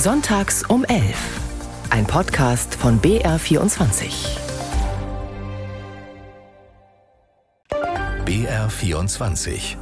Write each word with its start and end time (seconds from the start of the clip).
Sonntags 0.00 0.62
um 0.62 0.84
11. 0.84 1.40
Ein 1.90 2.06
Podcast 2.06 2.76
von 2.76 3.00
BR24. 3.00 4.12
BR24. 8.24 9.74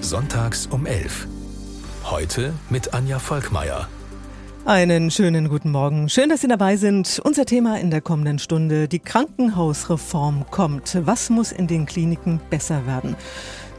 Sonntags 0.00 0.66
um 0.66 0.84
11. 0.84 1.28
Heute 2.10 2.54
mit 2.70 2.92
Anja 2.92 3.20
Volkmeier. 3.20 3.86
Einen 4.64 5.12
schönen 5.12 5.48
guten 5.48 5.70
Morgen. 5.70 6.08
Schön, 6.08 6.30
dass 6.30 6.40
Sie 6.40 6.48
dabei 6.48 6.76
sind. 6.76 7.20
Unser 7.22 7.44
Thema 7.44 7.78
in 7.78 7.92
der 7.92 8.00
kommenden 8.00 8.40
Stunde. 8.40 8.88
Die 8.88 8.98
Krankenhausreform 8.98 10.46
kommt. 10.50 10.98
Was 11.06 11.30
muss 11.30 11.52
in 11.52 11.68
den 11.68 11.86
Kliniken 11.86 12.40
besser 12.50 12.84
werden? 12.84 13.14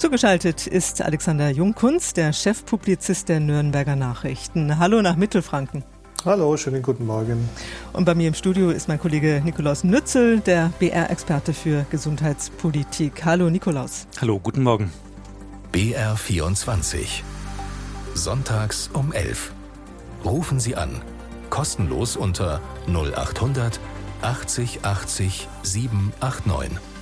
Zugeschaltet 0.06 0.68
ist 0.68 1.02
Alexander 1.02 1.50
Jungkunz, 1.50 2.14
der 2.14 2.32
Chefpublizist 2.32 3.28
der 3.28 3.40
Nürnberger 3.40 3.96
Nachrichten. 3.96 4.78
Hallo 4.78 5.02
nach 5.02 5.16
Mittelfranken. 5.16 5.84
Hallo, 6.24 6.56
schönen 6.58 6.84
guten 6.84 7.08
Morgen. 7.08 7.50
Und 7.92 8.06
bei 8.06 8.14
mir 8.14 8.28
im 8.28 8.36
Studio 8.36 8.70
ist 8.70 8.88
mein 8.88 9.00
Kollege 9.00 9.42
Nikolaus 9.44 9.84
Nützel, 9.84 10.42
der 10.42 10.72
BR-Experte 10.78 11.54
für 11.54 11.88
Gesundheitspolitik. 11.90 13.26
Hallo 13.26 13.50
Nikolaus. 13.50 14.06
Hallo, 14.22 14.40
guten 14.40 14.62
Morgen. 14.62 14.92
BR24. 15.74 17.24
Sonntags 18.14 18.92
um 18.94 19.12
11. 19.12 19.54
Rufen 20.24 20.60
Sie 20.60 20.76
an. 20.76 21.02
Kostenlos 21.50 22.16
unter 22.16 22.62
0800 22.88 23.80
80 24.22 24.82
80 24.84 25.48
789. 25.64 26.95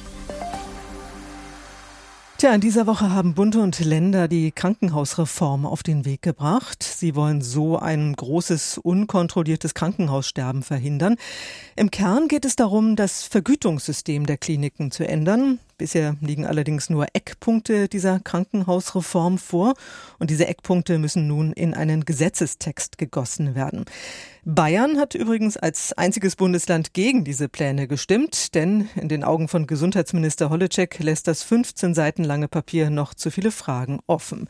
Tja, 2.44 2.54
in 2.54 2.60
dieser 2.60 2.88
Woche 2.88 3.10
haben 3.10 3.36
Bund 3.36 3.56
und 3.56 3.80
Länder 3.80 4.28
die 4.28 4.52
Krankenhausreform 4.52 5.66
auf 5.66 5.82
den 5.82 6.04
Weg 6.04 6.22
gebracht. 6.22 6.84
Sie 6.84 7.16
wollen 7.16 7.40
so 7.40 7.80
ein 7.80 8.12
großes, 8.14 8.80
unkontrolliertes 8.80 9.74
Krankenhaussterben 9.74 10.62
verhindern. 10.62 11.16
Im 11.78 11.90
Kern 11.90 12.28
geht 12.28 12.44
es 12.44 12.58
darum, 12.58 12.98
das 12.98 13.24
Vergütungssystem 13.24 14.26
der 14.26 14.36
Kliniken 14.36 14.92
zu 14.92 15.08
ändern. 15.08 15.60
Bisher 15.78 16.18
liegen 16.20 16.46
allerdings 16.46 16.90
nur 16.90 17.08
Eckpunkte 17.14 17.88
dieser 17.88 18.20
Krankenhausreform 18.20 19.38
vor 19.38 19.74
und 20.20 20.30
diese 20.30 20.46
Eckpunkte 20.46 21.00
müssen 21.00 21.28
nun 21.28 21.54
in 21.54 21.74
einen 21.74 22.04
Gesetzestext 22.04 22.98
gegossen 22.98 23.56
werden. 23.56 23.86
Bayern 24.46 25.00
hat 25.00 25.16
übrigens 25.16 25.56
als 25.56 25.94
einziges 25.94 26.36
Bundesland 26.36 26.94
gegen 26.94 27.24
diese 27.24 27.48
Pläne 27.48 27.88
gestimmt, 27.88 28.56
denn 28.56 28.90
in 28.96 29.08
den 29.08 29.24
Augen 29.24 29.48
von 29.48 29.68
Gesundheitsminister 29.68 30.50
Holleczek 30.50 31.00
lässt 31.00 31.30
das 31.30 31.44
15 31.44 31.94
Seiten 31.94 32.26
lange 32.26 32.50
Papier 32.50 32.90
noch 32.90 33.14
zu 33.14 33.32
viele 33.32 33.52
Fragen 33.52 34.02
offen. 34.06 34.50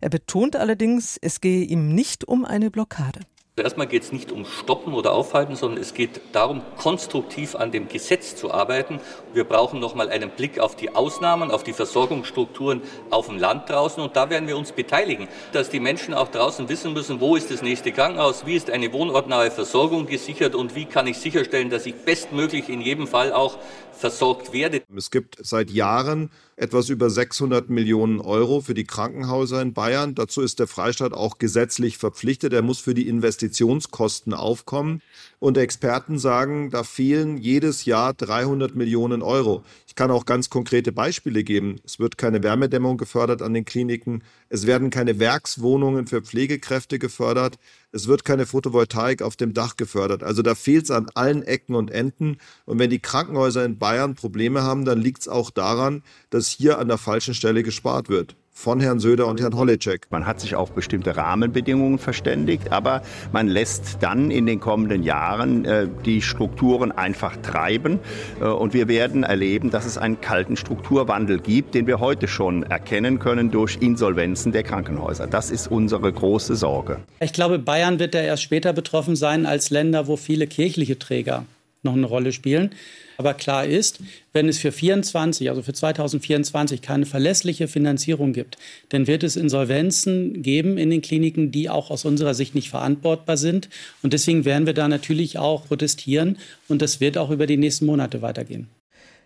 Er 0.00 0.08
betont 0.08 0.56
allerdings, 0.56 1.18
es 1.20 1.42
gehe 1.42 1.62
ihm 1.62 1.94
nicht 1.94 2.26
um 2.26 2.46
eine 2.46 2.70
Blockade. 2.70 3.20
Erstmal 3.56 3.86
geht 3.86 4.02
es 4.02 4.10
nicht 4.10 4.32
um 4.32 4.44
Stoppen 4.44 4.94
oder 4.94 5.12
Aufhalten, 5.12 5.54
sondern 5.54 5.80
es 5.80 5.94
geht 5.94 6.20
darum, 6.32 6.62
konstruktiv 6.76 7.54
an 7.54 7.70
dem 7.70 7.86
Gesetz 7.86 8.34
zu 8.34 8.50
arbeiten. 8.50 8.98
Wir 9.32 9.44
brauchen 9.44 9.78
nochmal 9.78 10.08
einen 10.08 10.30
Blick 10.30 10.58
auf 10.58 10.74
die 10.74 10.92
Ausnahmen, 10.92 11.52
auf 11.52 11.62
die 11.62 11.72
Versorgungsstrukturen 11.72 12.82
auf 13.10 13.28
dem 13.28 13.38
Land 13.38 13.70
draußen. 13.70 14.02
Und 14.02 14.16
da 14.16 14.28
werden 14.28 14.48
wir 14.48 14.56
uns 14.56 14.72
beteiligen, 14.72 15.28
dass 15.52 15.70
die 15.70 15.78
Menschen 15.78 16.14
auch 16.14 16.32
draußen 16.32 16.68
wissen 16.68 16.94
müssen, 16.94 17.20
wo 17.20 17.36
ist 17.36 17.48
das 17.52 17.62
nächste 17.62 17.92
Krankenhaus, 17.92 18.44
wie 18.44 18.56
ist 18.56 18.70
eine 18.70 18.92
wohnortnahe 18.92 19.52
Versorgung 19.52 20.06
gesichert 20.06 20.56
und 20.56 20.74
wie 20.74 20.86
kann 20.86 21.06
ich 21.06 21.18
sicherstellen, 21.18 21.70
dass 21.70 21.86
ich 21.86 21.94
bestmöglich 21.94 22.68
in 22.68 22.80
jedem 22.80 23.06
Fall 23.06 23.32
auch 23.32 23.58
versorgt 23.92 24.52
werde. 24.52 24.82
Es 24.96 25.12
gibt 25.12 25.36
seit 25.40 25.70
Jahren 25.70 26.32
etwas 26.56 26.88
über 26.88 27.10
600 27.10 27.68
Millionen 27.68 28.20
Euro 28.20 28.60
für 28.60 28.74
die 28.74 28.84
Krankenhäuser 28.84 29.60
in 29.60 29.72
Bayern. 29.72 30.14
Dazu 30.14 30.40
ist 30.40 30.58
der 30.58 30.66
Freistaat 30.66 31.12
auch 31.12 31.38
gesetzlich 31.38 31.98
verpflichtet. 31.98 32.52
Er 32.52 32.62
muss 32.62 32.80
für 32.80 32.94
die 32.94 33.08
Investitionskosten 33.08 34.34
aufkommen. 34.34 35.02
Und 35.44 35.58
Experten 35.58 36.18
sagen, 36.18 36.70
da 36.70 36.84
fehlen 36.84 37.36
jedes 37.36 37.84
Jahr 37.84 38.14
300 38.14 38.74
Millionen 38.74 39.20
Euro. 39.20 39.62
Ich 39.86 39.94
kann 39.94 40.10
auch 40.10 40.24
ganz 40.24 40.48
konkrete 40.48 40.90
Beispiele 40.90 41.44
geben. 41.44 41.80
Es 41.84 41.98
wird 41.98 42.16
keine 42.16 42.42
Wärmedämmung 42.42 42.96
gefördert 42.96 43.42
an 43.42 43.52
den 43.52 43.66
Kliniken. 43.66 44.22
Es 44.48 44.66
werden 44.66 44.88
keine 44.88 45.18
Werkswohnungen 45.18 46.06
für 46.06 46.22
Pflegekräfte 46.22 46.98
gefördert. 46.98 47.58
Es 47.92 48.08
wird 48.08 48.24
keine 48.24 48.46
Photovoltaik 48.46 49.20
auf 49.20 49.36
dem 49.36 49.52
Dach 49.52 49.76
gefördert. 49.76 50.22
Also 50.22 50.40
da 50.40 50.54
fehlt 50.54 50.84
es 50.84 50.90
an 50.90 51.10
allen 51.12 51.42
Ecken 51.42 51.74
und 51.74 51.90
Enden. 51.90 52.38
Und 52.64 52.78
wenn 52.78 52.88
die 52.88 53.00
Krankenhäuser 53.00 53.66
in 53.66 53.76
Bayern 53.76 54.14
Probleme 54.14 54.62
haben, 54.62 54.86
dann 54.86 54.98
liegt 54.98 55.20
es 55.20 55.28
auch 55.28 55.50
daran, 55.50 56.02
dass 56.30 56.48
hier 56.48 56.78
an 56.78 56.88
der 56.88 56.96
falschen 56.96 57.34
Stelle 57.34 57.62
gespart 57.62 58.08
wird 58.08 58.34
von 58.54 58.80
Herrn 58.80 59.00
Söder 59.00 59.26
und 59.26 59.40
Herrn 59.40 59.56
Holleczek. 59.56 60.06
Man 60.10 60.24
hat 60.24 60.40
sich 60.40 60.54
auf 60.54 60.72
bestimmte 60.72 61.16
Rahmenbedingungen 61.16 61.98
verständigt, 61.98 62.72
aber 62.72 63.02
man 63.32 63.48
lässt 63.48 63.98
dann 64.00 64.30
in 64.30 64.46
den 64.46 64.60
kommenden 64.60 65.02
Jahren 65.02 65.64
äh, 65.64 65.88
die 66.06 66.22
Strukturen 66.22 66.92
einfach 66.92 67.36
treiben. 67.36 67.98
Äh, 68.40 68.44
und 68.44 68.72
wir 68.72 68.88
werden 68.88 69.24
erleben, 69.24 69.70
dass 69.70 69.84
es 69.84 69.98
einen 69.98 70.20
kalten 70.20 70.56
Strukturwandel 70.56 71.40
gibt, 71.40 71.74
den 71.74 71.88
wir 71.88 71.98
heute 71.98 72.28
schon 72.28 72.62
erkennen 72.62 73.18
können 73.18 73.50
durch 73.50 73.78
Insolvenzen 73.80 74.52
der 74.52 74.62
Krankenhäuser. 74.62 75.26
Das 75.26 75.50
ist 75.50 75.66
unsere 75.66 76.10
große 76.12 76.54
Sorge. 76.54 77.00
Ich 77.20 77.32
glaube, 77.32 77.58
Bayern 77.58 77.98
wird 77.98 78.14
da 78.14 78.20
erst 78.20 78.44
später 78.44 78.72
betroffen 78.72 79.16
sein 79.16 79.46
als 79.46 79.70
Länder, 79.70 80.06
wo 80.06 80.16
viele 80.16 80.46
kirchliche 80.46 80.98
Träger 80.98 81.44
noch 81.84 81.94
eine 81.94 82.06
Rolle 82.06 82.32
spielen. 82.32 82.70
Aber 83.16 83.34
klar 83.34 83.64
ist, 83.64 84.00
wenn 84.32 84.48
es 84.48 84.58
für 84.58 84.72
24, 84.72 85.48
also 85.48 85.62
für 85.62 85.72
2024 85.72 86.82
keine 86.82 87.06
verlässliche 87.06 87.68
Finanzierung 87.68 88.32
gibt, 88.32 88.58
dann 88.88 89.06
wird 89.06 89.22
es 89.22 89.36
Insolvenzen 89.36 90.42
geben 90.42 90.78
in 90.78 90.90
den 90.90 91.02
Kliniken, 91.02 91.52
die 91.52 91.70
auch 91.70 91.90
aus 91.90 92.04
unserer 92.04 92.34
Sicht 92.34 92.54
nicht 92.54 92.70
verantwortbar 92.70 93.36
sind. 93.36 93.68
Und 94.02 94.12
deswegen 94.12 94.44
werden 94.44 94.66
wir 94.66 94.74
da 94.74 94.88
natürlich 94.88 95.38
auch 95.38 95.66
protestieren. 95.66 96.38
Und 96.68 96.82
das 96.82 97.00
wird 97.00 97.16
auch 97.18 97.30
über 97.30 97.46
die 97.46 97.56
nächsten 97.56 97.86
Monate 97.86 98.22
weitergehen. 98.22 98.68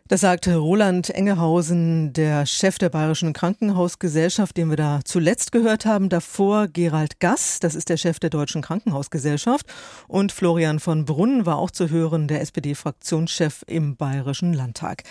Das 0.08 0.22
sagte 0.22 0.56
Roland 0.56 1.10
Engehausen, 1.10 2.14
der 2.14 2.46
Chef 2.46 2.78
der 2.78 2.88
Bayerischen 2.88 3.34
Krankenhausgesellschaft, 3.34 4.56
den 4.56 4.70
wir 4.70 4.78
da 4.78 5.00
zuletzt 5.04 5.52
gehört 5.52 5.84
haben. 5.84 6.08
Davor 6.08 6.66
Gerald 6.66 7.20
Gass, 7.20 7.60
das 7.60 7.74
ist 7.74 7.90
der 7.90 7.98
Chef 7.98 8.18
der 8.18 8.30
Deutschen 8.30 8.62
Krankenhausgesellschaft. 8.62 9.66
Und 10.06 10.32
Florian 10.32 10.80
von 10.80 11.04
Brunn 11.04 11.44
war 11.44 11.58
auch 11.58 11.70
zu 11.70 11.90
hören, 11.90 12.26
der 12.26 12.40
SPD-Fraktionschef 12.40 13.64
im 13.66 13.96
Bayerischen 13.96 14.54
Landtag. 14.54 15.02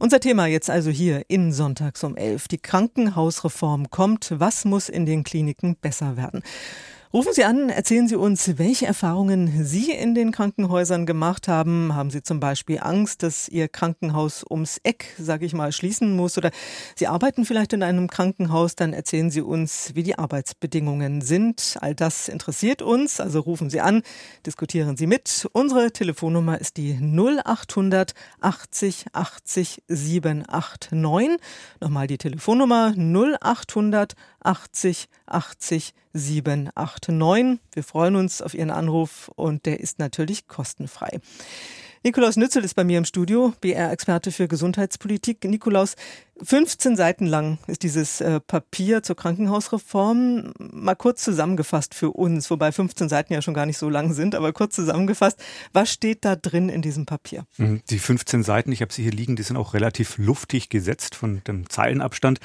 Unser 0.00 0.18
Thema 0.18 0.46
jetzt 0.46 0.68
also 0.68 0.90
hier 0.90 1.22
in 1.28 1.52
Sonntags 1.52 2.02
um 2.02 2.16
11. 2.16 2.48
Die 2.48 2.58
Krankenhausreform 2.58 3.90
kommt. 3.90 4.34
Was 4.36 4.64
muss 4.64 4.88
in 4.88 5.06
den 5.06 5.22
Kliniken 5.22 5.76
besser 5.76 6.16
werden? 6.16 6.42
Rufen 7.12 7.32
Sie 7.32 7.42
an, 7.42 7.70
erzählen 7.70 8.06
Sie 8.06 8.14
uns, 8.14 8.56
welche 8.58 8.86
Erfahrungen 8.86 9.64
Sie 9.64 9.90
in 9.90 10.14
den 10.14 10.30
Krankenhäusern 10.30 11.06
gemacht 11.06 11.48
haben. 11.48 11.92
Haben 11.96 12.10
Sie 12.10 12.22
zum 12.22 12.38
Beispiel 12.38 12.78
Angst, 12.80 13.24
dass 13.24 13.48
Ihr 13.48 13.66
Krankenhaus 13.66 14.44
ums 14.48 14.78
Eck, 14.84 15.16
sage 15.18 15.44
ich 15.44 15.52
mal, 15.52 15.72
schließen 15.72 16.14
muss? 16.14 16.38
Oder 16.38 16.52
Sie 16.94 17.08
arbeiten 17.08 17.44
vielleicht 17.44 17.72
in 17.72 17.82
einem 17.82 18.06
Krankenhaus, 18.06 18.76
dann 18.76 18.92
erzählen 18.92 19.28
Sie 19.32 19.40
uns, 19.40 19.90
wie 19.96 20.04
die 20.04 20.20
Arbeitsbedingungen 20.20 21.20
sind. 21.20 21.78
All 21.80 21.96
das 21.96 22.28
interessiert 22.28 22.80
uns, 22.80 23.18
also 23.18 23.40
rufen 23.40 23.70
Sie 23.70 23.80
an, 23.80 24.02
diskutieren 24.46 24.96
Sie 24.96 25.08
mit. 25.08 25.48
Unsere 25.52 25.90
Telefonnummer 25.90 26.60
ist 26.60 26.76
die 26.76 26.92
0800 26.92 28.14
80 28.40 29.06
80 29.12 29.82
789. 29.88 31.40
Nochmal 31.80 32.06
die 32.06 32.18
Telefonnummer 32.18 32.94
0800 32.96 34.14
80 34.40 35.08
80 35.26 35.94
789. 36.12 37.60
Wir 37.72 37.84
freuen 37.84 38.16
uns 38.16 38.42
auf 38.42 38.54
Ihren 38.54 38.70
Anruf 38.70 39.30
und 39.36 39.66
der 39.66 39.80
ist 39.80 39.98
natürlich 39.98 40.48
kostenfrei. 40.48 41.20
Nikolaus 42.02 42.36
Nützel 42.36 42.64
ist 42.64 42.72
bei 42.72 42.84
mir 42.84 42.96
im 42.96 43.04
Studio, 43.04 43.52
BR-Experte 43.60 44.32
für 44.32 44.48
Gesundheitspolitik. 44.48 45.44
Nikolaus, 45.44 45.96
15 46.42 46.96
Seiten 46.96 47.26
lang 47.26 47.58
ist 47.66 47.82
dieses 47.82 48.20
äh, 48.20 48.40
Papier 48.40 49.02
zur 49.02 49.16
Krankenhausreform. 49.16 50.52
Mal 50.58 50.94
kurz 50.94 51.22
zusammengefasst 51.22 51.94
für 51.94 52.10
uns, 52.12 52.50
wobei 52.50 52.72
15 52.72 53.08
Seiten 53.08 53.32
ja 53.32 53.42
schon 53.42 53.54
gar 53.54 53.66
nicht 53.66 53.76
so 53.76 53.90
lang 53.90 54.14
sind, 54.14 54.34
aber 54.34 54.52
kurz 54.52 54.74
zusammengefasst. 54.74 55.42
Was 55.72 55.92
steht 55.92 56.24
da 56.24 56.36
drin 56.36 56.68
in 56.68 56.80
diesem 56.80 57.04
Papier? 57.04 57.44
Mhm, 57.58 57.82
die 57.90 57.98
15 57.98 58.42
Seiten, 58.42 58.72
ich 58.72 58.80
habe 58.80 58.92
sie 58.92 59.02
hier 59.02 59.12
liegen, 59.12 59.36
die 59.36 59.42
sind 59.42 59.56
auch 59.56 59.74
relativ 59.74 60.16
luftig 60.18 60.70
gesetzt 60.70 61.14
von 61.14 61.42
dem 61.46 61.68
Zeilenabstand. 61.68 62.40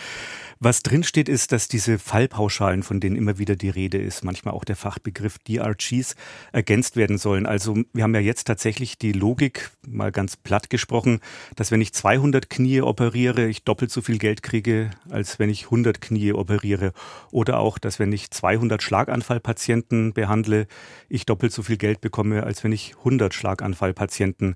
Was 0.59 0.83
drin 0.83 1.03
steht, 1.03 1.29
ist, 1.29 1.51
dass 1.51 1.67
diese 1.67 1.99
Fallpauschalen, 1.99 2.83
von 2.83 2.99
denen 2.99 3.15
immer 3.15 3.37
wieder 3.37 3.55
die 3.55 3.69
Rede 3.69 3.97
ist, 3.97 4.23
manchmal 4.23 4.53
auch 4.53 4.63
der 4.63 4.75
Fachbegriff 4.75 5.37
DRGs, 5.39 6.15
ergänzt 6.51 6.95
werden 6.95 7.17
sollen. 7.17 7.45
Also 7.45 7.77
wir 7.93 8.03
haben 8.03 8.15
ja 8.15 8.21
jetzt 8.21 8.45
tatsächlich 8.45 8.97
die 8.97 9.11
Logik, 9.11 9.44
Logik, 9.45 9.69
mal 9.87 10.11
ganz 10.11 10.37
platt 10.37 10.71
gesprochen, 10.71 11.19
dass 11.55 11.69
wenn 11.69 11.79
ich 11.79 11.93
200 11.93 12.49
Knie 12.49 12.81
operiere, 12.81 13.45
ich 13.45 13.63
doppelt 13.63 13.91
so 13.91 14.01
viel 14.01 14.17
Geld 14.17 14.41
kriege, 14.41 14.89
als 15.11 15.37
wenn 15.37 15.51
ich 15.51 15.65
100 15.65 16.01
Knie 16.01 16.33
operiere. 16.33 16.93
Oder 17.29 17.59
auch, 17.59 17.77
dass 17.77 17.99
wenn 17.99 18.11
ich 18.11 18.31
200 18.31 18.81
Schlaganfallpatienten 18.81 20.13
behandle, 20.13 20.65
ich 21.09 21.27
doppelt 21.27 21.51
so 21.53 21.61
viel 21.61 21.77
Geld 21.77 22.01
bekomme, 22.01 22.43
als 22.43 22.63
wenn 22.63 22.71
ich 22.71 22.95
100 22.97 23.35
Schlaganfallpatienten 23.35 24.55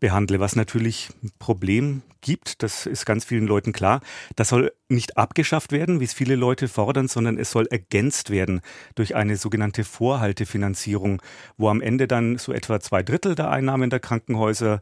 behandle. 0.00 0.40
Was 0.40 0.56
natürlich 0.56 1.10
ein 1.22 1.30
Problem 1.38 2.02
gibt, 2.24 2.62
das 2.62 2.86
ist 2.86 3.06
ganz 3.06 3.24
vielen 3.24 3.46
Leuten 3.46 3.72
klar. 3.72 4.00
Das 4.34 4.48
soll 4.48 4.72
nicht 4.88 5.16
abgeschafft 5.16 5.72
werden, 5.72 6.00
wie 6.00 6.04
es 6.04 6.14
viele 6.14 6.34
Leute 6.34 6.68
fordern, 6.68 7.06
sondern 7.06 7.38
es 7.38 7.50
soll 7.50 7.66
ergänzt 7.66 8.30
werden 8.30 8.60
durch 8.94 9.14
eine 9.14 9.36
sogenannte 9.36 9.84
Vorhaltefinanzierung, 9.84 11.22
wo 11.56 11.68
am 11.68 11.80
Ende 11.80 12.08
dann 12.08 12.38
so 12.38 12.52
etwa 12.52 12.80
zwei 12.80 13.02
Drittel 13.02 13.34
der 13.34 13.50
Einnahmen 13.50 13.90
der 13.90 14.00
Krankenhäuser 14.24 14.80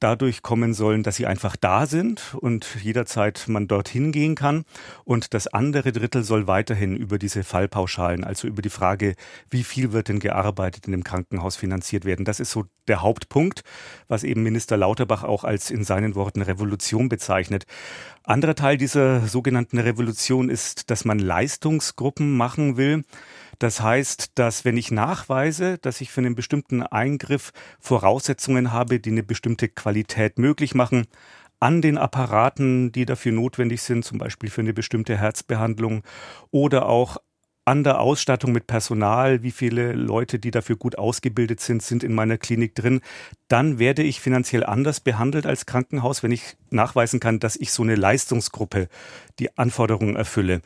dadurch 0.00 0.42
kommen 0.42 0.72
sollen, 0.72 1.02
dass 1.02 1.16
sie 1.16 1.26
einfach 1.26 1.56
da 1.56 1.84
sind 1.84 2.34
und 2.40 2.66
jederzeit 2.82 3.44
man 3.48 3.68
dorthin 3.68 4.12
gehen 4.12 4.34
kann. 4.34 4.64
Und 5.04 5.34
das 5.34 5.46
andere 5.46 5.92
Drittel 5.92 6.22
soll 6.24 6.46
weiterhin 6.46 6.96
über 6.96 7.18
diese 7.18 7.44
Fallpauschalen, 7.44 8.24
also 8.24 8.48
über 8.48 8.62
die 8.62 8.70
Frage, 8.70 9.14
wie 9.50 9.62
viel 9.62 9.92
wird 9.92 10.08
denn 10.08 10.18
gearbeitet 10.18 10.86
in 10.86 10.92
dem 10.92 11.04
Krankenhaus 11.04 11.56
finanziert 11.56 12.06
werden. 12.06 12.24
Das 12.24 12.40
ist 12.40 12.50
so 12.50 12.64
der 12.88 13.02
Hauptpunkt, 13.02 13.62
was 14.08 14.24
eben 14.24 14.42
Minister 14.42 14.78
Lauterbach 14.78 15.22
auch 15.22 15.44
als 15.44 15.70
in 15.70 15.84
seinen 15.84 16.14
Worten 16.14 16.40
Revolution 16.40 17.10
bezeichnet. 17.10 17.66
Anderer 18.24 18.54
Teil 18.54 18.78
dieser 18.78 19.20
sogenannten 19.26 19.78
Revolution 19.78 20.48
ist, 20.48 20.90
dass 20.90 21.04
man 21.04 21.18
Leistungsgruppen 21.18 22.38
machen 22.38 22.78
will. 22.78 23.04
Das 23.60 23.82
heißt, 23.82 24.38
dass 24.38 24.64
wenn 24.64 24.78
ich 24.78 24.90
nachweise, 24.90 25.76
dass 25.76 26.00
ich 26.00 26.10
für 26.10 26.22
einen 26.22 26.34
bestimmten 26.34 26.82
Eingriff 26.82 27.52
Voraussetzungen 27.78 28.72
habe, 28.72 29.00
die 29.00 29.10
eine 29.10 29.22
bestimmte 29.22 29.68
Qualität 29.68 30.38
möglich 30.38 30.74
machen, 30.74 31.06
an 31.60 31.82
den 31.82 31.98
Apparaten, 31.98 32.90
die 32.90 33.04
dafür 33.04 33.32
notwendig 33.32 33.82
sind, 33.82 34.02
zum 34.02 34.16
Beispiel 34.16 34.48
für 34.48 34.62
eine 34.62 34.72
bestimmte 34.72 35.18
Herzbehandlung 35.18 36.02
oder 36.50 36.86
auch 36.86 37.18
an 37.66 37.84
der 37.84 38.00
Ausstattung 38.00 38.52
mit 38.52 38.66
Personal, 38.66 39.42
wie 39.42 39.50
viele 39.50 39.92
Leute, 39.92 40.38
die 40.38 40.50
dafür 40.50 40.76
gut 40.76 40.96
ausgebildet 40.96 41.60
sind, 41.60 41.82
sind 41.82 42.02
in 42.02 42.14
meiner 42.14 42.38
Klinik 42.38 42.74
drin, 42.74 43.02
dann 43.48 43.78
werde 43.78 44.02
ich 44.02 44.22
finanziell 44.22 44.64
anders 44.64 45.00
behandelt 45.00 45.44
als 45.44 45.66
Krankenhaus, 45.66 46.22
wenn 46.22 46.32
ich 46.32 46.56
nachweisen 46.70 47.20
kann, 47.20 47.38
dass 47.38 47.56
ich 47.56 47.72
so 47.72 47.82
eine 47.82 47.94
Leistungsgruppe 47.94 48.88
die 49.38 49.56
Anforderungen 49.58 50.16
erfülle. 50.16 50.62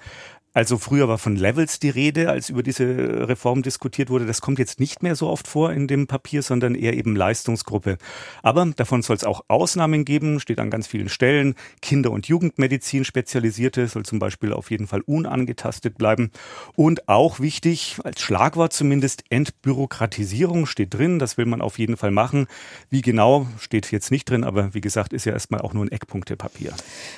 Also 0.54 0.78
früher 0.78 1.08
war 1.08 1.18
von 1.18 1.34
Levels 1.34 1.80
die 1.80 1.90
Rede, 1.90 2.30
als 2.30 2.48
über 2.48 2.62
diese 2.62 3.28
Reform 3.28 3.62
diskutiert 3.62 4.08
wurde. 4.08 4.24
Das 4.24 4.40
kommt 4.40 4.60
jetzt 4.60 4.78
nicht 4.78 5.02
mehr 5.02 5.16
so 5.16 5.28
oft 5.28 5.48
vor 5.48 5.72
in 5.72 5.88
dem 5.88 6.06
Papier, 6.06 6.42
sondern 6.42 6.76
eher 6.76 6.94
eben 6.94 7.16
Leistungsgruppe. 7.16 7.98
Aber 8.44 8.64
davon 8.76 9.02
soll 9.02 9.16
es 9.16 9.24
auch 9.24 9.44
Ausnahmen 9.48 10.04
geben, 10.04 10.38
steht 10.38 10.60
an 10.60 10.70
ganz 10.70 10.86
vielen 10.86 11.08
Stellen. 11.08 11.56
Kinder- 11.82 12.12
und 12.12 12.28
Jugendmedizin 12.28 13.04
spezialisierte 13.04 13.88
soll 13.88 14.04
zum 14.04 14.20
Beispiel 14.20 14.52
auf 14.52 14.70
jeden 14.70 14.86
Fall 14.86 15.00
unangetastet 15.00 15.98
bleiben. 15.98 16.30
Und 16.76 17.08
auch 17.08 17.40
wichtig, 17.40 17.96
als 18.04 18.20
Schlagwort 18.20 18.72
zumindest, 18.72 19.24
Entbürokratisierung 19.30 20.66
steht 20.66 20.94
drin. 20.94 21.18
Das 21.18 21.36
will 21.36 21.46
man 21.46 21.62
auf 21.62 21.80
jeden 21.80 21.96
Fall 21.96 22.12
machen. 22.12 22.46
Wie 22.90 23.00
genau 23.00 23.48
steht 23.58 23.90
jetzt 23.90 24.12
nicht 24.12 24.30
drin, 24.30 24.44
aber 24.44 24.72
wie 24.72 24.80
gesagt, 24.80 25.12
ist 25.12 25.24
ja 25.24 25.32
erstmal 25.32 25.62
auch 25.62 25.74
nur 25.74 25.84
ein 25.84 25.90
Eckpunktepapier. 25.90 26.74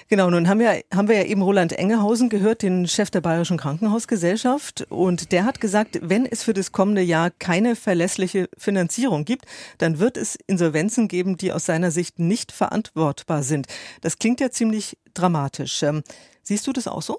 Genau, 0.08 0.30
nun 0.30 0.48
haben 0.48 0.60
wir, 0.60 0.82
haben 0.94 1.08
wir 1.08 1.16
ja 1.16 1.24
eben 1.24 1.42
Roland 1.42 1.74
Engehausen 1.74 2.30
gehört, 2.30 2.62
den 2.62 2.88
Chef 2.88 3.10
der 3.10 3.25
Bayerischen 3.26 3.56
Krankenhausgesellschaft 3.56 4.86
und 4.88 5.32
der 5.32 5.44
hat 5.44 5.60
gesagt, 5.60 5.98
wenn 6.00 6.26
es 6.26 6.44
für 6.44 6.54
das 6.54 6.70
kommende 6.70 7.02
Jahr 7.02 7.32
keine 7.32 7.74
verlässliche 7.74 8.48
Finanzierung 8.56 9.24
gibt, 9.24 9.46
dann 9.78 9.98
wird 9.98 10.16
es 10.16 10.38
Insolvenzen 10.46 11.08
geben, 11.08 11.36
die 11.36 11.52
aus 11.52 11.66
seiner 11.66 11.90
Sicht 11.90 12.20
nicht 12.20 12.52
verantwortbar 12.52 13.42
sind. 13.42 13.66
Das 14.00 14.20
klingt 14.20 14.38
ja 14.38 14.52
ziemlich 14.52 14.96
dramatisch. 15.12 15.82
Ähm, 15.82 16.04
siehst 16.44 16.68
du 16.68 16.72
das 16.72 16.86
auch 16.86 17.02
so? 17.02 17.18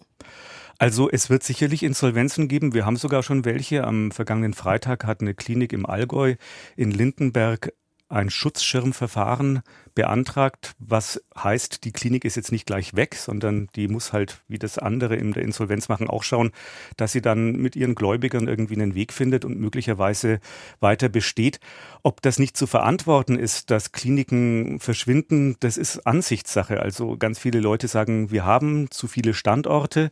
Also 0.77 1.09
es 1.09 1.30
wird 1.30 1.44
sicherlich 1.44 1.83
Insolvenzen 1.83 2.48
geben. 2.48 2.74
Wir 2.74 2.86
haben 2.86 2.95
sogar 2.95 3.21
schon 3.21 3.44
welche. 3.44 3.83
Am 3.83 4.12
vergangenen 4.12 4.53
Freitag 4.53 5.03
hat 5.03 5.19
eine 5.19 5.33
Klinik 5.33 5.74
im 5.74 5.86
Allgäu 5.86 6.36
in 6.77 6.92
Lindenberg 6.92 7.74
ein 8.09 8.30
Schutzschirmverfahren 8.30 9.62
beantragt, 9.94 10.75
was 10.80 11.21
heißt, 11.38 11.83
die 11.83 11.92
Klinik 11.92 12.24
ist 12.24 12.36
jetzt 12.36 12.51
nicht 12.51 12.65
gleich 12.65 12.95
weg, 12.95 13.15
sondern 13.15 13.68
die 13.75 13.88
muss 13.88 14.13
halt, 14.13 14.42
wie 14.48 14.59
das 14.59 14.77
andere 14.77 15.15
in 15.15 15.33
der 15.33 15.44
Insolvenz 15.44 15.89
machen, 15.89 16.09
auch 16.09 16.24
schauen, 16.24 16.51
dass 16.95 17.12
sie 17.12 17.21
dann 17.21 17.54
mit 17.54 17.75
ihren 17.75 17.95
Gläubigern 17.95 18.48
irgendwie 18.48 18.75
einen 18.75 18.95
Weg 18.95 19.12
findet 19.12 19.44
und 19.44 19.59
möglicherweise 19.59 20.39
weiter 20.80 21.09
besteht. 21.09 21.59
Ob 22.04 22.21
das 22.21 22.39
nicht 22.39 22.56
zu 22.56 22.68
verantworten 22.68 23.38
ist, 23.38 23.71
dass 23.71 23.92
Kliniken 23.92 24.80
verschwinden, 24.80 25.57
das 25.60 25.77
ist 25.77 26.07
Ansichtssache. 26.07 26.80
Also 26.80 27.18
ganz 27.18 27.39
viele 27.39 27.60
Leute 27.60 27.88
sagen, 27.88 28.31
wir 28.31 28.45
haben 28.45 28.89
zu 28.89 29.07
viele 29.07 29.33
Standorte. 29.33 30.12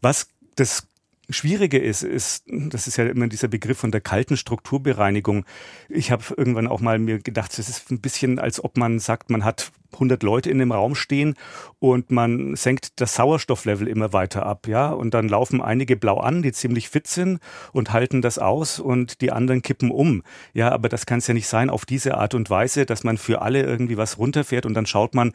Was 0.00 0.28
das 0.56 0.87
Schwierige 1.30 1.78
ist, 1.78 2.02
ist, 2.02 2.44
das 2.46 2.86
ist 2.86 2.96
ja 2.96 3.04
immer 3.06 3.28
dieser 3.28 3.48
Begriff 3.48 3.78
von 3.78 3.90
der 3.90 4.00
kalten 4.00 4.38
Strukturbereinigung. 4.38 5.44
Ich 5.90 6.10
habe 6.10 6.24
irgendwann 6.36 6.66
auch 6.66 6.80
mal 6.80 6.98
mir 6.98 7.18
gedacht, 7.18 7.58
es 7.58 7.68
ist 7.68 7.90
ein 7.90 8.00
bisschen, 8.00 8.38
als 8.38 8.64
ob 8.64 8.78
man 8.78 8.98
sagt, 8.98 9.28
man 9.28 9.44
hat 9.44 9.70
100 9.92 10.22
Leute 10.22 10.50
in 10.50 10.58
dem 10.58 10.72
Raum 10.72 10.94
stehen 10.94 11.34
und 11.78 12.10
man 12.10 12.56
senkt 12.56 13.00
das 13.00 13.14
Sauerstofflevel 13.14 13.88
immer 13.88 14.12
weiter 14.12 14.46
ab, 14.46 14.68
ja, 14.68 14.90
und 14.90 15.12
dann 15.14 15.28
laufen 15.28 15.60
einige 15.60 15.96
blau 15.96 16.18
an, 16.18 16.42
die 16.42 16.52
ziemlich 16.52 16.88
fit 16.88 17.06
sind 17.06 17.40
und 17.72 17.92
halten 17.92 18.22
das 18.22 18.38
aus 18.38 18.80
und 18.80 19.20
die 19.20 19.32
anderen 19.32 19.62
kippen 19.62 19.90
um. 19.90 20.22
Ja, 20.54 20.70
aber 20.70 20.88
das 20.88 21.06
kann 21.06 21.18
es 21.18 21.26
ja 21.26 21.34
nicht 21.34 21.48
sein 21.48 21.70
auf 21.70 21.84
diese 21.84 22.16
Art 22.16 22.34
und 22.34 22.48
Weise, 22.50 22.86
dass 22.86 23.04
man 23.04 23.18
für 23.18 23.42
alle 23.42 23.62
irgendwie 23.62 23.96
was 23.96 24.18
runterfährt 24.18 24.66
und 24.66 24.74
dann 24.74 24.86
schaut 24.86 25.14
man, 25.14 25.32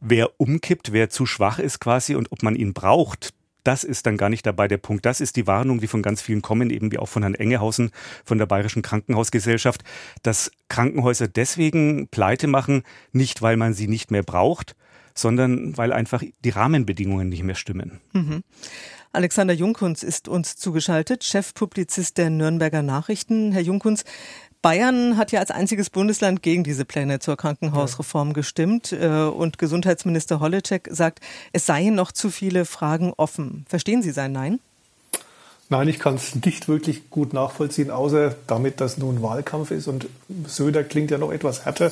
wer 0.00 0.40
umkippt, 0.40 0.92
wer 0.92 1.10
zu 1.10 1.26
schwach 1.26 1.58
ist 1.58 1.80
quasi 1.80 2.14
und 2.14 2.30
ob 2.30 2.42
man 2.42 2.54
ihn 2.54 2.74
braucht 2.74 3.34
das 3.64 3.84
ist 3.84 4.06
dann 4.06 4.16
gar 4.16 4.28
nicht 4.28 4.46
dabei 4.46 4.68
der 4.68 4.78
Punkt. 4.78 5.06
Das 5.06 5.20
ist 5.20 5.36
die 5.36 5.46
Warnung, 5.46 5.80
die 5.80 5.86
von 5.86 6.02
ganz 6.02 6.22
vielen 6.22 6.42
kommen, 6.42 6.70
eben 6.70 6.92
wie 6.92 6.98
auch 6.98 7.08
von 7.08 7.22
Herrn 7.22 7.34
Engehausen 7.34 7.90
von 8.24 8.38
der 8.38 8.46
Bayerischen 8.46 8.82
Krankenhausgesellschaft, 8.82 9.82
dass 10.22 10.50
Krankenhäuser 10.68 11.28
deswegen 11.28 12.08
pleite 12.08 12.46
machen, 12.46 12.82
nicht 13.12 13.42
weil 13.42 13.56
man 13.56 13.74
sie 13.74 13.88
nicht 13.88 14.10
mehr 14.10 14.22
braucht, 14.22 14.74
sondern 15.14 15.76
weil 15.76 15.92
einfach 15.92 16.22
die 16.44 16.50
Rahmenbedingungen 16.50 17.28
nicht 17.28 17.42
mehr 17.42 17.54
stimmen. 17.54 18.00
Mhm. 18.12 18.42
Alexander 19.14 19.52
Junkunz 19.52 20.02
ist 20.02 20.26
uns 20.26 20.56
zugeschaltet, 20.56 21.22
Chefpublizist 21.22 22.16
der 22.16 22.30
Nürnberger 22.30 22.82
Nachrichten. 22.82 23.52
Herr 23.52 23.60
Junkunz, 23.60 24.04
Bayern 24.62 25.16
hat 25.16 25.32
ja 25.32 25.40
als 25.40 25.50
einziges 25.50 25.90
Bundesland 25.90 26.40
gegen 26.40 26.62
diese 26.62 26.84
Pläne 26.84 27.18
zur 27.18 27.36
Krankenhausreform 27.36 28.32
gestimmt 28.32 28.92
äh, 28.92 29.08
und 29.08 29.58
Gesundheitsminister 29.58 30.38
Holleczek 30.38 30.88
sagt, 30.92 31.18
es 31.52 31.66
seien 31.66 31.96
noch 31.96 32.12
zu 32.12 32.30
viele 32.30 32.64
Fragen 32.64 33.12
offen. 33.16 33.66
Verstehen 33.68 34.02
Sie 34.02 34.12
sein 34.12 34.30
Nein? 34.30 34.60
Nein, 35.68 35.88
ich 35.88 35.98
kann 35.98 36.14
es 36.14 36.36
nicht 36.36 36.68
wirklich 36.68 37.10
gut 37.10 37.32
nachvollziehen, 37.32 37.90
außer 37.90 38.36
damit, 38.46 38.80
dass 38.80 38.98
nun 38.98 39.20
Wahlkampf 39.22 39.70
ist 39.72 39.88
und 39.88 40.06
Söder 40.46 40.84
klingt 40.84 41.10
ja 41.10 41.18
noch 41.18 41.32
etwas 41.32 41.64
härter 41.64 41.90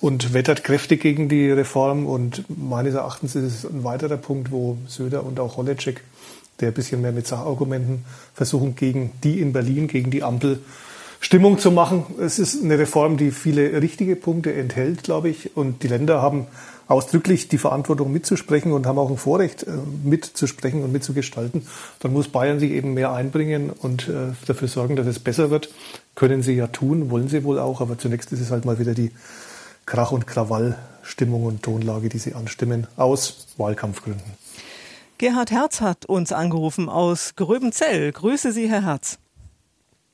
und 0.00 0.32
wettert 0.32 0.64
kräftig 0.64 1.02
gegen 1.02 1.28
die 1.28 1.50
Reform 1.50 2.06
und 2.06 2.44
meines 2.48 2.94
Erachtens 2.94 3.36
ist 3.36 3.44
es 3.44 3.64
ein 3.64 3.84
weiterer 3.84 4.16
Punkt, 4.16 4.50
wo 4.50 4.78
Söder 4.88 5.22
und 5.24 5.38
auch 5.38 5.58
Holleczek, 5.58 6.02
der 6.58 6.68
ein 6.68 6.74
bisschen 6.74 7.02
mehr 7.02 7.12
mit 7.12 7.26
Sachargumenten 7.26 8.04
versuchen, 8.34 8.74
gegen 8.74 9.12
die 9.22 9.40
in 9.40 9.52
Berlin, 9.52 9.86
gegen 9.86 10.10
die 10.10 10.22
Ampel 10.24 10.60
Stimmung 11.20 11.58
zu 11.58 11.70
machen. 11.70 12.06
Es 12.18 12.38
ist 12.38 12.64
eine 12.64 12.78
Reform, 12.78 13.18
die 13.18 13.30
viele 13.30 13.80
richtige 13.80 14.16
Punkte 14.16 14.54
enthält, 14.54 15.02
glaube 15.02 15.28
ich. 15.28 15.56
Und 15.56 15.82
die 15.82 15.88
Länder 15.88 16.22
haben 16.22 16.46
ausdrücklich 16.88 17.48
die 17.48 17.58
Verantwortung 17.58 18.10
mitzusprechen 18.10 18.72
und 18.72 18.86
haben 18.86 18.98
auch 18.98 19.10
ein 19.10 19.18
Vorrecht 19.18 19.62
äh, 19.62 19.70
mitzusprechen 20.02 20.82
und 20.82 20.92
mitzugestalten. 20.92 21.66
Dann 22.00 22.12
muss 22.12 22.28
Bayern 22.28 22.58
sich 22.58 22.72
eben 22.72 22.94
mehr 22.94 23.12
einbringen 23.12 23.70
und 23.70 24.08
äh, 24.08 24.32
dafür 24.46 24.66
sorgen, 24.66 24.96
dass 24.96 25.06
es 25.06 25.18
besser 25.18 25.50
wird. 25.50 25.70
Können 26.16 26.42
sie 26.42 26.54
ja 26.54 26.66
tun, 26.66 27.10
wollen 27.10 27.28
sie 27.28 27.44
wohl 27.44 27.58
auch. 27.58 27.80
Aber 27.80 27.98
zunächst 27.98 28.32
ist 28.32 28.40
es 28.40 28.50
halt 28.50 28.64
mal 28.64 28.78
wieder 28.78 28.94
die 28.94 29.12
Krach- 29.86 30.12
und 30.12 30.26
Krawall-Stimmung 30.26 31.44
und 31.44 31.62
Tonlage, 31.62 32.08
die 32.08 32.18
sie 32.18 32.34
anstimmen, 32.34 32.86
aus 32.96 33.46
Wahlkampfgründen. 33.56 34.40
Gerhard 35.18 35.50
Herz 35.50 35.82
hat 35.82 36.06
uns 36.06 36.32
angerufen 36.32 36.88
aus 36.88 37.34
Gröbenzell. 37.36 38.10
Grüße 38.10 38.52
Sie, 38.52 38.70
Herr 38.70 38.84
Herz. 38.84 39.18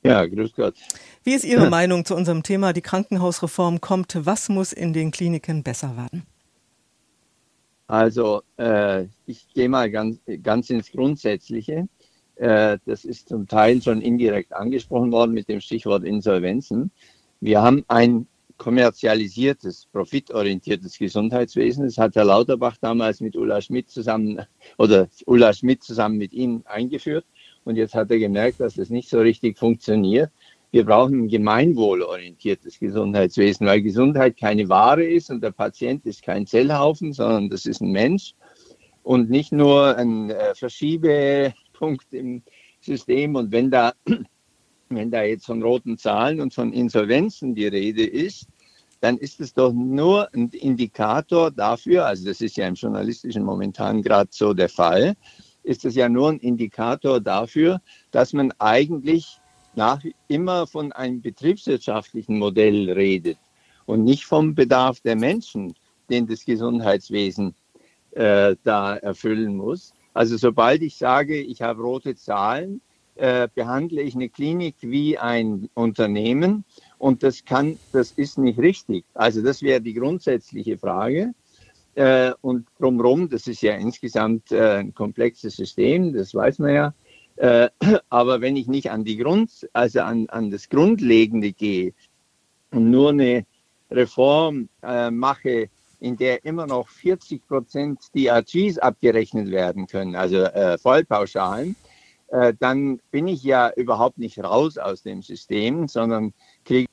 Ja, 0.03 0.25
grüß 0.25 0.53
Gott. 0.53 0.75
Wie 1.23 1.33
ist 1.33 1.43
Ihre 1.43 1.65
ja. 1.65 1.69
Meinung 1.69 2.05
zu 2.05 2.15
unserem 2.15 2.43
Thema? 2.43 2.73
Die 2.73 2.81
Krankenhausreform 2.81 3.81
kommt. 3.81 4.17
Was 4.25 4.49
muss 4.49 4.71
in 4.71 4.93
den 4.93 5.11
Kliniken 5.11 5.63
besser 5.63 5.97
werden? 5.97 6.25
Also, 7.87 8.41
äh, 8.57 9.05
ich 9.25 9.47
gehe 9.53 9.69
mal 9.69 9.89
ganz, 9.89 10.19
ganz 10.43 10.69
ins 10.69 10.91
Grundsätzliche. 10.91 11.87
Äh, 12.35 12.77
das 12.85 13.05
ist 13.05 13.29
zum 13.29 13.47
Teil 13.47 13.81
schon 13.81 14.01
indirekt 14.01 14.53
angesprochen 14.53 15.11
worden 15.11 15.33
mit 15.33 15.49
dem 15.49 15.61
Stichwort 15.61 16.03
Insolvenzen. 16.03 16.91
Wir 17.39 17.61
haben 17.61 17.83
ein 17.87 18.27
kommerzialisiertes, 18.57 19.87
profitorientiertes 19.91 20.97
Gesundheitswesen. 20.97 21.85
Das 21.85 21.97
hat 21.97 22.15
Herr 22.15 22.25
Lauterbach 22.25 22.77
damals 22.77 23.21
mit 23.21 23.35
Ulla 23.35 23.61
Schmidt 23.61 23.89
zusammen 23.89 24.41
oder 24.77 25.07
Ulla 25.25 25.53
Schmidt 25.53 25.83
zusammen 25.83 26.17
mit 26.17 26.33
ihm 26.33 26.63
eingeführt. 26.65 27.25
Und 27.67 27.75
jetzt 27.75 27.95
hat 27.95 28.09
er 28.11 28.17
gemerkt, 28.17 28.61
dass 28.61 28.75
das 28.75 28.89
nicht 28.89 29.09
so 29.09 29.19
richtig 29.19 29.57
funktioniert. 29.57 30.31
wir 30.71 30.85
brauchen 30.85 31.23
ein 31.23 31.27
gemeinwohlorientiertes 31.27 32.79
Gesundheitswesen, 32.79 33.67
weil 33.67 33.81
Gesundheit 33.81 34.37
keine 34.37 34.69
Ware 34.69 35.03
ist 35.03 35.29
und 35.29 35.41
der 35.43 35.51
Patient 35.51 36.05
ist 36.05 36.23
kein 36.23 36.47
Zellhaufen, 36.47 37.11
sondern 37.11 37.49
das 37.49 37.65
ist 37.65 37.81
ein 37.81 37.91
Mensch 37.91 38.35
und 39.03 39.29
nicht 39.29 39.51
nur 39.51 39.97
ein 39.97 40.29
äh, 40.29 40.55
Verschiebepunkt 40.55 42.13
im 42.13 42.41
System. 42.79 43.35
Und 43.35 43.51
wenn 43.51 43.69
da, 43.69 43.91
wenn 44.89 45.11
da 45.11 45.23
jetzt 45.23 45.45
von 45.45 45.61
roten 45.61 45.97
Zahlen 45.97 46.39
und 46.39 46.53
von 46.53 46.71
Insolvenzen 46.71 47.53
die 47.53 47.67
Rede 47.67 48.05
ist, 48.05 48.47
dann 49.01 49.17
ist 49.17 49.41
es 49.41 49.53
doch 49.53 49.73
nur 49.73 50.33
ein 50.33 50.49
Indikator 50.49 51.51
dafür, 51.51 52.05
also 52.05 52.25
das 52.25 52.39
ist 52.39 52.55
ja 52.55 52.65
im 52.65 52.75
journalistischen 52.75 53.43
momentan 53.43 54.01
gerade 54.01 54.29
so 54.31 54.53
der 54.53 54.69
Fall, 54.69 55.15
ist 55.67 55.85
es 55.85 55.95
ja 55.95 56.07
nur 56.07 56.29
ein 56.29 56.39
Indikator 56.39 57.19
dafür, 57.19 57.81
dass 58.11 58.33
man 58.33 58.53
eigentlich 58.57 59.39
nach 59.75 60.01
immer 60.27 60.65
von 60.65 60.91
einem 60.91 61.21
betriebswirtschaftlichen 61.21 62.39
Modell 62.39 62.89
redet 62.91 63.37
und 63.85 64.03
nicht 64.03 64.25
vom 64.25 64.55
Bedarf 64.55 65.01
der 65.01 65.15
Menschen, 65.15 65.75
den 66.09 66.25
das 66.25 66.45
Gesundheitswesen 66.45 67.53
äh, 68.11 68.55
da 68.63 68.95
erfüllen 68.95 69.55
muss. 69.55 69.93
Also 70.13 70.37
sobald 70.37 70.81
ich 70.81 70.95
sage, 70.95 71.39
ich 71.39 71.61
habe 71.61 71.81
rote 71.81 72.15
Zahlen, 72.15 72.81
äh, 73.15 73.47
behandle 73.53 74.01
ich 74.01 74.15
eine 74.15 74.29
Klinik 74.29 74.75
wie 74.81 75.17
ein 75.17 75.69
Unternehmen 75.73 76.63
und 76.97 77.23
das 77.23 77.45
kann, 77.45 77.77
das 77.91 78.11
ist 78.11 78.37
nicht 78.37 78.57
richtig. 78.57 79.05
Also 79.13 79.41
das 79.41 79.61
wäre 79.61 79.81
die 79.81 79.93
grundsätzliche 79.93 80.77
Frage. 80.77 81.33
Äh, 81.97 82.33
und 82.41 82.67
drumherum, 82.79 83.27
das 83.27 83.47
ist 83.47 83.63
ja 83.63 83.73
insgesamt 83.73 84.51
äh, 84.51 84.81
ein 84.81 84.93
komplexes 84.93 85.55
System, 85.55 86.13
das 86.13 86.35
weiß 86.35 86.59
man 86.59 86.75
ja. 86.75 86.93
Äh, 87.37 87.69
aber 88.09 88.39
wenn 88.39 88.55
ich 88.55 88.67
nicht 88.67 88.91
an 88.91 89.03
die 89.03 89.17
Grund, 89.17 89.67
also 89.73 90.01
an, 90.01 90.29
an 90.29 90.51
das 90.51 90.69
Grundlegende 90.69 91.53
gehe 91.53 91.93
und 92.69 92.91
nur 92.91 93.09
eine 93.09 93.47
Reform 93.89 94.69
äh, 94.83 95.09
mache, 95.09 95.69
in 95.99 96.17
der 96.17 96.45
immer 96.45 96.67
noch 96.67 96.87
40 96.87 97.47
Prozent 97.47 97.99
DRGs 98.13 98.77
abgerechnet 98.77 99.49
werden 99.49 99.87
können, 99.87 100.15
also 100.15 100.43
äh, 100.43 100.77
Vollpauschalen, 100.77 101.75
äh, 102.27 102.53
dann 102.59 102.99
bin 103.09 103.27
ich 103.27 103.41
ja 103.41 103.71
überhaupt 103.75 104.19
nicht 104.19 104.37
raus 104.37 104.77
aus 104.77 105.01
dem 105.01 105.23
System, 105.23 105.87
sondern 105.87 106.31
kriege 106.63 106.87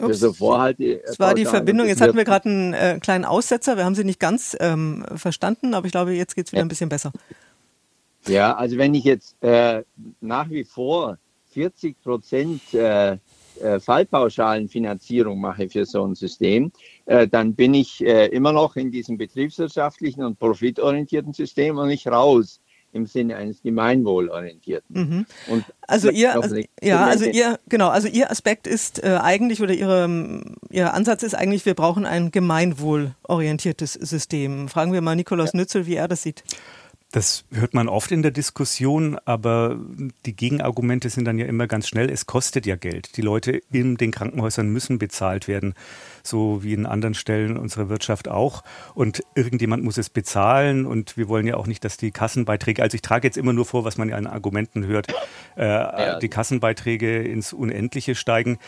Ups, 0.00 0.20
so 0.20 0.32
vorhalte. 0.32 1.02
Das 1.06 1.18
war 1.18 1.34
die 1.34 1.44
Verbindung. 1.44 1.86
Jetzt 1.86 2.00
hatten 2.00 2.16
wir 2.16 2.24
gerade 2.24 2.48
einen 2.48 2.74
äh, 2.74 2.98
kleinen 3.00 3.24
Aussetzer. 3.24 3.76
Wir 3.76 3.84
haben 3.84 3.94
Sie 3.94 4.04
nicht 4.04 4.20
ganz 4.20 4.56
ähm, 4.60 5.04
verstanden, 5.14 5.74
aber 5.74 5.86
ich 5.86 5.92
glaube, 5.92 6.12
jetzt 6.12 6.34
geht 6.34 6.46
es 6.46 6.52
wieder 6.52 6.62
ein 6.62 6.68
bisschen 6.68 6.88
besser. 6.88 7.12
Ja, 8.26 8.56
also 8.56 8.76
wenn 8.78 8.94
ich 8.94 9.04
jetzt 9.04 9.36
äh, 9.42 9.82
nach 10.20 10.50
wie 10.50 10.64
vor 10.64 11.18
40 11.52 12.00
Prozent 12.02 12.60
äh, 12.74 13.18
äh, 13.60 13.78
Fallpauschalenfinanzierung 13.78 15.40
mache 15.40 15.68
für 15.68 15.84
so 15.84 16.04
ein 16.04 16.14
System, 16.14 16.72
äh, 17.06 17.28
dann 17.28 17.54
bin 17.54 17.74
ich 17.74 18.04
äh, 18.04 18.26
immer 18.26 18.52
noch 18.52 18.76
in 18.76 18.90
diesem 18.90 19.16
betriebswirtschaftlichen 19.16 20.24
und 20.24 20.38
profitorientierten 20.38 21.32
System 21.32 21.78
und 21.78 21.88
nicht 21.88 22.08
raus 22.08 22.60
im 22.94 23.06
Sinne 23.06 23.36
eines 23.36 23.62
gemeinwohlorientierten. 23.62 24.96
Mhm. 24.96 25.26
Und 25.48 25.64
also 25.86 26.10
ihr, 26.10 26.34
also, 26.34 26.56
ja, 26.82 27.04
also 27.04 27.24
ihr, 27.24 27.58
genau, 27.68 27.88
also 27.88 28.08
ihr 28.08 28.30
Aspekt 28.30 28.66
ist 28.66 29.02
äh, 29.02 29.18
eigentlich 29.20 29.60
oder 29.62 29.74
ihre, 29.74 30.42
ihr 30.70 30.94
Ansatz 30.94 31.22
ist 31.22 31.34
eigentlich, 31.34 31.66
wir 31.66 31.74
brauchen 31.74 32.06
ein 32.06 32.30
gemeinwohlorientiertes 32.30 33.94
System. 33.94 34.68
Fragen 34.68 34.92
wir 34.92 35.00
mal 35.00 35.16
Nikolaus 35.16 35.52
ja. 35.52 35.58
Nützel, 35.60 35.86
wie 35.86 35.96
er 35.96 36.08
das 36.08 36.22
sieht. 36.22 36.44
Das 37.14 37.44
hört 37.52 37.74
man 37.74 37.88
oft 37.88 38.10
in 38.10 38.22
der 38.22 38.32
Diskussion, 38.32 39.20
aber 39.24 39.78
die 40.26 40.34
Gegenargumente 40.34 41.08
sind 41.10 41.26
dann 41.26 41.38
ja 41.38 41.46
immer 41.46 41.68
ganz 41.68 41.86
schnell, 41.86 42.10
es 42.10 42.26
kostet 42.26 42.66
ja 42.66 42.74
Geld. 42.74 43.16
Die 43.16 43.22
Leute 43.22 43.62
in 43.70 43.96
den 43.96 44.10
Krankenhäusern 44.10 44.68
müssen 44.68 44.98
bezahlt 44.98 45.46
werden, 45.46 45.74
so 46.24 46.64
wie 46.64 46.72
in 46.72 46.86
anderen 46.86 47.14
Stellen 47.14 47.56
unserer 47.56 47.88
Wirtschaft 47.88 48.26
auch. 48.26 48.64
Und 48.96 49.22
irgendjemand 49.36 49.84
muss 49.84 49.96
es 49.96 50.10
bezahlen 50.10 50.86
und 50.86 51.16
wir 51.16 51.28
wollen 51.28 51.46
ja 51.46 51.54
auch 51.54 51.68
nicht, 51.68 51.84
dass 51.84 51.98
die 51.98 52.10
Kassenbeiträge, 52.10 52.82
also 52.82 52.96
ich 52.96 53.02
trage 53.02 53.28
jetzt 53.28 53.36
immer 53.36 53.52
nur 53.52 53.64
vor, 53.64 53.84
was 53.84 53.96
man 53.96 54.08
ja 54.08 54.16
an 54.16 54.26
Argumenten 54.26 54.84
hört, 54.84 55.06
äh, 55.56 55.66
ja. 55.66 56.18
die 56.18 56.28
Kassenbeiträge 56.28 57.22
ins 57.22 57.52
Unendliche 57.52 58.16
steigen. 58.16 58.58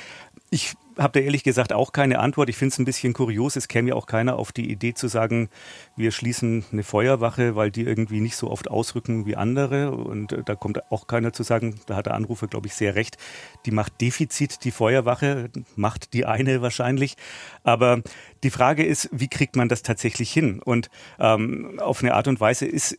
Ich 0.56 0.72
habe 0.96 1.20
da 1.20 1.20
ehrlich 1.22 1.44
gesagt 1.44 1.74
auch 1.74 1.92
keine 1.92 2.18
Antwort. 2.18 2.48
Ich 2.48 2.56
finde 2.56 2.72
es 2.72 2.78
ein 2.78 2.86
bisschen 2.86 3.12
kurios. 3.12 3.56
Es 3.56 3.68
käme 3.68 3.90
ja 3.90 3.94
auch 3.94 4.06
keiner 4.06 4.38
auf 4.38 4.52
die 4.52 4.70
Idee 4.70 4.94
zu 4.94 5.06
sagen, 5.06 5.50
wir 5.96 6.12
schließen 6.12 6.64
eine 6.72 6.82
Feuerwache, 6.82 7.56
weil 7.56 7.70
die 7.70 7.82
irgendwie 7.82 8.20
nicht 8.20 8.36
so 8.36 8.50
oft 8.50 8.70
ausrücken 8.70 9.26
wie 9.26 9.36
andere. 9.36 9.90
Und 9.90 10.32
äh, 10.32 10.42
da 10.42 10.54
kommt 10.54 10.90
auch 10.90 11.08
keiner 11.08 11.34
zu 11.34 11.42
sagen, 11.42 11.78
da 11.84 11.94
hat 11.96 12.06
der 12.06 12.14
Anrufer, 12.14 12.46
glaube 12.46 12.68
ich, 12.68 12.74
sehr 12.74 12.94
recht. 12.94 13.18
Die 13.66 13.70
macht 13.70 14.00
Defizit, 14.00 14.64
die 14.64 14.70
Feuerwache, 14.70 15.50
macht 15.74 16.14
die 16.14 16.24
eine 16.24 16.62
wahrscheinlich. 16.62 17.16
Aber 17.62 18.00
die 18.42 18.48
Frage 18.48 18.82
ist, 18.82 19.10
wie 19.12 19.28
kriegt 19.28 19.56
man 19.56 19.68
das 19.68 19.82
tatsächlich 19.82 20.32
hin? 20.32 20.62
Und 20.64 20.88
ähm, 21.18 21.78
auf 21.80 22.02
eine 22.02 22.14
Art 22.14 22.28
und 22.28 22.40
Weise 22.40 22.64
ist 22.64 22.96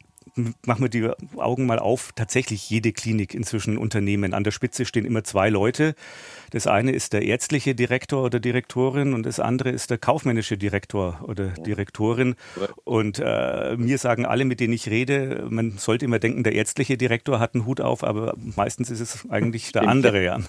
machen 0.65 0.81
wir 0.81 0.89
die 0.89 1.09
Augen 1.37 1.65
mal 1.65 1.79
auf, 1.79 2.11
tatsächlich 2.15 2.69
jede 2.69 2.91
Klinik 2.91 3.33
inzwischen 3.33 3.77
Unternehmen. 3.77 4.33
An 4.33 4.43
der 4.43 4.51
Spitze 4.51 4.85
stehen 4.85 5.05
immer 5.05 5.23
zwei 5.23 5.49
Leute. 5.49 5.95
Das 6.51 6.67
eine 6.67 6.91
ist 6.91 7.13
der 7.13 7.23
ärztliche 7.23 7.75
Direktor 7.75 8.23
oder 8.23 8.39
Direktorin 8.39 9.13
und 9.13 9.25
das 9.25 9.39
andere 9.39 9.69
ist 9.69 9.89
der 9.89 9.97
kaufmännische 9.97 10.57
Direktor 10.57 11.19
oder 11.23 11.49
Direktorin. 11.49 12.35
Und 12.83 13.19
äh, 13.23 13.75
mir 13.77 13.97
sagen 13.97 14.25
alle, 14.25 14.45
mit 14.45 14.59
denen 14.59 14.73
ich 14.73 14.89
rede, 14.89 15.47
man 15.49 15.77
sollte 15.77 16.05
immer 16.05 16.19
denken, 16.19 16.43
der 16.43 16.53
ärztliche 16.53 16.97
Direktor 16.97 17.39
hat 17.39 17.53
einen 17.53 17.65
Hut 17.65 17.81
auf, 17.81 18.03
aber 18.03 18.35
meistens 18.37 18.89
ist 18.89 19.01
es 19.01 19.29
eigentlich 19.29 19.71
der 19.71 19.87
andere, 19.87 20.23
ja. 20.23 20.39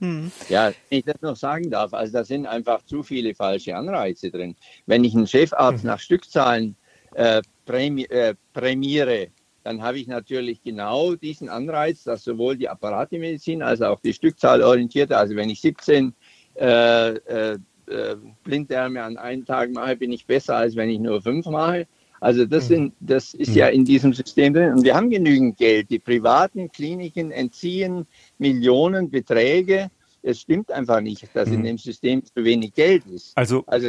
Hm. 0.00 0.32
Ja, 0.48 0.72
wenn 0.88 0.98
ich 0.98 1.04
das 1.04 1.20
noch 1.20 1.36
sagen 1.36 1.70
darf, 1.70 1.94
also 1.94 2.12
da 2.12 2.24
sind 2.24 2.46
einfach 2.46 2.82
zu 2.84 3.02
viele 3.02 3.34
falsche 3.34 3.76
Anreize 3.76 4.30
drin. 4.30 4.56
Wenn 4.86 5.04
ich 5.04 5.14
einen 5.14 5.26
Chefarzt 5.26 5.82
hm. 5.82 5.88
nach 5.88 6.00
Stückzahlen 6.00 6.76
äh, 7.14 7.42
prämi 7.64 8.04
äh, 8.04 8.34
prämiere, 8.52 9.28
dann 9.64 9.82
habe 9.82 9.98
ich 9.98 10.06
natürlich 10.06 10.62
genau 10.62 11.14
diesen 11.14 11.48
Anreiz, 11.48 12.02
dass 12.04 12.24
sowohl 12.24 12.56
die 12.56 12.68
Apparatemedizin 12.68 13.62
als 13.62 13.80
auch 13.82 14.00
die 14.00 14.12
Stückzahl 14.12 14.62
orientierte, 14.62 15.16
also 15.16 15.36
wenn 15.36 15.50
ich 15.50 15.60
17 15.60 16.12
äh, 16.56 17.10
äh, 17.10 17.58
äh, 17.86 18.16
Blinddarme 18.44 19.02
an 19.02 19.16
einem 19.16 19.44
Tag 19.44 19.72
mache, 19.72 19.96
bin 19.96 20.12
ich 20.12 20.26
besser, 20.26 20.56
als 20.56 20.76
wenn 20.76 20.90
ich 20.90 20.98
nur 20.98 21.22
fünf 21.22 21.46
mache. 21.46 21.86
Also 22.20 22.44
das, 22.46 22.64
mhm. 22.64 22.74
sind, 22.74 22.94
das 23.00 23.34
ist 23.34 23.54
ja 23.56 23.66
in 23.68 23.84
diesem 23.84 24.12
System 24.12 24.54
drin. 24.54 24.72
Und 24.74 24.84
wir 24.84 24.94
haben 24.94 25.10
genügend 25.10 25.56
Geld. 25.56 25.90
Die 25.90 25.98
privaten 25.98 26.70
Kliniken 26.70 27.32
entziehen 27.32 28.06
Millionen 28.38 29.10
Beträge. 29.10 29.90
Es 30.22 30.40
stimmt 30.40 30.70
einfach 30.70 31.00
nicht, 31.00 31.28
dass 31.34 31.48
in 31.48 31.60
mhm. 31.60 31.64
dem 31.64 31.78
System 31.78 32.24
zu 32.24 32.44
wenig 32.44 32.74
Geld 32.74 33.04
ist. 33.06 33.36
Also, 33.36 33.64
also 33.66 33.88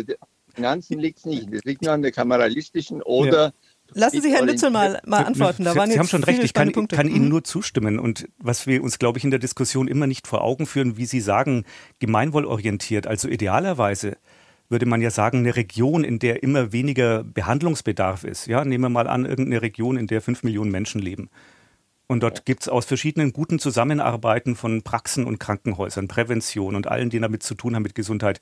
Finanzen 0.54 1.00
liegt 1.00 1.20
es 1.20 1.26
nicht. 1.26 1.52
Es 1.52 1.64
liegt 1.64 1.82
nur 1.82 1.92
an 1.92 2.02
der 2.02 2.12
kameralistischen 2.12 3.02
oder 3.02 3.46
ja. 3.46 3.52
Lassen 3.96 4.22
Sie 4.22 4.32
Herrn 4.32 4.46
Nützel 4.46 4.72
mal, 4.72 5.00
mal 5.06 5.24
antworten. 5.24 5.66
Da 5.66 5.76
waren 5.76 5.92
Sie 5.92 6.00
haben 6.00 6.08
schon 6.08 6.24
recht, 6.24 6.44
ich 6.44 6.54
kann, 6.54 6.72
kann 6.88 7.08
Ihnen 7.08 7.26
mhm. 7.26 7.30
nur 7.30 7.44
zustimmen. 7.44 8.00
Und 8.00 8.28
was 8.40 8.66
wir 8.66 8.84
uns, 8.84 8.98
glaube 8.98 9.20
ich, 9.20 9.24
in 9.24 9.30
der 9.30 9.40
Diskussion 9.40 9.88
immer 9.88 10.08
nicht 10.08 10.26
vor 10.26 10.42
Augen 10.42 10.66
führen, 10.66 10.98
wie 10.98 11.06
Sie 11.06 11.20
sagen, 11.20 11.66
gemeinwohlorientiert, 12.00 13.06
also 13.08 13.28
idealerweise 13.28 14.18
würde 14.70 14.86
man 14.86 15.02
ja 15.02 15.12
sagen, 15.12 15.40
eine 15.40 15.56
Region, 15.56 16.04
in 16.04 16.18
der 16.18 16.42
immer 16.42 16.72
weniger 16.72 17.24
Behandlungsbedarf 17.24 18.24
ist. 18.24 18.48
Ja, 18.48 18.66
nehmen 18.66 18.86
wir 18.86 18.90
mal 18.90 19.08
an, 19.08 19.26
irgendeine 19.26 19.62
Region, 19.62 19.98
in 19.98 20.08
der 20.08 20.22
fünf 20.22 20.42
Millionen 20.42 20.72
Menschen 20.72 21.00
leben. 21.00 21.30
Und 22.08 22.22
dort 22.22 22.46
gibt 22.46 22.64
es 22.64 22.70
aus 22.70 22.86
verschiedenen 22.86 23.34
guten 23.34 23.60
Zusammenarbeiten 23.60 24.56
von 24.56 24.82
Praxen 24.82 25.26
und 25.26 25.40
Krankenhäusern, 25.40 26.08
Prävention 26.08 26.76
und 26.76 26.88
allen, 26.88 27.10
die 27.10 27.20
damit 27.20 27.44
zu 27.44 27.56
tun 27.56 27.76
haben 27.76 27.84
mit 27.84 27.96
Gesundheit, 27.96 28.42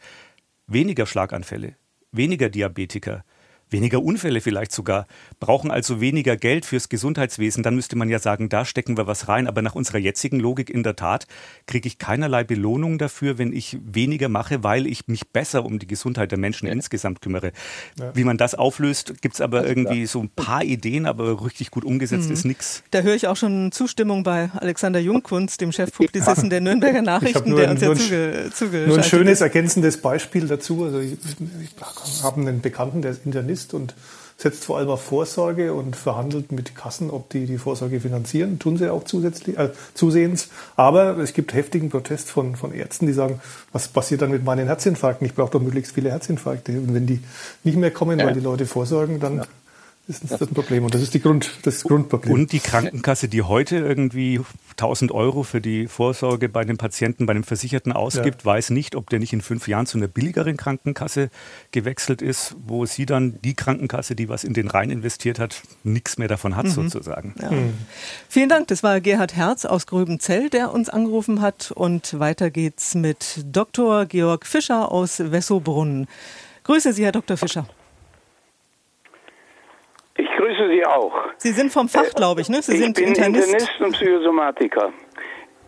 weniger 0.67 1.05
Schlaganfälle, 1.05 1.75
weniger 2.11 2.49
Diabetiker, 2.49 3.23
weniger 3.71 4.03
Unfälle 4.03 4.41
vielleicht 4.41 4.71
sogar, 4.71 5.07
brauchen 5.39 5.71
also 5.71 6.01
weniger 6.01 6.37
Geld 6.37 6.65
fürs 6.65 6.89
Gesundheitswesen, 6.89 7.63
dann 7.63 7.75
müsste 7.75 7.95
man 7.95 8.09
ja 8.09 8.19
sagen, 8.19 8.49
da 8.49 8.65
stecken 8.65 8.97
wir 8.97 9.07
was 9.07 9.27
rein. 9.27 9.47
Aber 9.47 9.61
nach 9.61 9.75
unserer 9.75 9.97
jetzigen 9.97 10.39
Logik 10.39 10.69
in 10.69 10.83
der 10.83 10.95
Tat 10.95 11.27
kriege 11.67 11.87
ich 11.87 11.97
keinerlei 11.97 12.43
Belohnung 12.43 12.97
dafür, 12.97 13.37
wenn 13.37 13.53
ich 13.53 13.77
weniger 13.83 14.29
mache, 14.29 14.63
weil 14.63 14.87
ich 14.87 15.07
mich 15.07 15.29
besser 15.29 15.65
um 15.65 15.79
die 15.79 15.87
Gesundheit 15.87 16.31
der 16.31 16.39
Menschen 16.39 16.67
ja. 16.67 16.73
insgesamt 16.73 17.21
kümmere. 17.21 17.51
Ja. 17.99 18.15
Wie 18.15 18.23
man 18.23 18.37
das 18.37 18.55
auflöst, 18.55 19.21
gibt 19.21 19.35
es 19.35 19.41
aber 19.41 19.65
irgendwie 19.65 20.05
so 20.05 20.21
ein 20.21 20.29
paar 20.29 20.63
Ideen, 20.63 21.05
aber 21.05 21.43
richtig 21.45 21.71
gut 21.71 21.85
umgesetzt 21.85 22.27
mhm. 22.27 22.33
ist 22.33 22.45
nichts. 22.45 22.83
Da 22.91 23.01
höre 23.01 23.15
ich 23.15 23.27
auch 23.27 23.37
schon 23.37 23.71
Zustimmung 23.71 24.23
bei 24.23 24.49
Alexander 24.55 24.99
Jungkunst, 24.99 25.61
dem 25.61 25.71
Chefpublizisten 25.71 26.49
der 26.49 26.61
Nürnberger 26.61 27.01
Nachrichten, 27.01 27.55
der 27.55 27.71
uns 27.71 27.81
ja 27.81 27.95
zuge 27.95 28.49
zugeschaltet 28.53 28.87
Nur 28.87 28.97
ein 28.97 29.03
schönes 29.03 29.41
ergänzendes 29.41 29.97
Beispiel 29.97 30.47
dazu. 30.47 30.83
Also 30.83 30.99
ich, 30.99 31.13
ich 31.13 32.23
habe 32.23 32.41
einen 32.41 32.61
Bekannten, 32.61 33.01
der 33.01 33.11
ist 33.11 33.25
Internist 33.25 33.60
ist 33.61 33.73
und 33.73 33.93
setzt 34.41 34.65
vor 34.65 34.77
allem 34.77 34.89
auf 34.89 35.03
Vorsorge 35.03 35.73
und 35.73 35.95
verhandelt 35.95 36.51
mit 36.51 36.75
Kassen, 36.75 37.11
ob 37.11 37.29
die 37.29 37.45
die 37.45 37.59
Vorsorge 37.59 37.99
finanzieren. 37.99 38.57
Tun 38.57 38.77
sie 38.77 38.91
auch 38.91 39.03
zusätzlich, 39.03 39.57
äh, 39.57 39.69
zusehends. 39.93 40.49
Aber 40.75 41.17
es 41.17 41.33
gibt 41.33 41.53
heftigen 41.53 41.89
Protest 41.89 42.29
von, 42.29 42.55
von 42.55 42.73
Ärzten, 42.73 43.05
die 43.05 43.13
sagen, 43.13 43.39
was 43.71 43.87
passiert 43.87 44.23
dann 44.23 44.31
mit 44.31 44.43
meinen 44.43 44.65
Herzinfarkten? 44.65 45.27
Ich 45.27 45.35
brauche 45.35 45.51
doch 45.51 45.61
möglichst 45.61 45.93
viele 45.93 46.09
Herzinfarkte. 46.09 46.71
Und 46.71 46.93
wenn 46.93 47.05
die 47.05 47.19
nicht 47.63 47.77
mehr 47.77 47.91
kommen, 47.91 48.19
ja. 48.19 48.25
weil 48.25 48.33
die 48.33 48.39
Leute 48.39 48.65
vorsorgen, 48.65 49.19
dann 49.19 49.37
ja. 49.37 49.45
Das 50.07 50.19
ist 50.19 50.31
das 50.31 50.47
Problem 50.47 50.83
und 50.83 50.93
das 50.93 51.01
ist 51.01 51.13
die 51.13 51.21
Grund, 51.21 51.51
das 51.63 51.83
Grundproblem. 51.83 52.33
Und 52.33 52.51
die 52.51 52.59
Krankenkasse, 52.59 53.27
die 53.27 53.43
heute 53.43 53.77
irgendwie 53.77 54.41
1000 54.71 55.11
Euro 55.11 55.43
für 55.43 55.61
die 55.61 55.87
Vorsorge 55.87 56.49
bei 56.49 56.65
den 56.65 56.77
Patienten, 56.77 57.27
bei 57.27 57.33
dem 57.33 57.43
Versicherten 57.43 57.91
ausgibt, 57.91 58.41
ja. 58.41 58.45
weiß 58.45 58.71
nicht, 58.71 58.95
ob 58.95 59.09
der 59.09 59.19
nicht 59.19 59.31
in 59.31 59.41
fünf 59.41 59.67
Jahren 59.67 59.85
zu 59.85 59.97
einer 59.97 60.07
billigeren 60.07 60.57
Krankenkasse 60.57 61.29
gewechselt 61.71 62.21
ist, 62.21 62.55
wo 62.65 62.85
sie 62.85 63.05
dann 63.05 63.39
die 63.43 63.53
Krankenkasse, 63.53 64.15
die 64.15 64.27
was 64.27 64.43
in 64.43 64.53
den 64.53 64.67
Rhein 64.67 64.89
investiert 64.89 65.37
hat, 65.39 65.61
nichts 65.83 66.17
mehr 66.17 66.27
davon 66.27 66.55
hat 66.55 66.65
mhm. 66.65 66.71
sozusagen. 66.71 67.35
Ja. 67.39 67.51
Mhm. 67.51 67.73
Vielen 68.27 68.49
Dank. 68.49 68.67
Das 68.69 68.81
war 68.81 69.01
Gerhard 69.01 69.35
Herz 69.35 69.65
aus 69.65 69.85
Gröbenzell, 69.85 70.49
der 70.49 70.73
uns 70.73 70.89
angerufen 70.89 71.41
hat. 71.41 71.71
Und 71.71 72.19
weiter 72.19 72.49
geht's 72.49 72.95
mit 72.95 73.45
Dr. 73.45 74.05
Georg 74.07 74.47
Fischer 74.47 74.91
aus 74.91 75.19
Wessobrunn. 75.19 76.07
Grüße 76.63 76.91
Sie, 76.93 77.03
Herr 77.03 77.11
Dr. 77.11 77.37
Fischer. 77.37 77.67
Ich 80.41 80.47
grüße 80.47 80.69
Sie 80.69 80.83
auch. 80.83 81.13
Sie 81.37 81.51
sind 81.51 81.71
vom 81.71 81.87
Fach, 81.87 82.09
glaube 82.15 82.41
ich, 82.41 82.49
ne? 82.49 82.63
Sie 82.63 82.73
ich 82.73 82.79
sind 82.79 82.95
bin 82.95 83.09
Internist. 83.09 83.53
Internist 83.53 83.79
und 83.79 83.91
Psychosomatiker. 83.91 84.91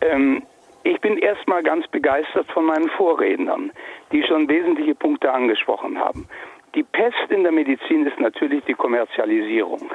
Ähm, 0.00 0.42
ich 0.82 1.00
bin 1.00 1.16
erstmal 1.18 1.62
ganz 1.62 1.86
begeistert 1.86 2.50
von 2.50 2.64
meinen 2.64 2.88
Vorrednern, 2.90 3.70
die 4.10 4.24
schon 4.24 4.48
wesentliche 4.48 4.96
Punkte 4.96 5.32
angesprochen 5.32 5.96
haben. 5.96 6.26
Die 6.74 6.82
Pest 6.82 7.30
in 7.30 7.44
der 7.44 7.52
Medizin 7.52 8.04
ist 8.04 8.18
natürlich 8.18 8.64
die 8.64 8.74
Kommerzialisierung. 8.74 9.92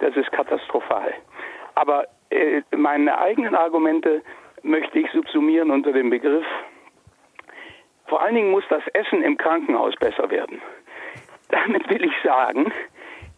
Das 0.00 0.14
ist 0.14 0.30
katastrophal. 0.30 1.14
Aber 1.74 2.06
äh, 2.28 2.60
meine 2.76 3.18
eigenen 3.18 3.54
Argumente 3.54 4.20
möchte 4.62 4.98
ich 4.98 5.10
subsumieren 5.10 5.70
unter 5.70 5.92
dem 5.92 6.10
Begriff, 6.10 6.44
vor 8.08 8.20
allen 8.20 8.34
Dingen 8.34 8.50
muss 8.50 8.64
das 8.68 8.82
Essen 8.92 9.22
im 9.22 9.38
Krankenhaus 9.38 9.94
besser 9.96 10.28
werden. 10.28 10.60
Damit 11.48 11.88
will 11.88 12.04
ich 12.04 12.12
sagen, 12.22 12.70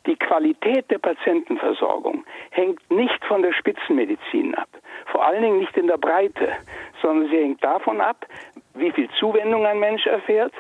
die 0.06 0.16
Qualität 0.16 0.90
der 0.90 0.98
Patientenversorgung 0.98 2.24
hängt 2.50 2.90
nicht 2.90 3.24
von 3.26 3.42
der 3.42 3.52
Spitzenmedizin 3.52 4.54
ab, 4.54 4.68
vor 5.06 5.24
allen 5.24 5.42
Dingen 5.42 5.58
nicht 5.58 5.76
in 5.76 5.86
der 5.86 5.98
Breite, 5.98 6.56
sondern 7.02 7.28
sie 7.30 7.36
hängt 7.36 7.62
davon 7.62 8.00
ab, 8.00 8.26
wie 8.74 8.90
viel 8.92 9.08
Zuwendung 9.18 9.66
ein 9.66 9.78
Mensch 9.78 10.06
erfährt, 10.06 10.52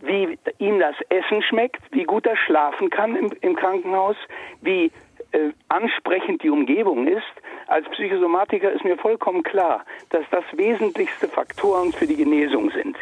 wie 0.00 0.38
ihm 0.58 0.78
das 0.78 0.96
Essen 1.08 1.42
schmeckt, 1.42 1.80
wie 1.92 2.04
gut 2.04 2.26
er 2.26 2.36
schlafen 2.36 2.90
kann 2.90 3.16
im, 3.16 3.32
im 3.40 3.56
Krankenhaus, 3.56 4.16
wie 4.60 4.90
äh, 5.32 5.52
ansprechend 5.68 6.42
die 6.42 6.50
Umgebung 6.50 7.06
ist. 7.06 7.22
Als 7.68 7.88
Psychosomatiker 7.90 8.72
ist 8.72 8.84
mir 8.84 8.98
vollkommen 8.98 9.42
klar, 9.42 9.84
dass 10.10 10.24
das 10.30 10.44
wesentlichste 10.52 11.28
Faktoren 11.28 11.92
für 11.92 12.06
die 12.06 12.16
Genesung 12.16 12.70
sind. 12.70 12.96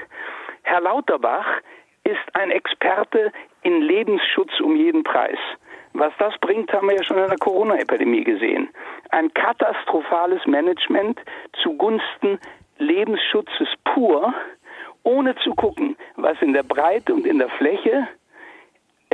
Herr 0.62 0.80
Lauterbach 0.80 1.60
ist 2.04 2.34
ein 2.34 2.50
Experte 2.50 3.32
in 3.62 3.80
Lebensschutz 3.80 4.60
um 4.60 4.76
jeden 4.76 5.02
Preis. 5.02 5.38
Was 5.92 6.12
das 6.18 6.34
bringt, 6.38 6.72
haben 6.72 6.88
wir 6.88 6.96
ja 6.96 7.02
schon 7.02 7.18
in 7.18 7.28
der 7.28 7.38
Corona-Epidemie 7.38 8.24
gesehen. 8.24 8.68
Ein 9.10 9.32
katastrophales 9.34 10.46
Management 10.46 11.20
zugunsten 11.62 12.38
Lebensschutzes 12.78 13.68
pur, 13.84 14.32
ohne 15.02 15.34
zu 15.36 15.54
gucken, 15.54 15.96
was 16.16 16.40
in 16.40 16.52
der 16.52 16.62
Breite 16.62 17.12
und 17.12 17.26
in 17.26 17.38
der 17.38 17.48
Fläche 17.48 18.08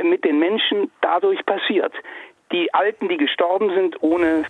mit 0.01 0.23
den 0.23 0.39
Menschen 0.39 0.91
dadurch 1.01 1.43
passiert. 1.45 1.93
Die 2.51 2.73
Alten, 2.73 3.09
die 3.09 3.17
gestorben 3.17 3.71
sind, 3.73 4.01
ohne 4.01 4.45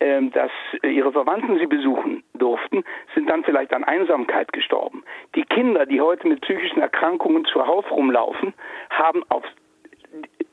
ähm, 0.00 0.30
dass 0.32 0.50
ihre 0.82 1.12
Verwandten 1.12 1.58
sie 1.58 1.66
besuchen 1.66 2.22
durften, 2.34 2.84
sind 3.14 3.30
dann 3.30 3.44
vielleicht 3.44 3.72
an 3.72 3.84
Einsamkeit 3.84 4.52
gestorben. 4.52 5.02
Die 5.34 5.44
Kinder, 5.44 5.86
die 5.86 6.00
heute 6.00 6.28
mit 6.28 6.42
psychischen 6.42 6.82
Erkrankungen 6.82 7.44
zuhauf 7.46 7.90
rumlaufen, 7.90 8.54
haben 8.90 9.22
auf 9.28 9.44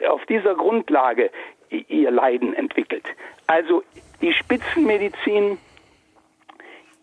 auf 0.07 0.25
dieser 0.25 0.55
Grundlage 0.55 1.31
ihr 1.69 2.11
Leiden 2.11 2.53
entwickelt. 2.53 3.05
Also 3.47 3.83
die 4.21 4.33
Spitzenmedizin 4.33 5.57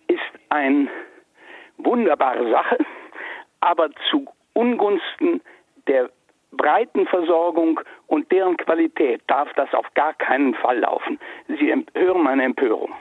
ist 0.09 0.21
eine 0.49 0.89
wunderbare 1.79 2.51
Sache, 2.51 2.79
aber 3.61 3.91
zu 4.11 4.27
Ungunsten 4.53 5.41
der 5.87 6.11
breiten 6.53 7.07
Versorgung 7.07 7.81
und 8.07 8.31
deren 8.33 8.57
Qualität 8.57 9.23
darf 9.27 9.53
das 9.55 9.73
auf 9.75 9.87
gar 9.95 10.15
keinen 10.15 10.55
Fall 10.55 10.81
laufen. 10.81 11.19
Sie 11.47 11.73
hören 11.95 12.23
meine 12.23 12.45
Empörung. 12.45 12.93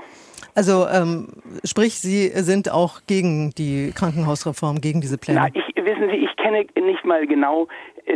Also 0.58 0.88
ähm, 0.92 1.28
sprich, 1.64 2.00
Sie 2.00 2.30
sind 2.30 2.72
auch 2.72 3.02
gegen 3.06 3.52
die 3.52 3.94
Krankenhausreform, 3.96 4.82
gegen 4.82 5.02
diese 5.02 5.20
Pläne. 5.20 5.42
Na, 5.42 5.50
ich, 5.54 5.86
wissen 5.86 6.10
Sie, 6.10 6.16
ich 6.16 6.36
kenne 6.36 6.66
nicht 6.82 7.06
mal 7.06 7.28
genau 7.28 7.68
äh, 8.08 8.14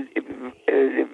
äh, 0.66 1.06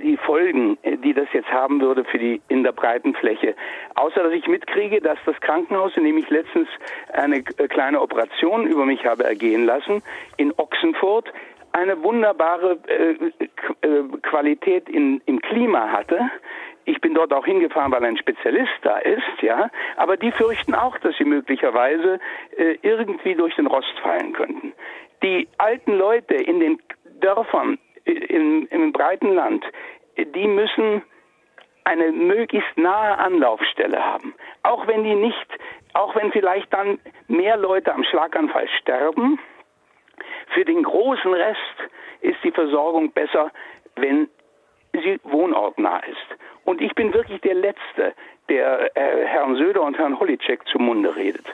die 0.00 0.16
Folgen, 0.18 0.78
äh, 0.82 0.96
die 0.96 1.14
das 1.14 1.26
jetzt 1.32 1.50
haben 1.50 1.80
würde 1.80 2.04
für 2.04 2.18
die 2.18 2.40
in 2.46 2.62
der 2.62 2.70
breiten 2.70 3.12
Fläche. 3.16 3.56
Außer 3.96 4.22
dass 4.22 4.32
ich 4.32 4.46
mitkriege, 4.46 5.00
dass 5.00 5.18
das 5.26 5.34
Krankenhaus, 5.40 5.96
in 5.96 6.04
dem 6.04 6.16
ich 6.16 6.30
letztens 6.30 6.68
eine 7.12 7.38
äh, 7.38 7.66
kleine 7.66 8.00
Operation 8.00 8.68
über 8.68 8.86
mich 8.86 9.04
habe 9.04 9.24
ergehen 9.24 9.64
lassen, 9.66 10.00
in 10.36 10.52
Ochsenfurt, 10.58 11.32
eine 11.72 12.00
wunderbare 12.04 12.78
äh, 12.86 13.14
äh, 13.82 14.04
Qualität 14.22 14.88
in, 14.88 15.22
im 15.26 15.40
Klima 15.40 15.88
hatte 15.88 16.20
ich 16.88 17.00
bin 17.02 17.14
dort 17.14 17.34
auch 17.34 17.44
hingefahren, 17.44 17.92
weil 17.92 18.04
ein 18.04 18.16
Spezialist 18.16 18.72
da 18.82 18.96
ist, 18.98 19.42
ja. 19.42 19.70
Aber 19.96 20.16
die 20.16 20.32
fürchten 20.32 20.74
auch, 20.74 20.96
dass 20.98 21.14
sie 21.18 21.24
möglicherweise 21.24 22.18
äh, 22.56 22.78
irgendwie 22.80 23.34
durch 23.34 23.54
den 23.56 23.66
Rost 23.66 23.92
fallen 24.02 24.32
könnten. 24.32 24.72
Die 25.22 25.48
alten 25.58 25.98
Leute 25.98 26.34
in 26.34 26.60
den 26.60 26.78
Dörfern 27.20 27.78
äh, 28.06 28.12
im, 28.12 28.92
breiten 28.92 29.34
Land, 29.34 29.64
äh, 30.16 30.24
die 30.24 30.46
müssen 30.48 31.02
eine 31.84 32.10
möglichst 32.10 32.76
nahe 32.76 33.18
Anlaufstelle 33.18 34.02
haben. 34.02 34.34
Auch 34.62 34.86
wenn 34.86 35.04
die 35.04 35.14
nicht, 35.14 35.46
auch 35.92 36.16
wenn 36.16 36.32
vielleicht 36.32 36.72
dann 36.72 36.98
mehr 37.28 37.58
Leute 37.58 37.94
am 37.94 38.04
Schlaganfall 38.04 38.68
sterben, 38.80 39.38
für 40.54 40.64
den 40.64 40.82
großen 40.82 41.34
Rest 41.34 41.76
ist 42.22 42.38
die 42.42 42.50
Versorgung 42.50 43.12
besser, 43.12 43.50
wenn 43.96 44.28
sie 44.92 45.20
wohnortnah 45.24 45.98
ist. 46.00 46.38
Und 46.68 46.82
ich 46.82 46.94
bin 46.94 47.14
wirklich 47.14 47.40
der 47.40 47.54
Letzte, 47.54 48.12
der 48.50 48.94
äh, 48.94 49.24
Herrn 49.24 49.56
Söder 49.56 49.80
und 49.80 49.96
Herrn 49.96 50.20
Holitschek 50.20 50.68
zum 50.70 50.84
Munde 50.84 51.16
redet. 51.16 51.46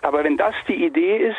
Aber 0.00 0.24
wenn 0.24 0.38
das 0.38 0.54
die 0.66 0.86
Idee 0.86 1.18
ist, 1.18 1.36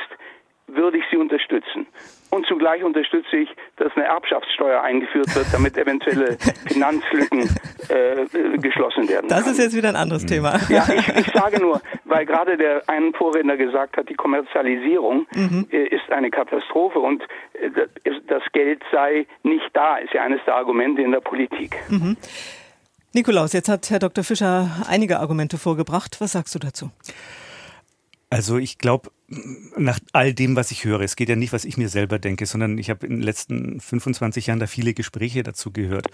würde 0.67 1.00
ich 1.00 1.04
sie 1.10 1.17
unterstützen. 1.17 1.88
Und 2.30 2.46
zugleich 2.46 2.84
unterstütze 2.84 3.38
ich, 3.38 3.50
dass 3.78 3.91
eine 3.96 4.06
Erbschaftssteuer 4.06 4.84
eingeführt 4.84 5.36
wird, 5.36 5.48
damit 5.52 5.76
eventuelle 5.80 6.38
Finanzlücken 6.67 7.50
äh, 7.89 8.58
geschlossen 8.60 9.10
werden. 9.10 9.30
Das 9.30 9.48
ist 9.48 9.58
jetzt 9.58 9.76
wieder 9.76 9.89
ein 9.89 9.96
anderes 9.96 10.28
Thema. 10.28 10.60
Ja, 10.69 10.86
ich, 10.96 11.08
ich 11.17 11.34
sage 11.34 11.60
nur, 11.60 11.82
weil 12.06 12.28
gerade 12.28 12.56
der 12.56 12.88
einen 12.88 13.15
Vorredner 13.15 13.58
gesagt 13.58 13.98
hat, 13.98 14.10
die 14.10 14.15
Kommerzialisierung 14.15 15.26
mhm. 15.34 15.67
äh, 15.72 15.88
ist 15.88 16.12
eine 16.12 16.30
Katastrophe 16.30 17.00
und 17.00 17.24
äh, 17.54 17.72
das 18.28 18.43
Geld 18.52 18.84
sei 18.91 19.26
nicht 19.41 19.72
da, 19.74 19.98
ist 19.98 20.13
ja 20.13 20.22
eines 20.22 20.39
der 20.46 20.54
Argumente 20.54 21.02
in 21.02 21.12
der 21.12 21.22
Politik. 21.22 21.76
Mhm. 21.89 22.15
Nikolaus, 23.15 23.54
jetzt 23.54 23.69
hat 23.69 23.91
Herr 23.91 23.99
Dr. 23.99 24.23
Fischer 24.23 24.84
einige 24.88 25.19
Argumente 25.19 25.60
vorgebracht. 25.60 26.19
Was 26.19 26.32
sagst 26.32 26.56
du 26.56 26.60
dazu? 26.60 26.89
Also 28.32 28.58
ich 28.58 28.80
glaube, 28.80 29.12
nach 29.77 29.99
all 30.12 30.33
dem, 30.33 30.55
was 30.55 30.71
ich 30.71 30.83
höre, 30.83 31.01
es 31.01 31.15
geht 31.15 31.29
ja 31.29 31.36
nicht, 31.36 31.53
was 31.53 31.65
ich 31.65 31.77
mir 31.77 31.89
selber 31.89 32.19
denke, 32.19 32.45
sondern 32.45 32.77
ich 32.77 32.89
habe 32.89 33.05
in 33.05 33.13
den 33.13 33.21
letzten 33.21 33.79
25 33.79 34.47
Jahren 34.47 34.59
da 34.59 34.67
viele 34.67 34.93
Gespräche 34.93 35.43
dazu 35.43 35.71
gehört. 35.71 36.07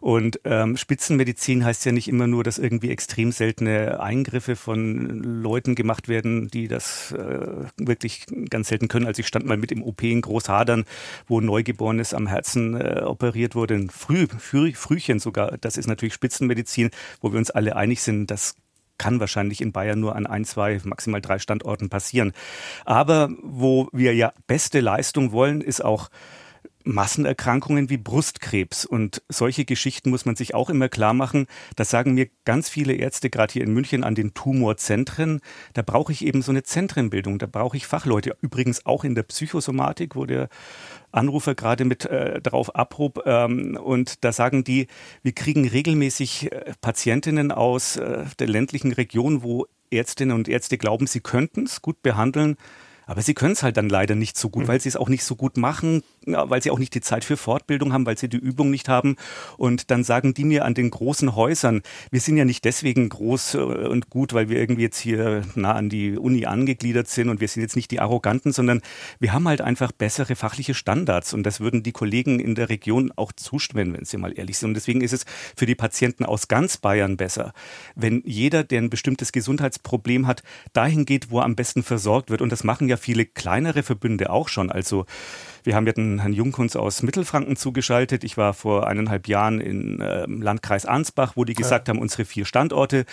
Und 0.00 0.40
ähm, 0.44 0.76
Spitzenmedizin 0.76 1.64
heißt 1.64 1.84
ja 1.84 1.92
nicht 1.92 2.08
immer 2.08 2.26
nur, 2.26 2.44
dass 2.44 2.58
irgendwie 2.58 2.90
extrem 2.90 3.32
seltene 3.32 4.00
Eingriffe 4.00 4.56
von 4.56 5.22
Leuten 5.42 5.74
gemacht 5.74 6.08
werden, 6.08 6.48
die 6.48 6.68
das 6.68 7.12
äh, 7.12 7.66
wirklich 7.76 8.26
ganz 8.48 8.68
selten 8.68 8.88
können. 8.88 9.06
Also 9.06 9.20
ich 9.20 9.26
stand 9.26 9.46
mal 9.46 9.56
mit 9.56 9.72
im 9.72 9.82
OP 9.82 10.02
in 10.02 10.20
Großhadern, 10.20 10.84
wo 11.26 11.40
ein 11.40 11.46
Neugeborenes 11.46 12.14
am 12.14 12.26
Herzen 12.26 12.80
äh, 12.80 13.02
operiert 13.04 13.54
wurde, 13.54 13.88
Früh, 13.90 14.26
Früh, 14.38 14.72
Frühchen 14.72 15.18
sogar. 15.18 15.58
Das 15.58 15.76
ist 15.76 15.88
natürlich 15.88 16.14
Spitzenmedizin, 16.14 16.90
wo 17.20 17.32
wir 17.32 17.38
uns 17.38 17.50
alle 17.50 17.76
einig 17.76 18.02
sind, 18.02 18.30
das 18.30 18.56
kann 19.02 19.18
wahrscheinlich 19.18 19.60
in 19.60 19.72
Bayern 19.72 19.98
nur 19.98 20.14
an 20.14 20.28
ein, 20.28 20.44
zwei, 20.44 20.80
maximal 20.84 21.20
drei 21.20 21.40
Standorten 21.40 21.88
passieren. 21.88 22.30
Aber 22.84 23.30
wo 23.42 23.88
wir 23.92 24.14
ja 24.14 24.32
beste 24.46 24.78
Leistung 24.78 25.32
wollen, 25.32 25.60
ist 25.60 25.84
auch 25.84 26.08
Massenerkrankungen 26.84 27.90
wie 27.90 27.96
Brustkrebs. 27.96 28.84
Und 28.84 29.22
solche 29.28 29.64
Geschichten 29.64 30.10
muss 30.10 30.24
man 30.24 30.36
sich 30.36 30.54
auch 30.54 30.70
immer 30.70 30.88
klar 30.88 31.14
machen. 31.14 31.46
Das 31.76 31.90
sagen 31.90 32.14
mir 32.14 32.28
ganz 32.44 32.68
viele 32.68 32.94
Ärzte, 32.94 33.30
gerade 33.30 33.52
hier 33.52 33.62
in 33.62 33.72
München 33.72 34.04
an 34.04 34.14
den 34.14 34.34
Tumorzentren. 34.34 35.40
Da 35.74 35.82
brauche 35.82 36.12
ich 36.12 36.24
eben 36.24 36.42
so 36.42 36.52
eine 36.52 36.62
Zentrenbildung. 36.62 37.38
Da 37.38 37.46
brauche 37.46 37.76
ich 37.76 37.86
Fachleute. 37.86 38.36
Übrigens 38.40 38.86
auch 38.86 39.04
in 39.04 39.14
der 39.14 39.22
Psychosomatik, 39.24 40.16
wo 40.16 40.26
der 40.26 40.48
Anrufer 41.12 41.54
gerade 41.54 41.84
mit 41.84 42.06
äh, 42.06 42.40
darauf 42.40 42.74
abhob. 42.74 43.22
Ähm, 43.26 43.78
und 43.82 44.24
da 44.24 44.32
sagen 44.32 44.64
die, 44.64 44.86
wir 45.22 45.32
kriegen 45.32 45.68
regelmäßig 45.68 46.52
äh, 46.52 46.72
Patientinnen 46.80 47.52
aus 47.52 47.96
äh, 47.96 48.24
der 48.38 48.48
ländlichen 48.48 48.92
Region, 48.92 49.42
wo 49.42 49.66
Ärztinnen 49.90 50.34
und 50.34 50.48
Ärzte 50.48 50.78
glauben, 50.78 51.06
sie 51.06 51.20
könnten 51.20 51.64
es 51.64 51.82
gut 51.82 52.02
behandeln. 52.02 52.56
Aber 53.04 53.20
sie 53.20 53.34
können 53.34 53.52
es 53.52 53.62
halt 53.62 53.76
dann 53.76 53.88
leider 53.88 54.14
nicht 54.14 54.38
so 54.38 54.48
gut, 54.48 54.64
mhm. 54.64 54.68
weil 54.68 54.80
sie 54.80 54.88
es 54.88 54.96
auch 54.96 55.08
nicht 55.08 55.24
so 55.24 55.36
gut 55.36 55.56
machen 55.56 56.02
weil 56.26 56.62
sie 56.62 56.70
auch 56.70 56.78
nicht 56.78 56.94
die 56.94 57.00
Zeit 57.00 57.24
für 57.24 57.36
Fortbildung 57.36 57.92
haben, 57.92 58.06
weil 58.06 58.18
sie 58.18 58.28
die 58.28 58.36
Übung 58.36 58.70
nicht 58.70 58.88
haben. 58.88 59.16
Und 59.56 59.90
dann 59.90 60.04
sagen 60.04 60.34
die 60.34 60.44
mir 60.44 60.64
an 60.64 60.74
den 60.74 60.90
großen 60.90 61.34
Häusern, 61.34 61.82
wir 62.10 62.20
sind 62.20 62.36
ja 62.36 62.44
nicht 62.44 62.64
deswegen 62.64 63.08
groß 63.08 63.54
äh, 63.54 63.58
und 63.58 64.10
gut, 64.10 64.32
weil 64.32 64.48
wir 64.48 64.58
irgendwie 64.58 64.82
jetzt 64.82 64.98
hier 64.98 65.42
nah 65.54 65.72
an 65.72 65.88
die 65.88 66.16
Uni 66.16 66.46
angegliedert 66.46 67.08
sind 67.08 67.28
und 67.28 67.40
wir 67.40 67.48
sind 67.48 67.62
jetzt 67.62 67.76
nicht 67.76 67.90
die 67.90 68.00
Arroganten, 68.00 68.52
sondern 68.52 68.82
wir 69.18 69.32
haben 69.32 69.48
halt 69.48 69.60
einfach 69.60 69.92
bessere 69.92 70.36
fachliche 70.36 70.74
Standards 70.74 71.32
und 71.34 71.44
das 71.44 71.60
würden 71.60 71.82
die 71.82 71.92
Kollegen 71.92 72.40
in 72.40 72.54
der 72.54 72.68
Region 72.68 73.12
auch 73.16 73.32
zustimmen, 73.32 73.94
wenn 73.94 74.04
sie 74.04 74.16
mal 74.16 74.36
ehrlich 74.36 74.58
sind. 74.58 74.70
Und 74.70 74.74
deswegen 74.74 75.00
ist 75.00 75.12
es 75.12 75.24
für 75.56 75.66
die 75.66 75.74
Patienten 75.74 76.24
aus 76.24 76.48
ganz 76.48 76.76
Bayern 76.76 77.16
besser, 77.16 77.52
wenn 77.94 78.22
jeder, 78.24 78.64
der 78.64 78.80
ein 78.80 78.90
bestimmtes 78.90 79.32
Gesundheitsproblem 79.32 80.26
hat, 80.26 80.42
dahin 80.72 81.04
geht, 81.04 81.30
wo 81.30 81.38
er 81.38 81.44
am 81.44 81.56
besten 81.56 81.82
versorgt 81.82 82.30
wird. 82.30 82.42
Und 82.42 82.50
das 82.50 82.64
machen 82.64 82.88
ja 82.88 82.96
viele 82.96 83.26
kleinere 83.26 83.82
Verbünde 83.82 84.30
auch 84.30 84.48
schon. 84.48 84.70
Also 84.70 85.06
wir 85.64 85.74
haben 85.76 85.86
jetzt 85.86 85.98
einen 85.98 86.20
Herrn 86.20 86.32
Jungkunz 86.32 86.76
aus 86.76 87.02
Mittelfranken 87.02 87.56
zugeschaltet. 87.56 88.24
Ich 88.24 88.36
war 88.36 88.54
vor 88.54 88.86
eineinhalb 88.86 89.28
Jahren 89.28 89.60
im 89.60 90.00
äh, 90.00 90.26
Landkreis 90.26 90.86
Ansbach, 90.86 91.32
wo 91.36 91.44
die 91.44 91.54
gesagt 91.54 91.88
ja. 91.88 91.94
haben, 91.94 92.00
unsere 92.00 92.24
vier 92.24 92.44
Standorte. 92.44 93.04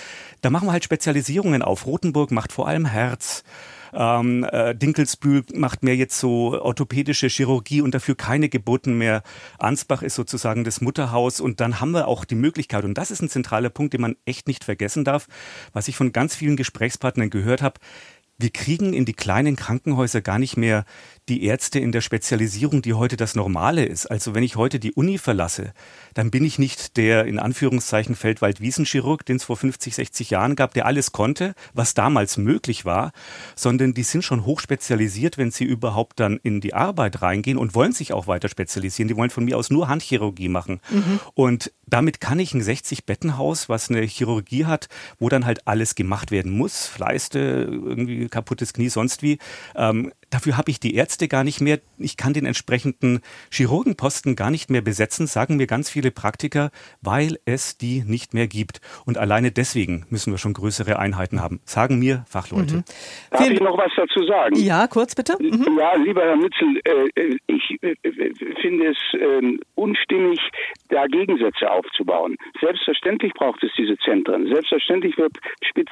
Da 0.41 0.49
machen 0.49 0.67
wir 0.67 0.71
halt 0.71 0.83
Spezialisierungen 0.83 1.61
auf. 1.61 1.85
Rotenburg 1.85 2.31
macht 2.31 2.51
vor 2.51 2.67
allem 2.67 2.85
Herz. 2.85 3.43
Ähm, 3.93 4.45
äh, 4.51 4.75
Dinkelsbühl 4.75 5.43
macht 5.53 5.83
mehr 5.83 5.95
jetzt 5.95 6.19
so 6.19 6.59
orthopädische 6.61 7.27
Chirurgie 7.27 7.81
und 7.81 7.93
dafür 7.93 8.15
keine 8.15 8.49
Geburten 8.49 8.97
mehr. 8.97 9.23
Ansbach 9.57 10.01
ist 10.03 10.15
sozusagen 10.15 10.63
das 10.63 10.81
Mutterhaus 10.81 11.39
und 11.39 11.59
dann 11.59 11.79
haben 11.79 11.91
wir 11.91 12.07
auch 12.07 12.25
die 12.25 12.35
Möglichkeit, 12.35 12.83
und 12.83 12.95
das 12.95 13.11
ist 13.11 13.21
ein 13.21 13.29
zentraler 13.29 13.69
Punkt, 13.69 13.93
den 13.93 14.01
man 14.01 14.15
echt 14.25 14.47
nicht 14.47 14.63
vergessen 14.63 15.05
darf, 15.05 15.27
was 15.73 15.87
ich 15.87 15.95
von 15.95 16.11
ganz 16.11 16.35
vielen 16.35 16.55
Gesprächspartnern 16.55 17.29
gehört 17.29 17.61
habe, 17.61 17.79
wir 18.39 18.51
kriegen 18.51 18.93
in 18.93 19.03
die 19.03 19.13
kleinen 19.13 19.57
Krankenhäuser 19.57 20.21
gar 20.21 20.39
nicht 20.39 20.55
mehr 20.55 20.85
die 21.29 21.43
Ärzte 21.43 21.79
in 21.79 21.91
der 21.91 22.01
Spezialisierung, 22.01 22.81
die 22.81 22.93
heute 22.93 23.15
das 23.15 23.35
Normale 23.35 23.85
ist. 23.85 24.07
Also 24.07 24.33
wenn 24.33 24.43
ich 24.43 24.55
heute 24.55 24.79
die 24.79 24.93
Uni 24.93 25.17
verlasse, 25.17 25.73
dann 26.13 26.31
bin 26.31 26.43
ich 26.43 26.59
nicht 26.59 26.97
der 26.97 27.25
in 27.25 27.39
Anführungszeichen 27.39 28.15
Feldwald-Wiesenchirurg, 28.15 29.25
den 29.25 29.37
es 29.37 29.43
vor 29.43 29.55
50, 29.55 29.95
60 29.95 30.31
Jahren 30.31 30.55
gab, 30.55 30.73
der 30.73 30.85
alles 30.85 31.11
konnte, 31.11 31.53
was 31.73 31.93
damals 31.93 32.37
möglich 32.37 32.83
war, 32.83 33.11
sondern 33.55 33.93
die 33.93 34.03
sind 34.03 34.23
schon 34.23 34.45
hochspezialisiert, 34.45 35.37
wenn 35.37 35.51
sie 35.51 35.65
überhaupt 35.65 36.19
dann 36.19 36.39
in 36.43 36.61
die 36.61 36.73
Arbeit 36.73 37.21
reingehen 37.21 37.57
und 37.57 37.75
wollen 37.75 37.93
sich 37.93 38.11
auch 38.11 38.27
weiter 38.27 38.49
spezialisieren. 38.49 39.07
Die 39.07 39.15
wollen 39.15 39.29
von 39.29 39.45
mir 39.45 39.57
aus 39.57 39.69
nur 39.69 39.87
Handchirurgie 39.87 40.49
machen. 40.49 40.81
Mhm. 40.89 41.19
Und 41.35 41.71
damit 41.85 42.19
kann 42.19 42.39
ich 42.39 42.53
ein 42.53 42.61
60-Bettenhaus, 42.61 43.69
was 43.69 43.89
eine 43.89 44.01
Chirurgie 44.01 44.65
hat, 44.65 44.89
wo 45.19 45.29
dann 45.29 45.45
halt 45.45 45.67
alles 45.67 45.95
gemacht 45.95 46.31
werden 46.31 46.51
muss, 46.51 46.87
Fleiste, 46.87 47.39
irgendwie 47.39 48.27
kaputtes 48.27 48.73
Knie, 48.73 48.89
sonst 48.89 49.21
wie, 49.21 49.39
ähm, 49.75 50.11
dafür 50.29 50.57
habe 50.57 50.71
ich 50.71 50.79
die 50.79 50.95
Ärzte 50.95 51.27
gar 51.27 51.43
nicht 51.43 51.61
mehr. 51.61 51.79
Ich 51.97 52.17
kann 52.17 52.33
den 52.33 52.45
entsprechenden 52.45 53.21
Chirurgenposten 53.51 54.35
gar 54.35 54.51
nicht 54.51 54.69
mehr 54.69 54.81
besetzen, 54.81 55.27
sagen 55.27 55.57
mir 55.57 55.67
ganz 55.67 55.89
viele 55.89 56.11
Praktiker, 56.11 56.71
weil 57.01 57.37
es 57.45 57.77
die 57.77 58.03
nicht 58.05 58.33
mehr 58.33 58.47
gibt. 58.47 58.81
Und 59.05 59.17
alleine 59.17 59.51
deswegen 59.51 60.05
müssen 60.09 60.31
wir 60.31 60.37
schon 60.37 60.53
größere 60.53 60.99
Einheiten 60.99 61.41
haben, 61.41 61.59
sagen 61.65 61.99
mir 61.99 62.25
Fachleute. 62.27 62.77
Mhm. 62.77 62.83
Darf 63.31 63.49
ich 63.49 63.59
noch 63.59 63.77
was 63.77 63.91
dazu 63.95 64.23
sagen? 64.25 64.55
Ja, 64.55 64.87
kurz 64.87 65.15
bitte. 65.15 65.35
Mhm. 65.39 65.77
Ja, 65.77 65.95
lieber 65.95 66.21
Herr 66.21 66.35
Mützel, 66.35 66.81
äh, 66.83 67.37
ich 67.47 67.77
äh, 67.81 67.95
finde 68.61 68.91
es 68.91 68.97
äh, 69.13 69.57
unstimmig, 69.75 70.39
da 70.89 71.07
Gegensätze 71.07 71.69
aufzubauen. 71.69 72.35
Selbstverständlich 72.61 73.33
braucht 73.33 73.63
es 73.63 73.71
diese 73.77 73.97
Zentren. 73.97 74.47
Selbstverständlich 74.47 75.17
wird 75.17 75.37
spitz, 75.63 75.89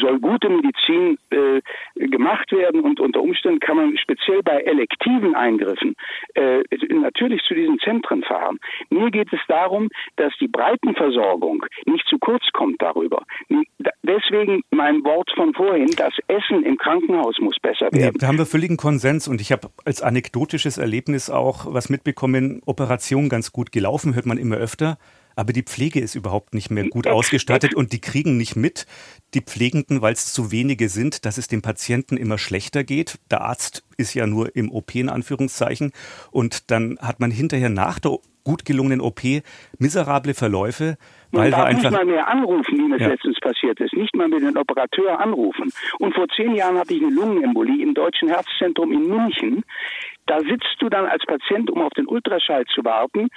soll 0.00 0.18
gute 0.20 0.48
Medizin 0.48 1.18
äh, 1.30 1.60
gemacht 1.94 2.50
werden 2.52 2.80
und 2.80 3.00
unter 3.00 3.20
Umständen 3.20 3.60
kann 3.60 3.77
man 3.78 3.96
speziell 3.96 4.42
bei 4.42 4.60
elektiven 4.60 5.34
Eingriffen 5.34 5.94
äh, 6.34 6.62
natürlich 6.92 7.42
zu 7.42 7.54
diesen 7.54 7.78
Zentren 7.78 8.22
fahren. 8.22 8.58
Mir 8.90 9.10
geht 9.10 9.32
es 9.32 9.40
darum, 9.48 9.88
dass 10.16 10.32
die 10.40 10.48
Breitenversorgung 10.48 11.64
nicht 11.86 12.06
zu 12.08 12.18
kurz 12.18 12.44
kommt 12.52 12.80
darüber. 12.82 13.24
Deswegen 14.02 14.62
mein 14.70 15.04
Wort 15.04 15.30
von 15.34 15.54
vorhin, 15.54 15.90
das 15.96 16.14
Essen 16.26 16.64
im 16.64 16.76
Krankenhaus 16.76 17.38
muss 17.40 17.56
besser 17.60 17.86
werden. 17.92 18.00
Ja, 18.00 18.10
da 18.18 18.26
haben 18.26 18.38
wir 18.38 18.46
völligen 18.46 18.76
Konsens 18.76 19.28
und 19.28 19.40
ich 19.40 19.52
habe 19.52 19.68
als 19.84 20.02
anekdotisches 20.02 20.78
Erlebnis 20.78 21.30
auch 21.30 21.72
was 21.72 21.88
mitbekommen, 21.88 22.60
Operation 22.66 23.28
ganz 23.28 23.52
gut 23.52 23.72
gelaufen, 23.72 24.14
hört 24.14 24.26
man 24.26 24.38
immer 24.38 24.56
öfter 24.56 24.98
aber 25.38 25.52
die 25.52 25.62
Pflege 25.62 26.00
ist 26.00 26.16
überhaupt 26.16 26.52
nicht 26.52 26.70
mehr 26.70 26.88
gut 26.88 27.06
ausgestattet 27.06 27.74
und 27.74 27.92
die 27.92 28.00
kriegen 28.00 28.36
nicht 28.36 28.56
mit, 28.56 28.86
die 29.34 29.40
Pflegenden, 29.40 30.02
weil 30.02 30.12
es 30.12 30.32
zu 30.32 30.50
wenige 30.50 30.88
sind, 30.88 31.24
dass 31.24 31.38
es 31.38 31.46
dem 31.46 31.62
Patienten 31.62 32.16
immer 32.16 32.38
schlechter 32.38 32.82
geht. 32.82 33.20
Der 33.30 33.42
Arzt 33.42 33.84
ist 33.96 34.14
ja 34.14 34.26
nur 34.26 34.56
im 34.56 34.72
OP 34.72 34.96
in 34.96 35.08
Anführungszeichen 35.08 35.92
und 36.32 36.72
dann 36.72 36.98
hat 37.00 37.20
man 37.20 37.30
hinterher 37.30 37.68
nach 37.68 38.00
der 38.00 38.18
gut 38.42 38.64
gelungenen 38.64 39.00
OP 39.00 39.20
miserable 39.78 40.34
Verläufe. 40.34 40.96
Man 41.30 41.42
weil 41.42 41.50
darf 41.50 41.60
wir 41.60 41.66
einfach 41.66 41.90
nicht 41.90 41.98
mal 41.98 42.06
mehr 42.06 42.26
anrufen, 42.26 42.78
wie 42.78 42.88
mir 42.88 42.98
ja. 42.98 43.08
letztens 43.08 43.38
passiert 43.40 43.78
ist. 43.78 43.92
Nicht 43.92 44.16
mal 44.16 44.26
mit 44.26 44.42
dem 44.42 44.56
Operateur 44.56 45.20
anrufen. 45.20 45.70
Und 45.98 46.14
vor 46.14 46.26
zehn 46.34 46.54
Jahren 46.54 46.78
hatte 46.78 46.94
ich 46.94 47.02
eine 47.02 47.14
Lungenembolie 47.14 47.82
im 47.82 47.94
Deutschen 47.94 48.28
Herzzentrum 48.28 48.90
in 48.90 49.06
München. 49.06 49.64
Da 50.26 50.40
sitzt 50.40 50.76
du 50.80 50.88
dann 50.88 51.04
als 51.04 51.24
Patient, 51.26 51.70
um 51.70 51.82
auf 51.82 51.92
den 51.92 52.06
Ultraschall 52.06 52.64
zu 52.74 52.84
warten, 52.84 53.28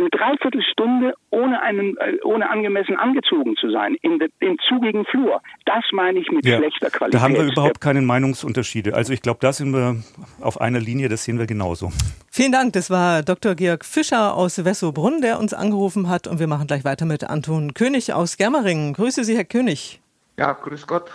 eine 0.00 0.10
Dreiviertelstunde 0.10 1.14
ohne 1.30 1.60
einen, 1.62 1.96
äh, 1.98 2.18
ohne 2.24 2.50
angemessen 2.50 2.96
angezogen 2.96 3.56
zu 3.56 3.70
sein, 3.70 3.96
in 4.02 4.18
de, 4.18 4.28
im 4.40 4.58
zugigen 4.68 5.04
Flur. 5.04 5.40
Das 5.66 5.84
meine 5.92 6.18
ich 6.18 6.30
mit 6.30 6.44
ja, 6.44 6.58
schlechter 6.58 6.90
Qualität. 6.90 7.20
Da 7.20 7.22
haben 7.22 7.34
wir 7.34 7.44
überhaupt 7.44 7.80
keine 7.80 8.00
Meinungsunterschiede. 8.02 8.94
Also 8.94 9.12
ich 9.12 9.22
glaube, 9.22 9.38
da 9.40 9.52
sind 9.52 9.72
wir 9.72 9.96
auf 10.40 10.60
einer 10.60 10.80
Linie, 10.80 11.08
das 11.08 11.24
sehen 11.24 11.38
wir 11.38 11.46
genauso. 11.46 11.92
Vielen 12.30 12.52
Dank. 12.52 12.72
Das 12.72 12.90
war 12.90 13.22
Dr. 13.22 13.54
Georg 13.54 13.84
Fischer 13.84 14.34
aus 14.34 14.64
Wessobrunn, 14.64 15.20
der 15.20 15.38
uns 15.38 15.54
angerufen 15.54 16.08
hat. 16.08 16.26
Und 16.26 16.40
wir 16.40 16.46
machen 16.46 16.66
gleich 16.66 16.84
weiter 16.84 17.04
mit 17.04 17.24
Anton 17.24 17.74
König 17.74 18.12
aus 18.12 18.36
Germeringen. 18.36 18.94
Grüße 18.94 19.24
Sie, 19.24 19.36
Herr 19.36 19.44
König. 19.44 20.00
Ja, 20.38 20.52
grüß 20.54 20.86
Gott 20.86 21.10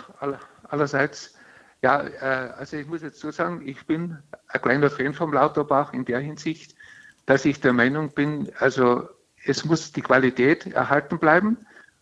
allerseits. 0.68 1.36
Ja, 1.82 2.02
äh, 2.02 2.52
also 2.58 2.76
ich 2.76 2.86
muss 2.86 3.02
jetzt 3.02 3.18
so 3.18 3.30
sagen, 3.30 3.62
ich 3.66 3.84
bin 3.86 4.18
ein 4.48 4.60
kleiner 4.60 4.88
Fan 4.88 5.14
vom 5.14 5.32
Lauterbach 5.32 5.92
in 5.92 6.04
der 6.04 6.20
Hinsicht, 6.20 6.75
dass 7.26 7.44
ich 7.44 7.60
der 7.60 7.72
Meinung 7.72 8.10
bin, 8.10 8.50
also 8.58 9.08
es 9.44 9.64
muss 9.64 9.92
die 9.92 10.02
Qualität 10.02 10.66
erhalten 10.66 11.18
bleiben 11.18 11.58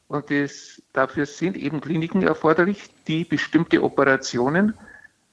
und 0.09 0.31
das, 0.31 0.83
dafür 0.93 1.27
sind 1.27 1.57
eben 1.57 1.81
Kliniken 1.81 2.23
erforderlich, 2.23 2.91
die 3.07 3.25
bestimmte 3.25 3.83
Operationen 3.83 4.75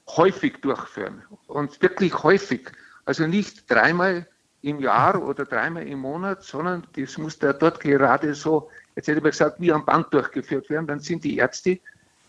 häufig 0.08 0.62
durchführen 0.62 1.21
und 1.47 1.82
wirklich 1.82 2.23
häufig. 2.23 2.71
Also 3.06 3.27
nicht 3.27 3.69
dreimal 3.69 4.27
im 4.62 4.80
Jahr 4.80 5.21
oder 5.21 5.45
dreimal 5.45 5.88
im 5.88 5.99
Monat, 5.99 6.43
sondern 6.43 6.86
das 6.95 7.17
muss 7.17 7.39
da 7.39 7.54
dort 7.54 7.80
gerade 7.80 8.34
so, 8.34 8.69
jetzt 8.95 9.08
hätte 9.08 9.19
ich 9.19 9.23
gesagt, 9.23 9.60
wie 9.60 9.71
am 9.71 9.86
Band 9.86 10.13
durchgeführt 10.13 10.69
werden. 10.69 10.88
Dann 10.88 10.99
sind 10.99 11.23
die 11.23 11.38
Ärzte 11.38 11.80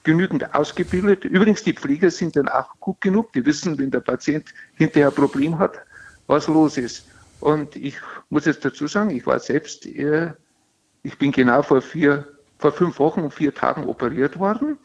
genügend 0.03 0.55
ausgebildet. 0.55 1.25
Übrigens, 1.25 1.63
die 1.63 1.75
Pfleger 1.75 2.11
sind 2.11 2.37
dann 2.37 2.49
auch 2.49 2.75
gut 2.81 3.01
genug. 3.01 3.33
Die 3.35 3.45
wissen, 3.45 3.79
wenn 3.79 3.91
der 3.91 4.01
Patient 4.01 4.53
hinterher 4.75 5.09
ein 5.09 5.15
Problem 5.15 5.59
hat, 5.59 5.79
was 6.27 6.49
los 6.49 6.77
ist. 6.79 7.07
Und 7.43 7.75
ich 7.75 7.97
muss 8.31 8.45
jetzt 8.45 8.65
dazu 8.65 8.87
sagen, 8.87 9.11
ich 9.11 9.27
war 9.27 9.41
selbst, 9.41 9.85
äh, 9.85 10.33
ich 11.03 11.19
bin 11.19 11.33
genau 11.33 11.63
vor 11.63 11.83
vier, 11.83 12.29
vor 12.59 12.71
fünf 12.71 13.01
Wochen 13.01 13.23
und 13.23 13.35
vier 13.35 13.53
Tagen 13.53 13.85
operiert 13.87 14.39
worden. 14.39 14.79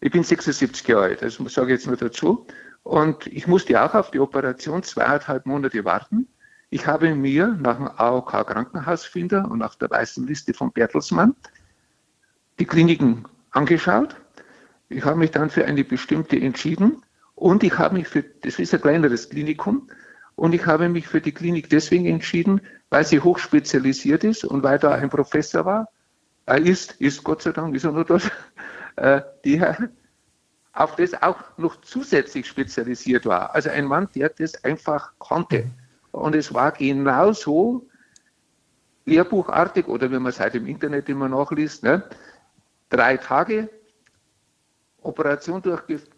Ich 0.00 0.10
bin 0.10 0.24
76 0.24 0.88
Jahre 0.88 1.04
alt, 1.04 1.22
das 1.22 1.36
sage 1.36 1.72
ich 1.72 1.78
jetzt 1.78 1.86
nur 1.86 1.96
dazu. 1.96 2.48
Und 2.82 3.28
ich 3.28 3.46
musste 3.46 3.80
auch 3.80 3.94
auf 3.94 4.10
die 4.10 4.18
Operation 4.18 4.82
zweieinhalb 4.82 5.46
Monate 5.46 5.84
warten. 5.84 6.26
Ich 6.68 6.84
habe 6.88 7.14
mir 7.14 7.56
nach 7.60 7.76
dem 7.76 7.86
AOK 7.86 8.44
Krankenhausfinder 8.44 9.48
und 9.48 9.58
nach 9.58 9.76
der 9.76 9.88
weißen 9.88 10.26
Liste 10.26 10.52
von 10.52 10.72
Bertelsmann 10.72 11.36
die 12.58 12.66
Kliniken 12.66 13.24
angeschaut. 13.52 14.16
Ich 14.88 15.04
habe 15.04 15.16
mich 15.16 15.30
dann 15.30 15.48
für 15.48 15.64
eine 15.64 15.84
bestimmte 15.84 16.40
entschieden 16.40 17.04
und 17.36 17.62
ich 17.62 17.78
habe 17.78 17.94
mich 17.94 18.08
für, 18.08 18.24
das 18.24 18.58
ist 18.58 18.74
ein 18.74 18.80
kleineres 18.80 19.30
Klinikum, 19.30 19.88
und 20.36 20.54
ich 20.54 20.66
habe 20.66 20.88
mich 20.88 21.06
für 21.06 21.20
die 21.20 21.32
Klinik 21.32 21.70
deswegen 21.70 22.06
entschieden, 22.06 22.60
weil 22.90 23.04
sie 23.04 23.20
hochspezialisiert 23.20 24.24
ist 24.24 24.44
und 24.44 24.62
weil 24.62 24.78
da 24.78 24.92
ein 24.92 25.10
Professor 25.10 25.64
war. 25.64 25.88
Er 26.46 26.58
ist, 26.58 26.92
ist 27.00 27.24
Gott 27.24 27.42
sei 27.42 27.52
Dank, 27.52 27.74
ist 27.74 27.84
er 27.84 27.92
nur 27.92 28.04
dort, 28.04 28.30
äh, 28.96 29.22
der 29.44 29.90
auf 30.72 30.96
das 30.96 31.14
auch 31.22 31.38
noch 31.56 31.80
zusätzlich 31.82 32.46
spezialisiert 32.48 33.26
war. 33.26 33.54
Also 33.54 33.70
ein 33.70 33.84
Mann, 33.84 34.08
der 34.14 34.28
das 34.28 34.62
einfach 34.64 35.12
konnte. 35.18 35.70
Und 36.10 36.34
es 36.34 36.52
war 36.52 36.72
genauso 36.72 37.88
lehrbuchartig 39.04 39.86
oder 39.86 40.10
wenn 40.10 40.22
man 40.22 40.30
es 40.30 40.40
halt 40.40 40.54
im 40.56 40.66
Internet 40.66 41.08
immer 41.08 41.28
nachliest, 41.28 41.84
ne? 41.84 42.02
drei 42.88 43.16
Tage 43.16 43.68
Operation 45.02 45.62
durchgeführt 45.62 46.13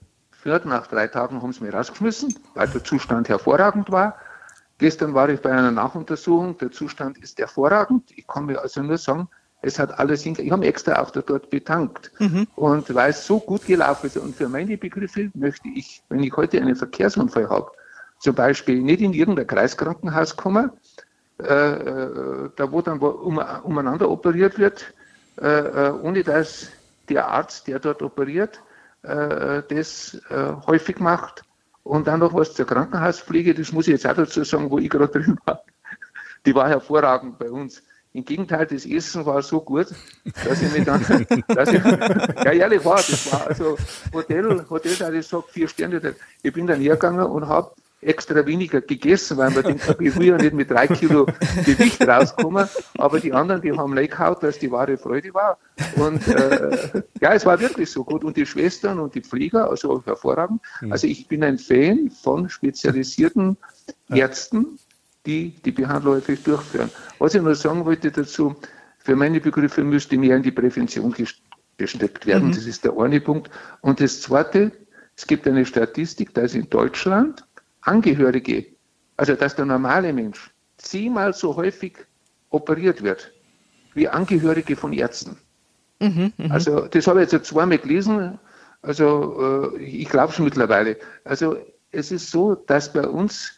gehört. 0.46 0.64
Nach 0.64 0.86
drei 0.86 1.06
Tagen 1.08 1.42
haben 1.42 1.52
sie 1.52 1.64
mich 1.64 1.74
rausgeschmissen, 1.74 2.34
weil 2.54 2.68
der 2.68 2.82
Zustand 2.82 3.28
hervorragend 3.28 3.90
war. 3.90 4.16
Gestern 4.78 5.12
war 5.14 5.28
ich 5.28 5.40
bei 5.40 5.50
einer 5.50 5.70
Nachuntersuchung. 5.70 6.56
Der 6.58 6.70
Zustand 6.70 7.18
ist 7.18 7.38
hervorragend. 7.38 8.10
Ich 8.16 8.26
kann 8.26 8.46
mir 8.46 8.60
also 8.60 8.82
nur 8.82 8.98
sagen, 8.98 9.28
es 9.62 9.78
hat 9.78 9.98
alles 9.98 10.22
hingekriegt. 10.22 10.46
Ich 10.46 10.52
habe 10.52 10.60
mich 10.60 10.68
extra 10.68 11.00
auch 11.00 11.10
dort 11.10 11.50
bedankt. 11.50 12.12
Mhm. 12.18 12.46
Und 12.54 12.94
weil 12.94 13.10
es 13.10 13.26
so 13.26 13.40
gut 13.40 13.66
gelaufen 13.66 14.06
ist. 14.06 14.16
Und 14.16 14.36
für 14.36 14.48
meine 14.48 14.76
Begriffe 14.76 15.30
möchte 15.34 15.68
ich, 15.68 16.02
wenn 16.08 16.22
ich 16.22 16.34
heute 16.36 16.60
einen 16.60 16.76
Verkehrsunfall 16.76 17.48
habe, 17.48 17.70
zum 18.18 18.34
Beispiel 18.34 18.80
nicht 18.82 19.00
in 19.00 19.12
irgendein 19.12 19.46
Kreiskrankenhaus 19.46 20.36
kommen, 20.36 20.70
äh, 21.38 21.44
äh, 21.44 22.50
da 22.56 22.72
wo 22.72 22.80
dann 22.80 22.98
um, 22.98 23.38
umeinander 23.64 24.10
operiert 24.10 24.58
wird, 24.58 24.94
äh, 25.36 25.90
ohne 25.90 26.22
dass 26.22 26.68
der 27.08 27.28
Arzt, 27.28 27.66
der 27.66 27.78
dort 27.78 28.02
operiert, 28.02 28.60
das 29.06 30.20
häufig 30.66 30.98
macht. 30.98 31.42
Und 31.82 32.08
dann 32.08 32.18
noch 32.18 32.34
was 32.34 32.52
zur 32.52 32.66
Krankenhauspflege, 32.66 33.54
das 33.54 33.70
muss 33.70 33.86
ich 33.86 33.92
jetzt 33.92 34.06
auch 34.08 34.14
dazu 34.14 34.42
sagen, 34.42 34.70
wo 34.70 34.78
ich 34.78 34.90
gerade 34.90 35.20
drin 35.20 35.38
war. 35.44 35.62
Die 36.46 36.52
war 36.52 36.68
hervorragend 36.68 37.38
bei 37.38 37.48
uns. 37.48 37.80
Im 38.12 38.24
Gegenteil, 38.24 38.66
das 38.66 38.86
Essen 38.86 39.24
war 39.26 39.42
so 39.42 39.60
gut, 39.60 39.88
dass 40.42 40.62
ich 40.62 40.72
mich 40.72 40.84
dann, 40.84 41.02
dass 41.48 41.70
ich, 41.70 41.84
ja 41.84 42.50
ehrlich 42.50 42.84
war, 42.84 42.96
das 42.96 43.30
war 43.30 43.46
also 43.46 43.76
Hotel, 44.12 44.64
Hotel, 44.68 44.96
da 44.98 45.12
ich 45.12 45.26
sage, 45.26 45.44
vier 45.48 45.68
Sterne. 45.68 46.14
Ich 46.42 46.52
bin 46.52 46.66
dann 46.66 46.80
hergegangen 46.80 47.26
und 47.26 47.46
habe 47.46 47.72
extra 48.00 48.44
weniger 48.46 48.80
gegessen, 48.80 49.36
weil 49.38 49.50
man 49.50 49.62
denkt, 49.62 49.96
ich 50.00 50.16
will 50.16 50.26
ja 50.26 50.36
nicht 50.36 50.52
mit 50.52 50.70
drei 50.70 50.86
Kilo 50.86 51.26
Gewicht 51.64 52.06
rauskommen, 52.06 52.68
aber 52.98 53.20
die 53.20 53.32
anderen, 53.32 53.62
die 53.62 53.72
haben 53.72 53.94
gehaut, 53.94 54.42
dass 54.42 54.58
die 54.58 54.70
wahre 54.70 54.96
Freude 54.96 55.32
war. 55.32 55.58
Und 55.96 56.26
äh, 56.28 57.02
ja, 57.20 57.32
es 57.32 57.46
war 57.46 57.58
wirklich 57.58 57.90
so 57.90 58.04
gut. 58.04 58.22
Und 58.22 58.36
die 58.36 58.46
Schwestern 58.46 58.98
und 58.98 59.14
die 59.14 59.22
Pfleger, 59.22 59.70
also 59.70 60.02
hervorragend. 60.04 60.60
Hm. 60.80 60.92
Also 60.92 61.06
ich 61.06 61.26
bin 61.26 61.42
ein 61.42 61.58
Fan 61.58 62.10
von 62.10 62.48
spezialisierten 62.48 63.56
Ärzten, 64.10 64.78
die 65.24 65.50
die 65.64 65.72
Behandlung 65.72 66.16
häufig 66.16 66.42
durchführen. 66.42 66.90
Was 67.18 67.34
ich 67.34 67.42
noch 67.42 67.54
sagen 67.54 67.84
wollte 67.84 68.10
dazu, 68.10 68.54
für 68.98 69.16
meine 69.16 69.40
Begriffe 69.40 69.84
müsste 69.84 70.16
mehr 70.18 70.36
in 70.36 70.42
die 70.42 70.52
Prävention 70.52 71.14
gesteckt 71.78 72.26
werden. 72.26 72.48
Mhm. 72.48 72.52
Das 72.52 72.66
ist 72.66 72.84
der 72.84 72.96
eine 72.98 73.20
Punkt. 73.20 73.50
Und 73.80 74.00
das 74.00 74.20
zweite, 74.20 74.72
es 75.16 75.26
gibt 75.26 75.46
eine 75.46 75.64
Statistik, 75.64 76.34
dass 76.34 76.54
in 76.54 76.68
Deutschland 76.68 77.45
Angehörige, 77.86 78.66
also 79.16 79.34
dass 79.34 79.56
der 79.56 79.64
normale 79.64 80.12
Mensch 80.12 80.50
zehnmal 80.76 81.32
so 81.32 81.56
häufig 81.56 81.96
operiert 82.50 83.02
wird 83.02 83.32
wie 83.94 84.08
Angehörige 84.08 84.76
von 84.76 84.92
Ärzten. 84.92 85.38
Mhm, 86.00 86.32
mh. 86.36 86.54
Also 86.54 86.86
das 86.86 87.06
habe 87.06 87.22
ich 87.22 87.32
jetzt 87.32 87.48
zweimal 87.48 87.78
gelesen, 87.78 88.38
also 88.82 89.72
äh, 89.74 89.82
ich 89.82 90.08
glaube 90.08 90.32
es 90.32 90.38
mittlerweile. 90.38 90.96
Also 91.24 91.56
es 91.92 92.12
ist 92.12 92.30
so, 92.30 92.54
dass 92.54 92.92
bei 92.92 93.06
uns 93.08 93.52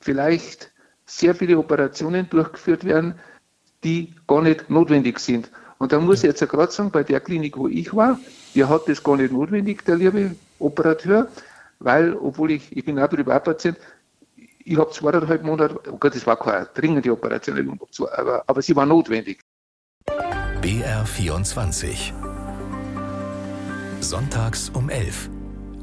vielleicht 0.00 0.72
sehr 1.06 1.34
viele 1.34 1.58
Operationen 1.58 2.28
durchgeführt 2.28 2.84
werden, 2.84 3.14
die 3.84 4.14
gar 4.26 4.42
nicht 4.42 4.68
notwendig 4.68 5.20
sind. 5.20 5.50
Und 5.78 5.92
da 5.92 6.00
muss 6.00 6.18
ich 6.18 6.24
jetzt 6.24 6.48
gerade 6.48 6.72
sagen, 6.72 6.90
bei 6.90 7.02
der 7.02 7.20
Klinik, 7.20 7.56
wo 7.56 7.68
ich 7.68 7.94
war, 7.94 8.18
der 8.54 8.68
hat 8.68 8.88
das 8.88 9.02
gar 9.02 9.16
nicht 9.16 9.32
notwendig, 9.32 9.84
der 9.84 9.96
liebe 9.96 10.34
Operateur, 10.58 11.28
weil, 11.78 12.14
obwohl 12.16 12.52
ich, 12.52 12.76
ich 12.76 12.84
bin 12.84 12.98
auch 12.98 13.08
Privatpatient, 13.08 13.78
ich 14.64 14.78
habe 14.78 14.90
zweieinhalb 14.90 15.42
Monate, 15.42 15.78
oh 15.90 15.96
Gott, 15.98 16.14
das 16.14 16.26
war 16.26 16.38
keine 16.38 16.66
dringende 16.74 17.12
Operation, 17.12 17.78
aber, 18.12 18.44
aber 18.46 18.62
sie 18.62 18.74
war 18.74 18.86
notwendig. 18.86 19.40
BR24 20.62 22.12
Sonntags 24.00 24.70
um 24.70 24.88
11 24.88 25.33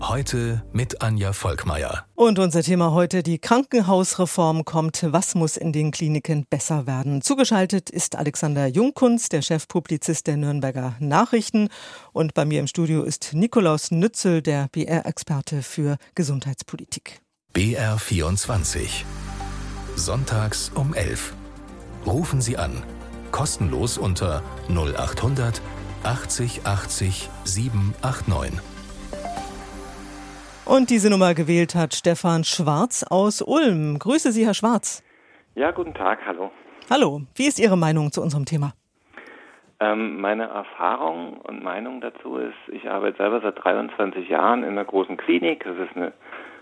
Heute 0.01 0.63
mit 0.73 1.03
Anja 1.03 1.31
Volkmeier. 1.31 2.05
Und 2.15 2.39
unser 2.39 2.63
Thema 2.63 2.91
heute, 2.91 3.21
die 3.21 3.37
Krankenhausreform 3.37 4.65
kommt. 4.65 5.05
Was 5.11 5.35
muss 5.35 5.57
in 5.57 5.71
den 5.71 5.91
Kliniken 5.91 6.47
besser 6.49 6.87
werden? 6.87 7.21
Zugeschaltet 7.21 7.91
ist 7.91 8.15
Alexander 8.15 8.65
Jungkunz, 8.65 9.29
der 9.29 9.43
Chefpublizist 9.43 10.25
der 10.25 10.37
Nürnberger 10.37 10.95
Nachrichten. 10.99 11.69
Und 12.13 12.33
bei 12.33 12.45
mir 12.45 12.59
im 12.59 12.67
Studio 12.67 13.03
ist 13.03 13.33
Nikolaus 13.33 13.91
Nützel, 13.91 14.41
der 14.41 14.69
BR-Experte 14.71 15.61
für 15.61 15.97
Gesundheitspolitik. 16.15 17.21
BR24. 17.53 19.03
Sonntags 19.95 20.71
um 20.73 20.95
11. 20.95 21.33
Rufen 22.07 22.41
Sie 22.41 22.57
an. 22.57 22.83
Kostenlos 23.31 23.99
unter 23.99 24.41
0800 24.67 25.61
80 26.03 26.65
80 26.65 27.29
789. 27.43 28.70
Und 30.65 30.91
diese 30.91 31.09
Nummer 31.09 31.33
gewählt 31.33 31.73
hat 31.73 31.95
Stefan 31.95 32.43
Schwarz 32.43 33.03
aus 33.09 33.41
Ulm. 33.41 33.97
Grüße 33.97 34.31
Sie, 34.31 34.45
Herr 34.45 34.53
Schwarz. 34.53 35.03
Ja, 35.55 35.71
guten 35.71 35.93
Tag, 35.93 36.19
hallo. 36.25 36.51
Hallo, 36.89 37.21
wie 37.35 37.47
ist 37.47 37.59
Ihre 37.59 37.77
Meinung 37.77 38.11
zu 38.11 38.21
unserem 38.21 38.45
Thema? 38.45 38.73
Ähm, 39.79 40.21
meine 40.21 40.43
Erfahrung 40.43 41.37
und 41.41 41.63
Meinung 41.63 41.99
dazu 41.99 42.37
ist, 42.37 42.53
ich 42.71 42.87
arbeite 42.87 43.17
selber 43.17 43.41
seit 43.41 43.63
23 43.63 44.29
Jahren 44.29 44.61
in 44.61 44.69
einer 44.69 44.85
großen 44.85 45.17
Klinik. 45.17 45.63
Das 45.63 45.75
ist 45.77 45.95
eine 45.95 46.13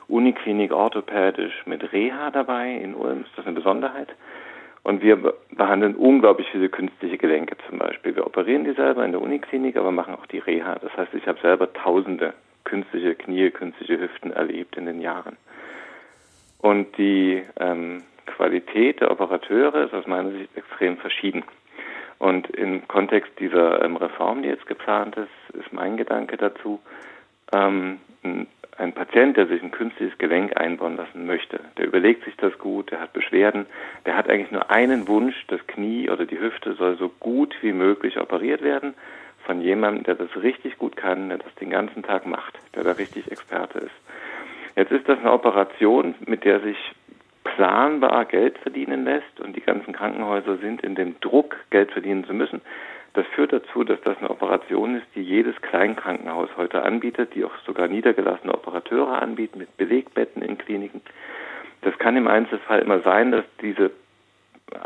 Uniklinik 0.08 0.72
orthopädisch 0.72 1.66
mit 1.66 1.92
Reha 1.92 2.32
dabei. 2.32 2.72
In 2.72 2.96
Ulm 2.96 3.22
ist 3.22 3.32
das 3.36 3.46
eine 3.46 3.56
Besonderheit. 3.56 4.10
Und 4.84 5.02
wir 5.02 5.34
behandeln 5.52 5.96
unglaublich 5.96 6.48
viele 6.52 6.70
künstliche 6.70 7.18
Gelenke 7.18 7.58
zum 7.68 7.80
Beispiel. 7.80 8.16
Wir 8.16 8.26
operieren 8.26 8.64
die 8.64 8.74
selber 8.74 9.04
in 9.04 9.12
der 9.12 9.22
Uniklinik, 9.22 9.76
aber 9.76 9.92
machen 9.92 10.16
auch 10.16 10.26
die 10.28 10.40
Reha. 10.40 10.76
Das 10.76 10.96
heißt, 10.96 11.14
ich 11.14 11.28
habe 11.28 11.40
selber 11.42 11.72
tausende 11.74 12.34
künstliche 12.70 13.16
Knie, 13.16 13.50
künstliche 13.50 14.00
Hüften 14.00 14.32
erlebt 14.32 14.78
in 14.78 14.86
den 14.86 15.02
Jahren. 15.02 15.38
Und 16.60 16.98
die 16.98 17.42
ähm, 17.60 18.04
Qualität 18.28 19.02
der 19.02 19.12
Operateure 19.12 19.86
ist 19.86 19.94
aus 19.94 20.06
meiner 20.06 20.32
Sicht 20.32 20.56
extrem 20.56 20.98
verschieden. 20.98 21.44
Und 22.20 22.50
im 22.52 22.88
Kontext 22.88 23.32
dieser 23.40 23.84
ähm, 23.84 23.96
Reform, 23.96 24.44
die 24.44 24.50
jetzt 24.50 24.68
geplant 24.68 25.16
ist, 25.18 25.56
ist 25.56 25.74
mein 25.74 25.98
Gedanke 25.98 26.38
dazu, 26.38 26.80
ähm, 27.54 28.00
ein 28.78 28.94
Patient, 28.94 29.36
der 29.36 29.48
sich 29.48 29.64
ein 29.64 29.72
künstliches 29.72 30.18
Gelenk 30.20 30.56
einbauen 30.58 30.96
lassen 30.96 31.26
möchte, 31.26 31.60
der 31.78 31.88
überlegt 31.88 32.24
sich 32.26 32.36
das 32.38 32.58
gut, 32.60 32.92
der 32.92 33.00
hat 33.00 33.14
Beschwerden, 33.14 33.66
der 34.06 34.16
hat 34.16 34.30
eigentlich 34.30 34.52
nur 34.52 34.70
einen 34.70 35.08
Wunsch, 35.08 35.36
das 35.48 35.66
Knie 35.68 36.10
oder 36.10 36.26
die 36.26 36.40
Hüfte 36.40 36.74
soll 36.76 36.98
so 36.98 37.10
gut 37.20 37.56
wie 37.62 37.74
möglich 37.74 38.20
operiert 38.20 38.62
werden 38.62 38.94
von 39.50 39.62
jemandem, 39.62 40.04
der 40.04 40.14
das 40.14 40.30
richtig 40.44 40.78
gut 40.78 40.96
kann, 40.96 41.30
der 41.30 41.40
das 41.40 41.56
den 41.56 41.72
ganzen 41.72 42.04
Tag 42.04 42.28
macht, 42.28 42.60
der 42.76 42.84
da 42.84 42.92
richtig 42.92 43.32
Experte 43.32 43.80
ist. 43.80 43.96
Jetzt 44.76 44.92
ist 44.92 45.10
das 45.10 45.18
eine 45.18 45.32
Operation, 45.32 46.14
mit 46.28 46.44
der 46.44 46.60
sich 46.60 46.78
planbar 47.44 48.26
Geld 48.26 48.60
verdienen 48.60 49.06
lässt 49.06 49.40
und 49.40 49.56
die 49.56 49.62
ganzen 49.62 49.92
Krankenhäuser 49.92 50.58
sind 50.58 50.84
in 50.84 50.94
dem 50.94 51.20
Druck, 51.20 51.56
Geld 51.72 51.92
verdienen 51.92 52.26
zu 52.26 52.34
müssen. 52.36 52.62
Das 53.16 53.26
führt 53.34 53.52
dazu, 53.52 53.84
dass 53.84 54.00
das 54.02 54.20
eine 54.20 54.30
Operation 54.30 54.98
ist, 54.98 55.08
die 55.16 55.24
jedes 55.24 55.60
Kleinkrankenhaus 55.64 56.50
heute 56.56 56.84
anbietet, 56.84 57.34
die 57.34 57.44
auch 57.44 57.58
sogar 57.66 57.88
niedergelassene 57.88 58.54
Operateure 58.54 59.20
anbieten 59.20 59.58
mit 59.58 59.76
Belegbetten 59.78 60.44
in 60.44 60.60
Kliniken. 60.60 61.02
Das 61.82 61.98
kann 61.98 62.16
im 62.16 62.28
Einzelfall 62.28 62.82
immer 62.82 63.00
sein, 63.00 63.32
dass 63.32 63.46
diese 63.64 63.90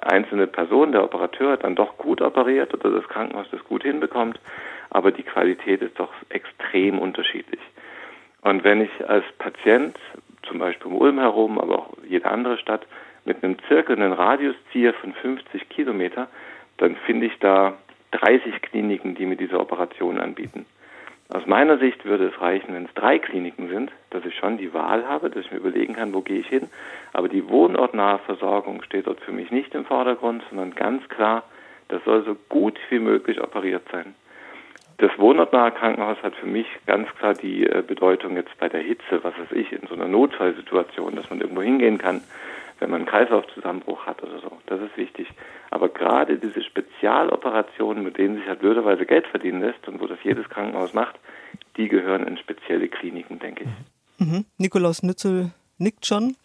einzelne 0.01 0.47
Person, 0.47 0.91
der 0.91 1.03
Operateur, 1.03 1.57
dann 1.57 1.75
doch 1.75 1.97
gut 1.97 2.21
operiert 2.21 2.73
oder 2.73 2.91
das 2.91 3.07
Krankenhaus 3.07 3.47
das 3.51 3.63
gut 3.63 3.83
hinbekommt, 3.83 4.39
aber 4.89 5.11
die 5.11 5.23
Qualität 5.23 5.81
ist 5.81 5.99
doch 5.99 6.11
extrem 6.29 6.99
unterschiedlich. 6.99 7.61
Und 8.41 8.63
wenn 8.63 8.81
ich 8.81 9.09
als 9.09 9.25
Patient, 9.39 9.97
zum 10.47 10.59
Beispiel 10.59 10.87
um 10.87 10.97
Ulm 10.97 11.19
herum, 11.19 11.59
aber 11.59 11.79
auch 11.79 11.93
jede 12.07 12.29
andere 12.29 12.57
Stadt, 12.57 12.85
mit 13.25 13.43
einem 13.43 13.57
zirkelnden 13.67 14.11
Radius 14.11 14.55
ziehe 14.71 14.93
von 14.93 15.13
50 15.13 15.69
Kilometer, 15.69 16.27
dann 16.77 16.95
finde 17.05 17.27
ich 17.27 17.39
da 17.39 17.73
30 18.11 18.61
Kliniken, 18.61 19.15
die 19.15 19.25
mir 19.25 19.37
diese 19.37 19.59
Operation 19.59 20.19
anbieten. 20.19 20.65
Aus 21.33 21.47
meiner 21.47 21.79
Sicht 21.79 22.05
würde 22.05 22.27
es 22.27 22.39
reichen, 22.39 22.75
wenn 22.75 22.85
es 22.85 22.93
drei 22.93 23.17
Kliniken 23.17 23.67
sind, 23.67 23.91
dass 24.11 24.23
ich 24.23 24.35
schon 24.35 24.59
die 24.59 24.71
Wahl 24.71 25.07
habe, 25.07 25.31
dass 25.31 25.45
ich 25.45 25.51
mir 25.51 25.57
überlegen 25.57 25.95
kann, 25.95 26.13
wo 26.13 26.21
gehe 26.21 26.37
ich 26.37 26.47
hin. 26.47 26.69
Aber 27.11 27.27
die 27.27 27.49
wohnortnahe 27.49 28.19
Versorgung 28.19 28.83
steht 28.83 29.07
dort 29.07 29.19
für 29.19 29.31
mich 29.31 29.49
nicht 29.49 29.73
im 29.73 29.83
Vordergrund, 29.83 30.43
sondern 30.51 30.75
ganz 30.75 31.09
klar, 31.09 31.41
das 31.87 32.03
soll 32.03 32.23
so 32.23 32.37
gut 32.49 32.77
wie 32.91 32.99
möglich 32.99 33.41
operiert 33.41 33.81
sein. 33.91 34.13
Das 34.99 35.09
wohnortnahe 35.17 35.71
Krankenhaus 35.71 36.21
hat 36.21 36.35
für 36.35 36.45
mich 36.45 36.67
ganz 36.85 37.09
klar 37.15 37.33
die 37.33 37.65
äh, 37.65 37.81
Bedeutung 37.81 38.35
jetzt 38.35 38.55
bei 38.59 38.69
der 38.69 38.81
Hitze, 38.81 39.23
was 39.23 39.33
weiß 39.39 39.53
ich, 39.53 39.71
in 39.71 39.87
so 39.87 39.95
einer 39.95 40.07
Notfallsituation, 40.07 41.15
dass 41.15 41.31
man 41.31 41.41
irgendwo 41.41 41.63
hingehen 41.63 41.97
kann, 41.97 42.21
wenn 42.83 42.89
man 42.89 43.01
einen 43.01 43.09
Kreislaufzusammenbruch 43.09 44.05
hat 44.05 44.21
oder 44.23 44.39
so. 44.41 44.51
Das 44.65 44.81
ist 44.81 44.97
wichtig. 44.97 45.29
Aber 45.71 45.87
gerade 45.87 46.37
diese 46.37 46.61
Spezialoperationen, 46.61 48.03
mit 48.03 48.17
denen 48.17 48.35
sich 48.35 48.45
halt 48.45 48.59
blöderweise 48.59 49.05
Geld 49.05 49.25
verdienen 49.27 49.61
lässt 49.61 49.87
und 49.87 50.01
wo 50.01 50.05
das 50.05 50.19
jedes 50.21 50.49
Krankenhaus 50.49 50.93
macht, 50.93 51.17
die 51.77 51.87
gehören 51.87 52.27
in 52.27 52.37
spezielle 52.37 52.89
Kliniken, 52.89 53.39
denke 53.39 53.63
ich. 53.63 54.27
Mhm. 54.27 54.43
Nikolaus 54.57 55.01
Nützel 55.01 55.51
nickt 55.77 56.05
schon. 56.05 56.35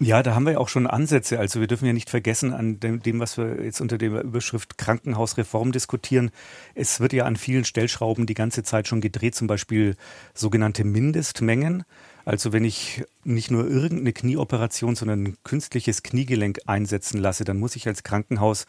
Ja, 0.00 0.22
da 0.22 0.34
haben 0.34 0.46
wir 0.46 0.54
ja 0.54 0.58
auch 0.58 0.70
schon 0.70 0.86
Ansätze. 0.86 1.38
Also 1.38 1.60
wir 1.60 1.66
dürfen 1.66 1.84
ja 1.84 1.92
nicht 1.92 2.08
vergessen 2.08 2.54
an 2.54 2.80
dem, 2.80 3.20
was 3.20 3.36
wir 3.36 3.62
jetzt 3.62 3.82
unter 3.82 3.98
der 3.98 4.22
Überschrift 4.22 4.78
Krankenhausreform 4.78 5.72
diskutieren. 5.72 6.30
Es 6.74 7.00
wird 7.00 7.12
ja 7.12 7.24
an 7.26 7.36
vielen 7.36 7.64
Stellschrauben 7.64 8.24
die 8.24 8.34
ganze 8.34 8.62
Zeit 8.62 8.88
schon 8.88 9.02
gedreht, 9.02 9.34
zum 9.34 9.46
Beispiel 9.46 9.94
sogenannte 10.32 10.84
Mindestmengen. 10.84 11.84
Also 12.26 12.52
wenn 12.52 12.64
ich 12.64 13.04
nicht 13.22 13.52
nur 13.52 13.70
irgendeine 13.70 14.12
Knieoperation, 14.12 14.96
sondern 14.96 15.22
ein 15.22 15.36
künstliches 15.44 16.02
Kniegelenk 16.02 16.58
einsetzen 16.66 17.20
lasse, 17.20 17.44
dann 17.44 17.56
muss 17.56 17.76
ich 17.76 17.86
als 17.86 18.02
Krankenhaus 18.02 18.66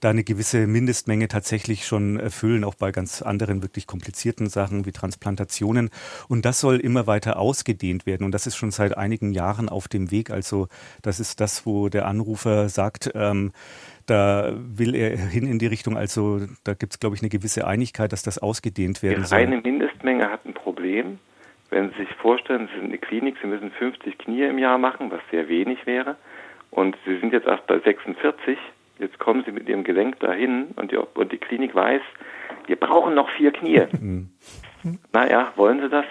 da 0.00 0.10
eine 0.10 0.24
gewisse 0.24 0.66
Mindestmenge 0.66 1.28
tatsächlich 1.28 1.86
schon 1.86 2.18
erfüllen, 2.18 2.64
auch 2.64 2.74
bei 2.74 2.90
ganz 2.90 3.22
anderen 3.22 3.62
wirklich 3.62 3.86
komplizierten 3.86 4.48
Sachen 4.48 4.84
wie 4.84 4.90
Transplantationen. 4.90 5.90
Und 6.28 6.44
das 6.44 6.58
soll 6.58 6.80
immer 6.80 7.06
weiter 7.06 7.38
ausgedehnt 7.38 8.04
werden. 8.04 8.24
Und 8.24 8.32
das 8.32 8.48
ist 8.48 8.56
schon 8.56 8.72
seit 8.72 8.96
einigen 8.96 9.32
Jahren 9.32 9.68
auf 9.68 9.86
dem 9.86 10.10
Weg. 10.10 10.30
Also 10.30 10.66
das 11.00 11.20
ist 11.20 11.40
das, 11.40 11.66
wo 11.66 11.88
der 11.88 12.06
Anrufer 12.06 12.68
sagt, 12.68 13.12
ähm, 13.14 13.52
da 14.06 14.54
will 14.56 14.96
er 14.96 15.16
hin 15.16 15.46
in 15.46 15.60
die 15.60 15.66
Richtung, 15.66 15.96
also 15.96 16.40
da 16.64 16.74
gibt 16.74 16.94
es, 16.94 16.98
glaube 16.98 17.14
ich, 17.14 17.22
eine 17.22 17.28
gewisse 17.28 17.64
Einigkeit, 17.64 18.12
dass 18.12 18.24
das 18.24 18.38
ausgedehnt 18.38 19.04
werden 19.04 19.24
soll. 19.24 19.38
Die 19.38 19.44
reine 19.44 19.60
Mindestmenge 19.60 20.28
hat 20.30 20.44
ein 20.46 20.54
Problem. 20.54 21.20
Wenn 21.70 21.90
Sie 21.90 21.98
sich 21.98 22.14
vorstellen, 22.14 22.68
Sie 22.72 22.80
sind 22.80 22.88
eine 22.88 22.98
Klinik, 22.98 23.36
Sie 23.42 23.46
müssen 23.46 23.70
50 23.70 24.18
Knie 24.18 24.44
im 24.44 24.58
Jahr 24.58 24.78
machen, 24.78 25.10
was 25.10 25.20
sehr 25.30 25.48
wenig 25.48 25.86
wäre, 25.86 26.16
und 26.70 26.96
Sie 27.06 27.18
sind 27.18 27.32
jetzt 27.32 27.46
erst 27.46 27.66
bei 27.66 27.78
46, 27.78 28.58
jetzt 28.98 29.18
kommen 29.18 29.42
Sie 29.44 29.52
mit 29.52 29.68
Ihrem 29.68 29.84
Gelenk 29.84 30.18
dahin 30.20 30.68
und 30.76 30.92
die, 30.92 30.96
und 30.96 31.32
die 31.32 31.38
Klinik 31.38 31.74
weiß, 31.74 32.02
wir 32.66 32.76
brauchen 32.76 33.14
noch 33.14 33.30
vier 33.30 33.52
Knie. 33.52 33.82
Mhm. 33.92 34.30
Naja, 35.12 35.52
wollen 35.56 35.80
Sie 35.80 35.88
das? 35.88 36.04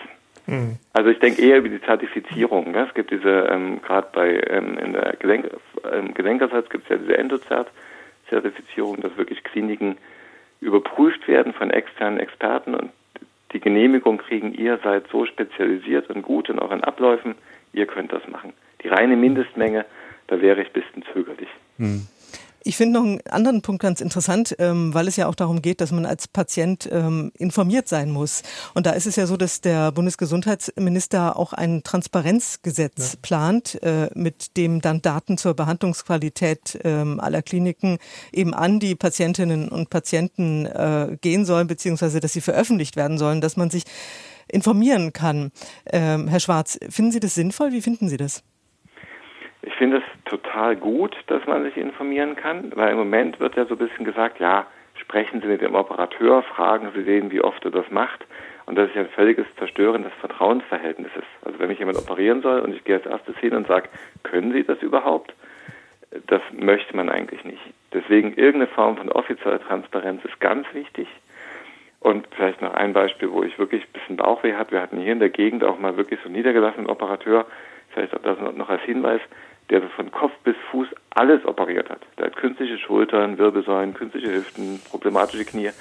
Mhm. 0.48 0.78
Also 0.94 1.10
ich 1.10 1.20
denke 1.20 1.42
eher 1.42 1.58
über 1.58 1.70
die 1.70 1.82
Zertifizierung. 1.82 2.72
Ne? 2.72 2.88
Es 2.88 2.94
gibt 2.94 3.12
diese, 3.12 3.48
ähm, 3.52 3.82
gerade 3.82 4.08
bei 4.14 4.42
ähm, 4.50 4.78
in 4.78 4.94
der 4.94 5.16
Gelenk, 5.20 5.50
ähm, 5.92 6.14
Gelenkersatz 6.14 6.70
gibt 6.70 6.86
es 6.86 6.90
ja 6.90 6.98
diese 6.98 7.18
Endozert-Zertifizierung, 7.18 9.02
dass 9.02 9.16
wirklich 9.18 9.44
Kliniken 9.44 9.98
überprüft 10.60 11.28
werden 11.28 11.54
von 11.54 11.70
externen 11.70 12.20
Experten 12.20 12.74
und 12.74 12.92
die 13.54 13.60
Genehmigung 13.60 14.18
kriegen, 14.18 14.54
ihr 14.54 14.80
seid 14.84 15.06
so 15.12 15.26
spezialisiert 15.26 16.10
und 16.10 16.22
gut 16.22 16.50
in 16.50 16.60
euren 16.60 16.84
Abläufen, 16.84 17.36
ihr 17.74 17.86
könnt 17.86 18.12
das 18.12 18.28
machen. 18.28 18.54
Die 18.84 18.88
reine 18.88 19.16
Mindestmenge, 19.16 19.86
da 20.28 20.42
wäre 20.42 20.62
ich 20.62 20.68
ein 20.68 20.74
bisschen 20.74 21.04
zögerlich. 21.14 21.50
Hm. 21.78 22.08
Ich 22.64 22.76
finde 22.76 23.00
noch 23.00 23.06
einen 23.06 23.22
anderen 23.30 23.62
Punkt 23.62 23.82
ganz 23.82 24.02
interessant, 24.02 24.56
ähm, 24.60 24.94
weil 24.94 25.08
es 25.08 25.16
ja 25.16 25.28
auch 25.28 25.36
darum 25.36 25.62
geht, 25.62 25.80
dass 25.80 25.92
man 25.92 26.06
als 26.06 26.28
Patient 26.28 26.90
ähm, 26.92 27.32
informiert 27.38 27.88
sein 27.88 28.12
muss. 28.12 28.44
Und 28.74 28.86
da 28.86 28.92
ist 28.92 29.08
es 29.08 29.16
ja 29.16 29.26
so, 29.26 29.38
dass 29.38 29.62
der 29.62 29.92
Bundesgesundheitsminister 29.92 31.38
auch 31.38 31.54
ein 31.54 31.84
Transparenzgesetz 31.84 33.14
ja. 33.14 33.20
plant, 33.22 33.82
äh, 33.84 34.10
mit 34.16 34.58
dem 34.58 34.82
dann 34.82 35.02
Daten 35.02 35.38
zur 35.38 35.54
Behandlungsqualität 35.54 36.80
ähm, 36.84 37.20
aller 37.20 37.42
Kliniken 37.42 38.00
eben 38.34 38.54
an 38.54 38.80
die 38.80 38.96
Patientinnen 38.96 39.70
und 39.70 39.90
Patienten 39.90 40.66
äh, 40.66 41.18
gehen 41.22 41.46
sollen, 41.46 41.68
beziehungsweise 41.68 42.20
dass 42.20 42.34
sie 42.34 42.42
veröffentlicht 42.42 42.96
werden 42.96 43.18
sollen, 43.18 43.42
dass 43.42 43.58
man 43.58 43.70
sich 43.70 43.84
informieren 44.50 45.14
kann. 45.14 45.52
Ähm, 45.86 46.28
Herr 46.28 46.40
Schwarz, 46.40 46.78
finden 46.90 47.12
Sie 47.12 47.20
das 47.20 47.36
sinnvoll? 47.36 47.72
Wie 47.72 47.82
finden 47.82 48.10
Sie 48.10 48.18
das? 48.18 48.44
Ich 49.68 49.76
finde 49.76 49.98
es 49.98 50.24
total 50.24 50.78
gut, 50.78 51.14
dass 51.28 51.46
man 51.46 51.64
sich 51.64 51.76
informieren 51.76 52.38
kann, 52.38 52.72
weil 52.76 52.92
im 52.92 52.98
Moment 52.98 53.42
wird 53.42 53.58
ja 53.58 53.66
so 53.66 53.76
ein 53.76 53.78
bisschen 53.78 54.06
gesagt, 54.06 54.40
ja, 54.40 54.66
sprechen 54.96 55.42
Sie 55.42 55.48
mit 55.48 55.60
dem 55.60 55.76
Operateur, 55.76 56.42
fragen 56.44 56.90
Sie 56.96 57.04
den, 57.04 57.32
wie 57.32 57.42
oft 57.42 57.66
er 57.66 57.72
das 57.72 57.92
macht. 57.92 58.26
Und 58.66 58.78
das 58.78 58.88
ist 58.88 58.96
ja 58.96 59.02
ein 59.02 59.10
völliges 59.10 59.46
Zerstören 59.58 60.04
des 60.04 60.14
Vertrauensverhältnisses. 60.22 61.26
Also 61.44 61.60
wenn 61.60 61.68
mich 61.68 61.80
jemand 61.80 61.98
operieren 61.98 62.42
soll 62.42 62.62
und 62.62 62.74
ich 62.74 62.86
gehe 62.86 62.96
als 62.96 63.06
erstes 63.06 63.38
hin 63.40 63.54
und 63.58 63.68
sage, 63.68 63.90
können 64.24 64.54
Sie 64.54 64.64
das 64.64 64.82
überhaupt? 64.82 65.34
Das 66.28 66.42
möchte 66.54 66.96
man 66.96 67.10
eigentlich 67.10 67.44
nicht. 67.44 67.62
Deswegen 67.92 68.36
irgendeine 68.36 68.68
Form 68.68 68.96
von 68.96 69.12
offizieller 69.12 69.60
Transparenz 69.60 70.24
ist 70.24 70.40
ganz 70.40 70.66
wichtig. 70.74 71.10
Und 72.00 72.26
vielleicht 72.38 72.62
noch 72.62 72.74
ein 72.74 72.94
Beispiel, 72.94 73.30
wo 73.34 73.44
ich 73.44 73.60
wirklich 73.60 73.84
ein 73.84 73.92
bisschen 73.92 74.16
Bauchweh 74.16 74.54
hatte. 74.54 74.72
Wir 74.72 74.82
hatten 74.82 74.98
hier 74.98 75.12
in 75.12 75.20
der 75.20 75.30
Gegend 75.30 75.66
auch 75.66 75.78
mal 75.78 75.98
wirklich 75.98 76.22
so 76.22 76.28
einen 76.28 76.36
niedergelassenen 76.36 76.90
Operateur. 76.90 77.46
Vielleicht 77.90 78.14
auch 78.16 78.22
das 78.22 78.38
noch 78.56 78.70
als 78.70 78.84
Hinweis 78.84 79.20
der 79.70 79.82
von 79.90 80.12
Kopf 80.12 80.34
bis 80.44 80.56
Fuß 80.72 80.88
alles 81.12 81.46
operiert 81.46 81.90
hat. 81.90 82.02
Der 82.18 82.28
hat 82.28 82.36
künstliche 82.38 82.78
Schultern, 82.78 83.38
Wirbelsäulen, 83.38 83.94
künstliche 83.94 84.34
Hüften, 84.34 84.80
problematische 84.90 85.46
Knie, 85.46 85.72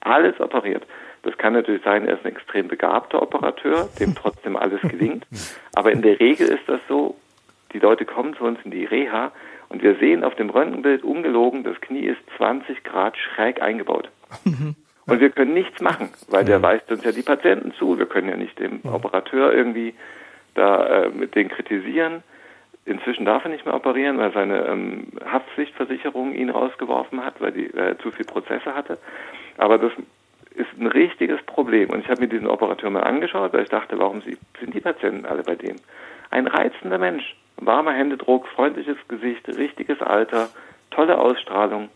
alles 0.00 0.38
operiert. 0.40 0.84
Das 1.22 1.36
kann 1.38 1.54
natürlich 1.54 1.82
sein, 1.82 2.06
er 2.06 2.14
ist 2.14 2.24
ein 2.24 2.32
extrem 2.32 2.68
begabter 2.68 3.22
Operateur, 3.22 3.88
dem 3.98 4.14
trotzdem 4.20 4.56
alles 4.56 4.80
gelingt. 4.82 5.26
Aber 5.74 5.92
in 5.92 6.02
der 6.02 6.20
Regel 6.20 6.48
ist 6.48 6.66
das 6.66 6.80
so, 6.88 7.16
die 7.72 7.78
Leute 7.78 8.04
kommen 8.04 8.34
zu 8.34 8.44
uns 8.44 8.58
in 8.64 8.70
die 8.70 8.84
Reha 8.84 9.32
und 9.68 9.82
wir 9.82 9.96
sehen 9.96 10.22
auf 10.22 10.34
dem 10.36 10.50
Röntgenbild 10.50 11.02
ungelogen, 11.02 11.64
das 11.64 11.80
Knie 11.80 12.06
ist 12.06 12.20
20 12.36 12.84
Grad 12.84 13.16
schräg 13.16 13.60
eingebaut. 13.60 14.08
Und 15.06 15.20
wir 15.20 15.30
können 15.30 15.52
nichts 15.52 15.80
machen, 15.80 16.10
weil 16.28 16.44
der 16.44 16.62
weist 16.62 16.90
uns 16.90 17.04
ja 17.04 17.12
die 17.12 17.22
Patienten 17.22 17.72
zu. 17.74 17.98
Wir 17.98 18.06
können 18.06 18.28
ja 18.28 18.36
nicht 18.36 18.58
dem 18.58 18.80
Operateur 18.84 19.52
irgendwie 19.52 19.94
da 20.54 20.86
äh, 20.86 21.08
mit 21.10 21.34
den 21.34 21.48
kritisieren. 21.48 22.22
Inzwischen 22.86 23.24
darf 23.24 23.44
er 23.44 23.50
nicht 23.50 23.64
mehr 23.64 23.74
operieren, 23.74 24.18
weil 24.18 24.32
seine 24.32 24.66
ähm, 24.66 25.06
Haftpflichtversicherung 25.24 26.34
ihn 26.34 26.50
rausgeworfen 26.50 27.24
hat, 27.24 27.40
weil, 27.40 27.52
die, 27.52 27.70
weil 27.74 27.88
er 27.88 27.98
zu 27.98 28.10
viele 28.10 28.26
Prozesse 28.26 28.74
hatte. 28.74 28.98
Aber 29.56 29.78
das 29.78 29.92
ist 30.54 30.68
ein 30.78 30.86
richtiges 30.86 31.42
Problem. 31.42 31.90
Und 31.90 32.00
ich 32.00 32.08
habe 32.08 32.20
mir 32.20 32.28
diesen 32.28 32.46
Operateur 32.46 32.90
mal 32.90 33.02
angeschaut, 33.02 33.52
weil 33.52 33.62
ich 33.62 33.70
dachte, 33.70 33.98
warum 33.98 34.20
sind 34.20 34.74
die 34.74 34.80
Patienten 34.80 35.24
alle 35.24 35.42
bei 35.42 35.54
dem? 35.54 35.76
Ein 36.30 36.46
reizender 36.46 36.98
Mensch, 36.98 37.36
warmer 37.56 37.92
Händedruck, 37.92 38.46
freundliches 38.48 38.98
Gesicht, 39.08 39.48
richtiges 39.48 40.00
Alter, 40.02 40.50
tolle 40.90 41.18
Ausstrahlung 41.18 41.88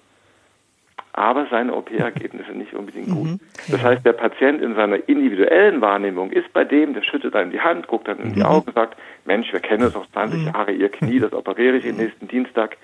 aber 1.18 1.46
seine 1.50 1.74
OP-Ergebnisse 1.74 2.52
nicht 2.52 2.74
unbedingt 2.74 3.10
gut. 3.10 3.26
Mhm. 3.26 3.40
Das 3.68 3.82
heißt, 3.82 4.06
der 4.06 4.12
Patient 4.12 4.62
in 4.62 4.74
seiner 4.74 5.08
individuellen 5.08 5.80
Wahrnehmung 5.80 6.30
ist 6.30 6.52
bei 6.52 6.64
dem, 6.64 6.94
der 6.94 7.02
schüttet 7.02 7.34
einem 7.34 7.50
die 7.50 7.60
Hand, 7.60 7.88
guckt 7.88 8.06
dann 8.06 8.20
in 8.20 8.34
die 8.34 8.40
mhm. 8.40 8.46
Augen 8.46 8.68
und 8.68 8.74
sagt, 8.74 8.96
Mensch, 9.24 9.52
wir 9.52 9.60
kennen 9.60 9.84
uns 9.84 9.94
doch 9.94 10.06
20 10.12 10.40
mhm. 10.40 10.46
Jahre, 10.46 10.72
Ihr 10.72 10.88
Knie, 10.88 11.18
das 11.18 11.32
operiere 11.32 11.76
ich 11.76 11.84
nächsten 11.84 12.28
Dienstag. 12.28 12.76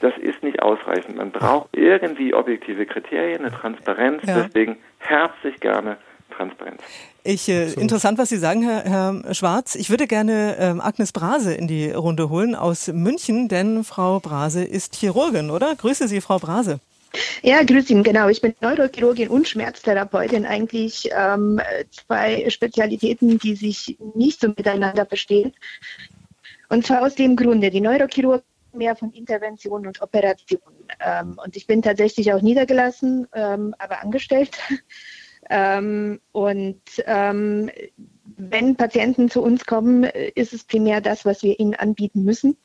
Das 0.00 0.16
ist 0.16 0.42
nicht 0.42 0.62
ausreichend. 0.62 1.16
Man 1.16 1.30
braucht 1.30 1.76
irgendwie 1.76 2.32
objektive 2.32 2.86
Kriterien, 2.86 3.40
eine 3.40 3.50
Transparenz. 3.50 4.22
Ja. 4.24 4.42
Deswegen 4.42 4.78
herzlich 4.98 5.58
gerne 5.60 5.96
Transparenz. 6.30 6.80
Ich, 7.24 7.48
äh, 7.48 7.66
so. 7.66 7.80
Interessant, 7.80 8.16
was 8.16 8.28
Sie 8.28 8.38
sagen, 8.38 8.62
Herr, 8.62 8.84
Herr 8.84 9.34
Schwarz. 9.34 9.74
Ich 9.74 9.90
würde 9.90 10.06
gerne 10.06 10.56
ähm, 10.58 10.80
Agnes 10.80 11.12
Brase 11.12 11.52
in 11.52 11.66
die 11.66 11.90
Runde 11.90 12.30
holen 12.30 12.54
aus 12.54 12.88
München, 12.88 13.48
denn 13.48 13.84
Frau 13.84 14.20
Brase 14.20 14.64
ist 14.64 14.94
Chirurgin, 14.94 15.50
oder? 15.50 15.74
Grüße 15.74 16.08
Sie, 16.08 16.20
Frau 16.20 16.38
Brase. 16.38 16.80
Ja, 17.42 17.62
grüß 17.62 17.90
ihn, 17.90 18.02
genau. 18.02 18.28
Ich 18.28 18.40
bin 18.40 18.54
Neurochirurgin 18.60 19.28
und 19.28 19.48
Schmerztherapeutin. 19.48 20.44
Eigentlich 20.44 21.08
ähm, 21.12 21.60
zwei 21.90 22.48
Spezialitäten, 22.50 23.38
die 23.38 23.54
sich 23.54 23.96
nicht 24.14 24.40
so 24.40 24.48
miteinander 24.48 25.06
verstehen. 25.06 25.52
Und 26.68 26.86
zwar 26.86 27.02
aus 27.02 27.14
dem 27.14 27.36
Grunde, 27.36 27.70
die 27.70 27.80
Neurochirurgen 27.80 28.44
mehr 28.72 28.96
von 28.96 29.12
Intervention 29.12 29.86
und 29.86 30.02
Operation. 30.02 30.60
Ähm, 31.00 31.38
und 31.42 31.56
ich 31.56 31.66
bin 31.66 31.82
tatsächlich 31.82 32.32
auch 32.32 32.42
niedergelassen, 32.42 33.26
ähm, 33.32 33.74
aber 33.78 34.02
angestellt. 34.02 34.58
ähm, 35.50 36.20
und 36.32 36.82
ähm, 37.06 37.70
wenn 38.36 38.76
Patienten 38.76 39.30
zu 39.30 39.42
uns 39.42 39.64
kommen, 39.64 40.04
ist 40.04 40.52
es 40.52 40.64
primär 40.64 41.00
das, 41.00 41.24
was 41.24 41.42
wir 41.42 41.58
ihnen 41.58 41.74
anbieten 41.74 42.24
müssen 42.24 42.56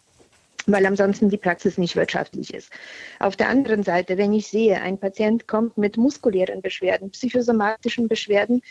weil 0.68 0.86
ansonsten 0.86 1.30
die 1.30 1.38
Praxis 1.38 1.78
nicht 1.78 1.96
wirtschaftlich 1.96 2.54
ist. 2.54 2.72
Auf 3.20 3.36
der 3.36 3.50
anderen 3.50 3.84
Seite, 3.84 4.18
wenn 4.18 4.34
ich 4.34 4.48
sehe, 4.48 4.82
ein 4.82 4.98
Patient 4.98 5.48
kommt 5.48 5.78
mit 5.78 5.98
muskulären 5.98 6.62
Beschwerden, 6.62 7.12
psychosomatischen 7.12 8.08
Beschwerden, 8.08 8.62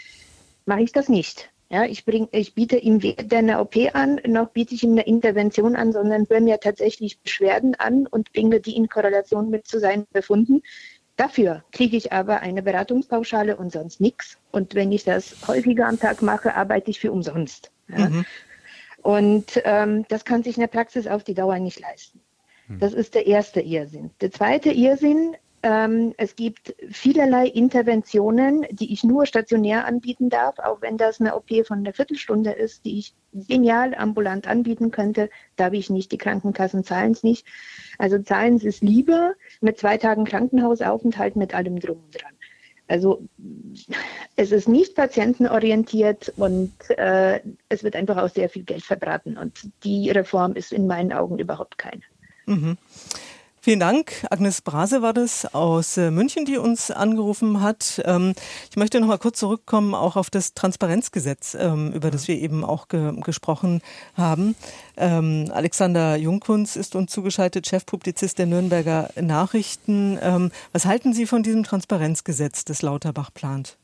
mache 0.66 0.82
ich 0.82 0.92
das 0.92 1.08
nicht. 1.08 1.50
Ja, 1.70 1.84
ich, 1.84 2.04
bring, 2.04 2.28
ich 2.32 2.54
biete 2.54 2.76
ihm 2.76 3.02
weder 3.02 3.38
eine 3.38 3.58
OP 3.58 3.76
an, 3.94 4.20
noch 4.26 4.50
biete 4.50 4.74
ich 4.74 4.82
ihm 4.82 4.92
eine 4.92 5.06
Intervention 5.06 5.74
an, 5.74 5.92
sondern 5.92 6.26
höre 6.28 6.42
mir 6.42 6.60
tatsächlich 6.60 7.20
Beschwerden 7.20 7.74
an 7.76 8.06
und 8.06 8.30
bringe 8.32 8.60
die 8.60 8.76
in 8.76 8.90
Korrelation 8.90 9.48
mit 9.48 9.66
zu 9.66 9.80
seinen 9.80 10.06
Befunden. 10.12 10.62
Dafür 11.16 11.64
kriege 11.72 11.96
ich 11.96 12.12
aber 12.12 12.40
eine 12.40 12.62
Beratungspauschale 12.62 13.56
und 13.56 13.72
sonst 13.72 14.02
nichts. 14.02 14.38
Und 14.50 14.74
wenn 14.74 14.92
ich 14.92 15.04
das 15.04 15.34
häufiger 15.48 15.88
am 15.88 15.98
Tag 15.98 16.20
mache, 16.20 16.54
arbeite 16.54 16.90
ich 16.90 17.00
für 17.00 17.10
umsonst. 17.10 17.70
Ja. 17.88 18.10
Mhm. 18.10 18.26
Und 19.02 19.60
ähm, 19.64 20.04
das 20.08 20.24
kann 20.24 20.42
sich 20.42 20.56
in 20.56 20.60
der 20.60 20.68
Praxis 20.68 21.06
auf 21.06 21.24
die 21.24 21.34
Dauer 21.34 21.58
nicht 21.58 21.80
leisten. 21.80 22.20
Hm. 22.68 22.78
Das 22.78 22.92
ist 22.92 23.14
der 23.14 23.26
erste 23.26 23.60
Irrsinn. 23.60 24.10
Der 24.20 24.30
zweite 24.30 24.70
Irrsinn, 24.70 25.36
ähm, 25.64 26.14
es 26.16 26.36
gibt 26.36 26.74
vielerlei 26.90 27.46
Interventionen, 27.46 28.66
die 28.70 28.92
ich 28.92 29.04
nur 29.04 29.26
stationär 29.26 29.86
anbieten 29.86 30.28
darf, 30.28 30.58
auch 30.58 30.80
wenn 30.82 30.96
das 30.96 31.20
eine 31.20 31.36
OP 31.36 31.50
von 31.66 31.78
einer 31.78 31.92
Viertelstunde 31.92 32.50
ist, 32.50 32.84
die 32.84 32.98
ich 32.98 33.14
genial 33.32 33.94
ambulant 33.94 34.46
anbieten 34.46 34.90
könnte, 34.90 35.30
darf 35.56 35.72
ich 35.72 35.88
nicht. 35.88 36.12
Die 36.12 36.18
Krankenkassen 36.18 36.84
zahlen 36.84 37.12
es 37.12 37.22
nicht. 37.22 37.46
Also 37.98 38.18
zahlen 38.18 38.58
sie 38.58 38.68
es 38.68 38.80
lieber 38.82 39.34
mit 39.60 39.78
zwei 39.78 39.98
Tagen 39.98 40.24
Krankenhausaufenthalt 40.24 41.36
mit 41.36 41.54
allem 41.54 41.78
drum 41.78 42.02
und 42.04 42.20
dran. 42.20 42.34
Also 42.88 43.22
es 44.36 44.52
ist 44.52 44.68
nicht 44.68 44.94
patientenorientiert 44.94 46.32
und 46.36 46.72
äh, 46.90 47.40
es 47.68 47.84
wird 47.84 47.96
einfach 47.96 48.16
auch 48.18 48.28
sehr 48.28 48.48
viel 48.48 48.64
Geld 48.64 48.82
verbraten. 48.82 49.38
Und 49.38 49.70
die 49.84 50.10
Reform 50.10 50.54
ist 50.54 50.72
in 50.72 50.86
meinen 50.86 51.12
Augen 51.12 51.38
überhaupt 51.38 51.78
keine. 51.78 52.02
Mhm. 52.46 52.76
Vielen 53.64 53.78
Dank. 53.78 54.26
Agnes 54.28 54.60
Brase 54.60 55.02
war 55.02 55.12
das 55.12 55.54
aus 55.54 55.96
äh, 55.96 56.10
München, 56.10 56.44
die 56.44 56.58
uns 56.58 56.90
angerufen 56.90 57.60
hat. 57.60 58.02
Ähm, 58.04 58.34
ich 58.68 58.76
möchte 58.76 58.98
noch 58.98 59.06
mal 59.06 59.18
kurz 59.18 59.38
zurückkommen 59.38 59.94
auch 59.94 60.16
auf 60.16 60.30
das 60.30 60.54
Transparenzgesetz, 60.54 61.56
ähm, 61.56 61.92
über 61.92 62.10
das 62.10 62.26
wir 62.26 62.36
eben 62.36 62.64
auch 62.64 62.88
ge 62.88 63.12
gesprochen 63.20 63.80
haben. 64.16 64.56
Ähm, 64.96 65.48
Alexander 65.54 66.16
Jungkunz 66.16 66.74
ist 66.74 66.96
uns 66.96 67.12
zugeschaltet, 67.12 67.68
Chefpublizist 67.68 68.40
der 68.40 68.46
Nürnberger 68.46 69.10
Nachrichten. 69.20 70.18
Was 70.72 70.86
halten 70.86 71.12
Sie 71.12 71.26
von 71.26 71.44
diesem 71.44 71.62
Transparenzgesetz, 71.62 72.64
das 72.64 72.82
Lauterbach 72.82 73.32
plant? 73.32 73.78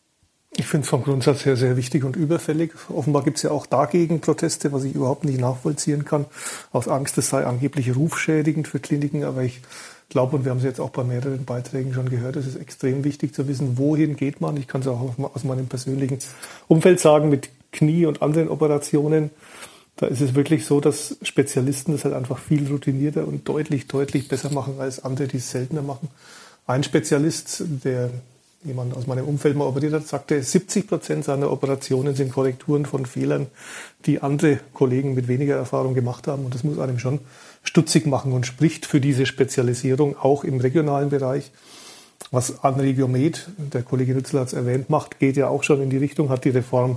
Ich 0.56 0.66
finde 0.66 0.84
es 0.84 0.90
vom 0.90 1.04
Grundsatz 1.04 1.44
her 1.44 1.56
sehr 1.56 1.76
wichtig 1.76 2.04
und 2.04 2.16
überfällig. 2.16 2.72
Offenbar 2.88 3.22
gibt 3.22 3.36
es 3.36 3.42
ja 3.42 3.50
auch 3.50 3.66
dagegen 3.66 4.20
Proteste, 4.20 4.72
was 4.72 4.84
ich 4.84 4.94
überhaupt 4.94 5.24
nicht 5.24 5.38
nachvollziehen 5.38 6.04
kann, 6.04 6.24
aus 6.72 6.88
Angst, 6.88 7.18
es 7.18 7.28
sei 7.28 7.44
angeblich 7.44 7.94
rufschädigend 7.94 8.66
für 8.66 8.80
Kliniken. 8.80 9.24
Aber 9.24 9.42
ich 9.42 9.60
glaube, 10.08 10.36
und 10.36 10.44
wir 10.44 10.50
haben 10.50 10.58
es 10.58 10.64
jetzt 10.64 10.80
auch 10.80 10.90
bei 10.90 11.04
mehreren 11.04 11.44
Beiträgen 11.44 11.92
schon 11.92 12.08
gehört, 12.08 12.36
es 12.36 12.46
ist 12.46 12.56
extrem 12.56 13.04
wichtig 13.04 13.34
zu 13.34 13.46
wissen, 13.46 13.78
wohin 13.78 14.16
geht 14.16 14.40
man. 14.40 14.56
Ich 14.56 14.66
kann 14.66 14.80
es 14.80 14.86
auch 14.86 15.14
aus 15.18 15.44
meinem 15.44 15.66
persönlichen 15.66 16.18
Umfeld 16.66 16.98
sagen, 16.98 17.28
mit 17.28 17.50
Knie 17.70 18.06
und 18.06 18.22
anderen 18.22 18.48
Operationen. 18.48 19.30
Da 19.96 20.06
ist 20.06 20.20
es 20.20 20.34
wirklich 20.34 20.64
so, 20.64 20.80
dass 20.80 21.18
Spezialisten 21.22 21.92
das 21.92 22.04
halt 22.04 22.14
einfach 22.14 22.38
viel 22.38 22.66
routinierter 22.68 23.26
und 23.26 23.48
deutlich, 23.48 23.86
deutlich 23.86 24.28
besser 24.28 24.50
machen 24.50 24.76
als 24.78 25.04
andere, 25.04 25.28
die 25.28 25.38
es 25.38 25.50
seltener 25.50 25.82
machen. 25.82 26.08
Ein 26.66 26.84
Spezialist, 26.84 27.64
der 27.84 28.10
jemand 28.64 28.96
aus 28.96 29.06
meinem 29.06 29.26
Umfeld 29.26 29.56
mal 29.56 29.66
operiert 29.66 29.92
hat, 29.92 30.06
sagte, 30.06 30.42
70 30.42 30.88
Prozent 30.88 31.24
seiner 31.24 31.50
Operationen 31.50 32.14
sind 32.14 32.32
Korrekturen 32.32 32.86
von 32.86 33.06
Fehlern, 33.06 33.46
die 34.04 34.20
andere 34.20 34.58
Kollegen 34.74 35.14
mit 35.14 35.28
weniger 35.28 35.56
Erfahrung 35.56 35.94
gemacht 35.94 36.26
haben. 36.26 36.44
Und 36.44 36.54
das 36.54 36.64
muss 36.64 36.78
einem 36.78 36.98
schon 36.98 37.20
stutzig 37.62 38.06
machen 38.06 38.32
und 38.32 38.46
spricht 38.46 38.86
für 38.86 39.00
diese 39.00 39.26
Spezialisierung 39.26 40.16
auch 40.16 40.44
im 40.44 40.60
regionalen 40.60 41.10
Bereich. 41.10 41.52
Was 42.30 42.64
Anregiomed, 42.64 43.48
der 43.56 43.82
Kollege 43.82 44.14
Nützel 44.14 44.40
hat 44.40 44.48
es 44.48 44.52
erwähnt, 44.52 44.90
macht, 44.90 45.18
geht 45.18 45.36
ja 45.36 45.48
auch 45.48 45.62
schon 45.62 45.80
in 45.80 45.88
die 45.88 45.96
Richtung, 45.96 46.28
hat 46.28 46.44
die 46.44 46.50
Reform 46.50 46.96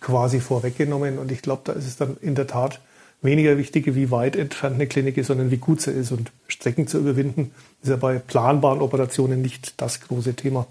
quasi 0.00 0.40
vorweggenommen. 0.40 1.18
Und 1.18 1.32
ich 1.32 1.42
glaube, 1.42 1.62
da 1.64 1.72
ist 1.72 1.86
es 1.86 1.96
dann 1.96 2.16
in 2.20 2.34
der 2.34 2.46
Tat 2.46 2.80
weniger 3.22 3.58
wichtig, 3.58 3.94
wie 3.94 4.10
weit 4.10 4.36
entfernt 4.36 4.76
eine 4.76 4.86
Klinik 4.86 5.16
ist, 5.16 5.28
sondern 5.28 5.50
wie 5.50 5.56
gut 5.56 5.80
sie 5.80 5.90
ist. 5.90 6.12
Und 6.12 6.30
Strecken 6.46 6.86
zu 6.86 6.98
überwinden, 6.98 7.52
ist 7.82 7.88
ja 7.88 7.96
bei 7.96 8.18
planbaren 8.18 8.80
Operationen 8.80 9.42
nicht 9.42 9.80
das 9.80 10.00
große 10.02 10.34
Thema. 10.34 10.66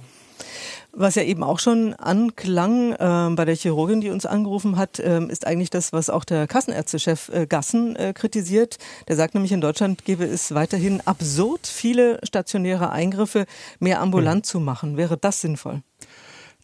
Was 0.91 1.15
ja 1.15 1.23
eben 1.23 1.43
auch 1.43 1.59
schon 1.59 1.93
anklang 1.93 2.93
äh, 2.93 3.35
bei 3.35 3.45
der 3.45 3.55
Chirurgin, 3.55 4.01
die 4.01 4.09
uns 4.09 4.25
angerufen 4.25 4.77
hat, 4.77 4.99
äh, 4.99 5.23
ist 5.25 5.45
eigentlich 5.45 5.69
das, 5.69 5.93
was 5.93 6.09
auch 6.09 6.23
der 6.23 6.47
Kassenärztechef 6.47 7.29
äh, 7.29 7.45
Gassen 7.45 7.95
äh, 7.95 8.13
kritisiert. 8.13 8.77
Der 9.07 9.15
sagt 9.15 9.35
nämlich, 9.35 9.51
in 9.51 9.61
Deutschland 9.61 10.05
gäbe 10.05 10.25
es 10.25 10.55
weiterhin 10.55 11.01
absurd 11.05 11.67
viele 11.67 12.19
stationäre 12.23 12.91
Eingriffe, 12.91 13.45
mehr 13.79 14.01
ambulant 14.01 14.45
mhm. 14.45 14.49
zu 14.49 14.59
machen. 14.59 14.97
Wäre 14.97 15.17
das 15.17 15.41
sinnvoll? 15.41 15.83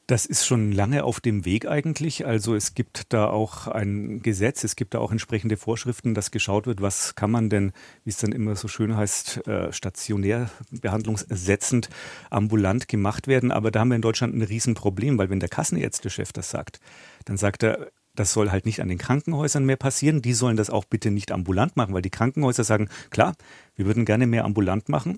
Das 0.06 0.26
ist 0.26 0.46
schon 0.46 0.74
lange 0.74 1.06
auf 1.06 1.22
dem 1.22 1.46
Weg 1.46 1.66
eigentlich. 1.66 2.26
Also 2.26 2.56
es 2.56 2.74
gibt 2.74 3.14
da 3.14 3.28
auch 3.28 3.68
ein 3.68 4.22
Gesetz, 4.22 4.66
es 4.66 4.76
gibt 4.76 4.96
da 4.96 5.00
auch 5.00 5.14
entsprechende 5.14 5.56
Vorschriften, 5.56 6.14
dass 6.14 6.32
geschaut 6.32 6.68
wird, 6.68 6.82
was 6.82 7.16
kann 7.16 7.32
man 7.32 7.50
denn, 7.50 7.72
wie 8.04 8.10
es 8.10 8.18
dann 8.18 8.34
immer 8.34 8.58
so 8.58 8.68
schön 8.68 8.98
heißt, 8.98 9.48
äh, 9.48 9.72
stationär 9.72 10.50
behandlungsersetzend 10.72 11.90
ambulant 12.30 12.90
gemacht 12.90 13.28
werden. 13.28 13.52
Aber 13.52 13.72
da 13.72 13.80
haben 13.80 13.90
wir 13.90 13.96
in 13.96 14.02
Deutschland 14.02 14.36
ein 14.36 14.42
Riesenproblem, 14.42 15.18
weil 15.18 15.30
wenn 15.30 15.40
der 15.40 15.48
Kassenärztechef 15.48 16.34
das 16.34 16.50
sagt, 16.50 16.82
dann 17.24 17.38
sagt 17.38 17.64
er, 17.64 17.88
das 18.14 18.34
soll 18.34 18.52
halt 18.52 18.66
nicht 18.66 18.82
an 18.82 18.90
den 18.90 18.98
Krankenhäusern 18.98 19.66
mehr 19.66 19.78
passieren. 19.78 20.22
Die 20.22 20.34
sollen 20.34 20.58
das 20.58 20.70
auch 20.70 20.84
bitte 20.84 21.12
nicht 21.12 21.32
ambulant 21.32 21.78
machen, 21.78 21.94
weil 21.94 22.02
die 22.02 22.10
Krankenhäuser 22.10 22.66
sagen, 22.66 22.90
klar, 23.10 23.36
wir 23.76 23.86
würden 23.86 24.04
gerne 24.04 24.28
mehr 24.28 24.44
ambulant 24.44 24.90
machen, 24.90 25.18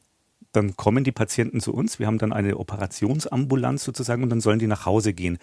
dann 0.55 0.75
kommen 0.75 1.03
die 1.03 1.11
Patienten 1.11 1.59
zu 1.59 1.73
uns. 1.73 1.99
Wir 1.99 2.07
haben 2.07 2.17
dann 2.17 2.33
eine 2.33 2.57
Operationsambulanz 2.57 3.83
sozusagen 3.83 4.23
und 4.23 4.29
dann 4.29 4.41
sollen 4.41 4.59
die 4.59 4.67
nach 4.67 4.85
Hause 4.85 5.13
gehen. 5.13 5.37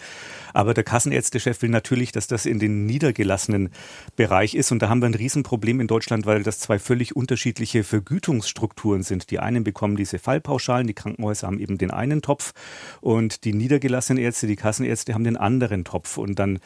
Aber 0.53 0.73
der 0.73 0.83
Kassenärztechef 0.83 1.61
will 1.61 1.69
natürlich, 1.69 2.11
dass 2.11 2.27
das 2.27 2.45
in 2.45 2.59
den 2.59 2.85
niedergelassenen 2.85 3.69
Bereich 4.15 4.55
ist. 4.55 4.71
Und 4.71 4.81
da 4.81 4.89
haben 4.89 5.01
wir 5.01 5.07
ein 5.07 5.15
Riesenproblem 5.15 5.79
in 5.79 5.87
Deutschland, 5.87 6.25
weil 6.25 6.43
das 6.43 6.59
zwei 6.59 6.79
völlig 6.79 7.15
unterschiedliche 7.15 7.83
Vergütungsstrukturen 7.83 9.03
sind. 9.03 9.31
Die 9.31 9.39
einen 9.39 9.63
bekommen 9.63 9.95
diese 9.95 10.19
Fallpauschalen, 10.19 10.87
die 10.87 10.93
Krankenhäuser 10.93 11.47
haben 11.47 11.59
eben 11.59 11.77
den 11.77 11.91
einen 11.91 12.21
Topf 12.21 12.53
und 13.01 13.43
die 13.43 13.53
niedergelassenen 13.53 14.21
Ärzte, 14.21 14.47
die 14.47 14.55
Kassenärzte 14.55 15.13
haben 15.13 15.23
den 15.23 15.37
anderen 15.37 15.83
Topf. 15.83 16.17
Und 16.17 16.39
dann 16.39 16.59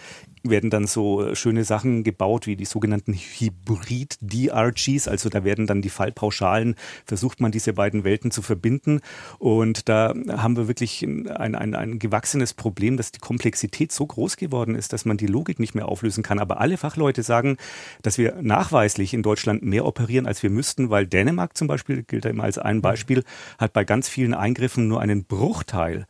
werden 0.44 0.70
dann 0.70 0.88
so 0.88 1.26
äh, 1.26 1.36
schöne 1.36 1.64
Sachen 1.64 2.04
gebaut 2.04 2.48
wie 2.48 2.56
die 2.56 2.66
sogenannten 2.66 3.14
Hybrid-DRGs. 3.14 5.08
Also 5.08 5.30
da 5.30 5.44
werden 5.44 5.68
dann 5.68 5.82
die 5.82 5.90
Fallpauschalen, 5.90 6.76
versucht 7.06 7.40
man 7.42 7.52
diese 7.52 7.74
beiden 7.74 8.04
Welten 8.04 8.32
zu 8.32 8.42
verbinden. 8.42 9.02
Und 9.40 9.90
da 9.90 10.14
haben 10.30 10.58
wir 10.58 10.68
wirklich 10.68 11.04
ein, 11.04 11.28
ein, 11.56 11.76
ein 11.76 12.00
gewachsenes 12.00 12.54
Problem, 12.54 12.98
dass 12.98 13.12
die 13.12 13.20
Komplexität 13.20 13.92
so 13.92 14.06
groß 14.06 14.38
geworden 14.38 14.76
ist, 14.76 14.94
dass 14.94 15.06
man 15.06 15.18
die 15.18 15.28
Logik 15.28 15.60
nicht 15.60 15.76
mehr 15.76 15.88
auflösen 15.88 16.24
kann. 16.24 16.40
Aber 16.40 16.60
alle 16.60 16.78
Fachleute 16.78 17.24
sagen, 17.24 17.58
dass 18.02 18.18
wir 18.18 18.38
nachweislich 18.42 19.14
in 19.14 19.24
Deutschland 19.24 19.64
mehr 19.64 19.86
operieren, 19.86 20.28
als 20.28 20.44
wir 20.44 20.50
müssten, 20.50 20.90
weil 20.90 21.08
Dänemark 21.08 21.58
zum 21.58 21.68
Beispiel, 21.68 22.04
gilt 22.04 22.26
da 22.26 22.30
immer 22.30 22.44
als 22.44 22.58
ein 22.58 22.82
Beispiel, 22.82 23.24
hat 23.58 23.74
bei 23.74 23.84
ganz 23.84 24.10
vielen 24.10 24.34
Eingriffen 24.34 24.88
nur 24.88 25.02
einen 25.02 25.26
Bruchteil 25.26 26.06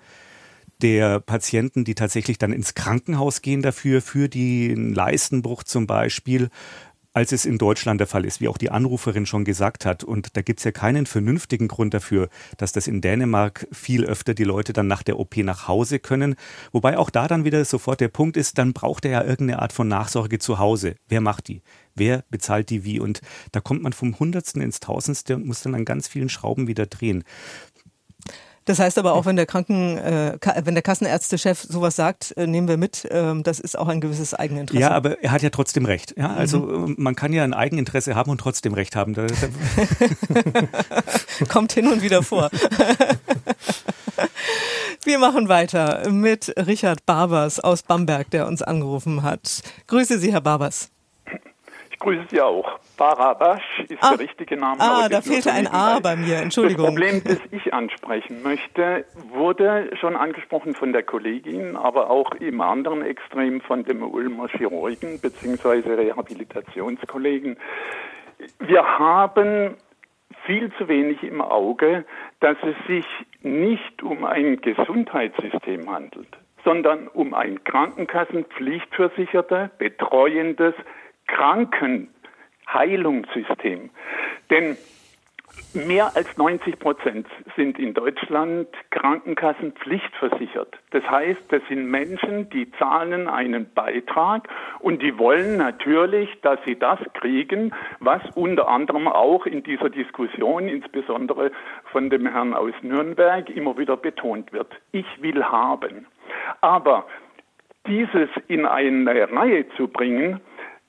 der 0.82 1.20
Patienten, 1.20 1.84
die 1.84 1.96
tatsächlich 1.96 2.38
dann 2.38 2.54
ins 2.54 2.76
Krankenhaus 2.76 3.42
gehen 3.42 3.62
dafür, 3.62 4.02
für 4.02 4.30
den 4.30 4.94
Leistenbruch 4.94 5.64
zum 5.64 5.88
Beispiel, 5.88 6.50
als 7.18 7.32
es 7.32 7.48
in 7.48 7.58
Deutschland 7.58 8.00
der 8.00 8.06
Fall 8.06 8.26
ist, 8.26 8.42
wie 8.42 8.48
auch 8.48 8.60
die 8.60 8.70
Anruferin 8.70 9.26
schon 9.26 9.44
gesagt 9.44 9.88
hat. 9.88 10.04
Und 10.04 10.38
da 10.38 10.44
gibt 10.44 10.60
es 10.60 10.66
ja 10.66 10.72
keinen 10.72 11.08
vernünftigen 11.08 11.68
Grund 11.68 11.96
dafür, 11.96 12.30
dass 12.58 12.74
das 12.74 12.86
in 12.86 13.02
Dänemark 13.02 13.68
viel 13.72 14.06
öfter 14.06 14.36
die 14.36 14.44
Leute 14.44 14.72
dann 14.72 14.86
nach 14.86 15.02
der 15.02 15.18
OP 15.18 15.38
nach 15.38 15.68
Hause 15.68 15.98
können. 15.98 16.36
Wobei 16.72 16.96
auch 16.96 17.10
da 17.10 17.28
dann 17.28 17.44
wieder 17.44 17.66
sofort 17.66 18.02
der 18.02 18.10
Punkt 18.10 18.38
ist, 18.38 18.60
dann 18.60 18.74
braucht 18.74 19.04
er 19.04 19.12
ja 19.12 19.24
irgendeine 19.24 19.64
Art 19.64 19.74
von 19.74 19.88
Nachsorge 19.88 20.38
zu 20.38 20.60
Hause. 20.60 20.94
Wer 21.08 21.22
macht 21.22 21.48
die? 21.48 21.64
Wer 21.96 22.24
bezahlt 22.30 22.70
die 22.70 22.84
wie? 22.84 23.00
Und 23.00 23.22
da 23.52 23.62
kommt 23.62 23.82
man 23.82 23.94
vom 23.94 24.20
Hundertsten 24.20 24.62
ins 24.62 24.80
Tausendste 24.80 25.38
und 25.38 25.48
muss 25.48 25.64
dann 25.64 25.74
an 25.74 25.86
ganz 25.86 26.08
vielen 26.08 26.30
Schrauben 26.30 26.68
wieder 26.68 26.86
drehen. 26.86 27.24
Das 28.68 28.80
heißt 28.80 28.98
aber 28.98 29.14
auch, 29.14 29.26
wenn 29.26 29.38
der 29.38 29.46
Kranken, 29.46 29.98
äh, 29.98 30.38
wenn 30.64 30.74
der 30.76 30.84
Kassenärztechef 30.84 31.62
sowas 31.62 31.96
sagt, 31.96 32.36
äh, 32.36 32.46
nehmen 32.48 32.68
wir 32.68 32.76
mit. 32.76 33.06
Äh, 33.06 33.42
das 33.42 33.62
ist 33.62 33.80
auch 33.80 33.88
ein 33.88 34.02
gewisses 34.02 34.34
Eigeninteresse. 34.34 34.82
Ja, 34.82 34.92
aber 34.92 35.24
er 35.24 35.32
hat 35.32 35.42
ja 35.42 35.50
trotzdem 35.50 35.86
recht. 35.86 36.16
Ja, 36.18 36.34
also 36.34 36.60
mhm. 36.60 36.96
man 36.98 37.16
kann 37.16 37.32
ja 37.32 37.46
ein 37.46 37.54
Eigeninteresse 37.54 38.14
haben 38.14 38.30
und 38.30 38.40
trotzdem 38.40 38.74
recht 38.74 38.98
haben. 38.98 39.16
Kommt 41.48 41.72
hin 41.72 41.88
und 41.88 42.02
wieder 42.02 42.24
vor. 42.24 42.50
Wir 45.06 45.20
machen 45.20 45.48
weiter 45.48 46.10
mit 46.10 46.54
Richard 46.58 47.06
Barbers 47.06 47.62
aus 47.62 47.84
Bamberg, 47.84 48.30
der 48.32 48.48
uns 48.48 48.62
angerufen 48.62 49.24
hat. 49.24 49.62
Grüße 49.88 50.20
Sie, 50.20 50.34
Herr 50.34 50.42
Barbers. 50.42 50.92
Ich 51.90 52.00
grüße 52.00 52.26
Sie 52.30 52.42
auch. 52.42 52.68
Barabasch 52.98 53.64
ist 53.88 54.04
ah, 54.04 54.12
der 54.12 54.20
richtige 54.20 54.58
Name. 54.58 54.82
Ah, 54.82 55.08
da 55.08 55.22
fehlte 55.22 55.52
ein 55.52 55.68
A 55.68 56.00
bei 56.00 56.16
mir, 56.16 56.38
Entschuldigung. 56.38 56.86
Das 56.86 56.96
Problem, 56.96 57.24
das 57.24 57.40
ich 57.52 57.74
ansprechen 57.74 58.42
möchte, 58.44 59.06
wurde 59.30 59.92
schon 60.00 60.16
angesprochen 60.16 60.74
von 60.74 60.94
der 60.94 61.04
Kollegin, 61.04 61.76
aber 61.76 62.10
auch 62.10 62.32
im 62.32 62.60
anderen 62.60 63.04
Extrem 63.04 63.62
von 63.62 63.84
dem 63.84 64.02
Ulmer 64.02 64.48
Chirurgen 64.50 65.22
bzw. 65.22 65.94
Rehabilitationskollegen. 65.94 67.58
Wir 68.60 68.84
haben 68.84 69.76
viel 70.46 70.72
zu 70.78 70.88
wenig 70.88 71.22
im 71.24 71.42
Auge, 71.42 72.06
dass 72.40 72.56
es 72.64 72.76
sich 72.88 73.06
nicht 73.42 74.02
um 74.02 74.24
ein 74.26 74.62
Gesundheitssystem 74.62 75.92
handelt, 75.92 76.30
sondern 76.64 77.08
um 77.08 77.34
ein 77.34 77.64
Krankenkassenpflichtversicherter, 77.64 79.72
betreuendes 79.78 80.76
Krankenheilungssystem. 82.68 83.90
Denn 84.50 84.78
Mehr 85.74 86.16
als 86.16 86.38
90 86.38 86.80
Prozent 86.80 87.28
sind 87.56 87.78
in 87.78 87.94
Deutschland 87.94 88.68
Krankenkassen 88.90 89.74
pflichtversichert. 89.74 90.76
Das 90.92 91.04
heißt, 91.10 91.52
das 91.52 91.62
sind 91.68 91.90
Menschen, 91.90 92.50
die 92.50 92.72
zahlen 92.74 93.28
einen 93.28 93.72
Beitrag 93.74 94.48
und 94.80 95.02
die 95.02 95.18
wollen 95.18 95.58
natürlich, 95.58 96.30
dass 96.42 96.60
sie 96.66 96.78
das 96.78 97.00
kriegen, 97.14 97.74
was 98.00 98.22
unter 98.36 98.68
anderem 98.68 99.08
auch 99.08 99.46
in 99.46 99.62
dieser 99.62 99.90
Diskussion, 99.90 100.68
insbesondere 100.68 101.52
von 101.92 102.10
dem 102.10 102.28
Herrn 102.28 102.54
aus 102.54 102.74
Nürnberg, 102.82 103.50
immer 103.50 103.78
wieder 103.78 103.98
betont 103.98 104.54
wird. 104.54 104.72
Ich 104.92 105.22
will 105.22 105.44
haben. 105.44 106.08
Aber 106.62 107.06
dieses 107.88 108.30
in 108.48 108.66
eine 108.66 109.32
Reihe 109.32 109.68
zu 109.76 109.88
bringen, 109.88 110.40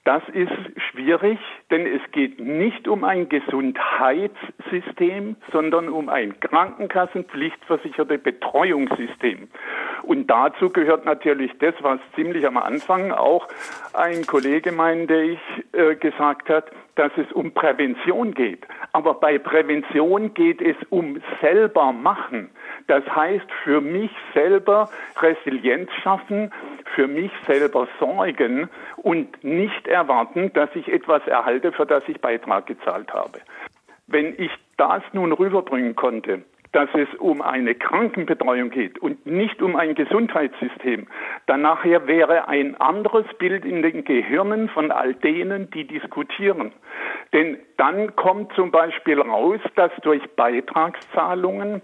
das 0.04 0.22
ist 0.32 0.52
schwierig, 0.90 1.38
denn 1.70 1.86
es 1.86 2.00
geht 2.12 2.40
nicht 2.40 2.88
um 2.88 3.04
ein 3.04 3.28
Gesundheitssystem, 3.28 5.36
sondern 5.52 5.90
um 5.90 6.08
ein 6.08 6.40
Krankenkassenpflichtversicherte 6.40 8.16
Betreuungssystem. 8.18 9.48
Und 10.02 10.28
dazu 10.28 10.70
gehört 10.70 11.04
natürlich 11.04 11.52
das, 11.58 11.74
was 11.80 12.00
ziemlich 12.14 12.46
am 12.46 12.56
Anfang 12.56 13.12
auch 13.12 13.48
ein 13.92 14.26
Kollege, 14.26 14.72
meinte 14.72 15.20
ich, 15.20 15.40
äh, 15.72 15.94
gesagt 15.96 16.48
hat, 16.48 16.70
dass 16.98 17.12
es 17.16 17.30
um 17.32 17.52
Prävention 17.52 18.34
geht. 18.34 18.66
Aber 18.92 19.14
bei 19.14 19.38
Prävention 19.38 20.34
geht 20.34 20.60
es 20.60 20.76
um 20.90 21.20
selber 21.40 21.92
machen. 21.92 22.50
Das 22.88 23.04
heißt, 23.06 23.46
für 23.62 23.80
mich 23.80 24.10
selber 24.34 24.90
Resilienz 25.20 25.90
schaffen, 26.02 26.50
für 26.94 27.06
mich 27.06 27.30
selber 27.46 27.86
sorgen 28.00 28.68
und 28.96 29.44
nicht 29.44 29.86
erwarten, 29.86 30.52
dass 30.54 30.70
ich 30.74 30.88
etwas 30.92 31.24
erhalte, 31.28 31.70
für 31.70 31.86
das 31.86 32.02
ich 32.08 32.20
Beitrag 32.20 32.66
gezahlt 32.66 33.12
habe. 33.12 33.38
Wenn 34.08 34.34
ich 34.36 34.50
das 34.76 35.02
nun 35.12 35.32
rüberbringen 35.32 35.94
konnte, 35.94 36.42
dass 36.72 36.88
es 36.94 37.08
um 37.18 37.40
eine 37.40 37.74
Krankenbetreuung 37.74 38.70
geht 38.70 38.98
und 38.98 39.26
nicht 39.26 39.62
um 39.62 39.76
ein 39.76 39.94
Gesundheitssystem, 39.94 41.06
dann 41.46 41.62
nachher 41.62 42.06
wäre 42.06 42.48
ein 42.48 42.78
anderes 42.80 43.26
Bild 43.38 43.64
in 43.64 43.82
den 43.82 44.04
Gehirnen 44.04 44.68
von 44.68 44.90
all 44.90 45.14
denen, 45.14 45.70
die 45.70 45.86
diskutieren. 45.86 46.72
Denn 47.32 47.58
dann 47.76 48.16
kommt 48.16 48.52
zum 48.54 48.70
Beispiel 48.70 49.20
raus, 49.20 49.60
dass 49.76 49.92
durch 50.02 50.22
Beitragszahlungen 50.36 51.82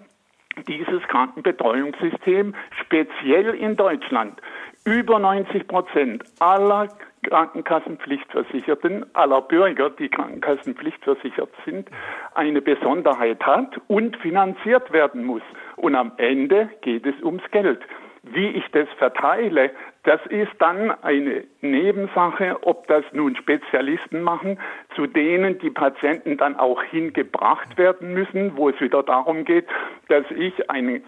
dieses 0.69 1.03
Krankenbetreuungssystem 1.09 2.55
speziell 2.81 3.55
in 3.55 3.77
Deutschland 3.77 4.41
über 4.85 5.19
90 5.19 5.67
Prozent 5.67 6.25
aller 6.41 6.89
Krankenkassenpflichtversicherten, 7.23 9.07
aller 9.15 9.41
Bürger, 9.41 9.91
die 9.91 10.11
Krankenkassenpflichtversichert 10.11 11.51
sind, 11.65 11.89
eine 12.35 12.61
Besonderheit 12.61 13.43
hat 13.45 13.81
und 13.89 14.17
finanziert 14.19 14.93
werden 14.93 15.25
muss. 15.25 15.43
Und 15.77 15.95
am 15.95 16.13
Ende 16.19 16.69
geht 16.83 17.07
es 17.07 17.15
ums 17.23 17.43
Geld. 17.51 17.81
Wie 18.27 18.49
ich 18.49 18.65
das 18.73 18.89
verteile, 18.97 19.71
das 20.05 20.21
ist 20.27 20.53
dann 20.59 20.91
eine 21.03 21.45
Nebensache, 21.61 22.59
ob 22.63 22.87
das 22.87 23.05
nun 23.13 23.37
Spezialisten 23.37 24.23
machen, 24.23 24.59
zu 24.97 25.07
denen 25.07 25.59
die 25.59 25.71
Patienten 25.71 26.39
dann 26.39 26.57
auch 26.57 26.83
hingebracht 26.83 27.77
werden 27.77 28.15
müssen, 28.15 28.57
wo 28.57 28.71
es 28.71 28.81
wieder 28.81 29.03
darum 29.03 29.45
geht, 29.45 29.67
dass 30.09 30.25
ich 30.31 30.71
einen 30.71 30.97
äh, 30.97 31.03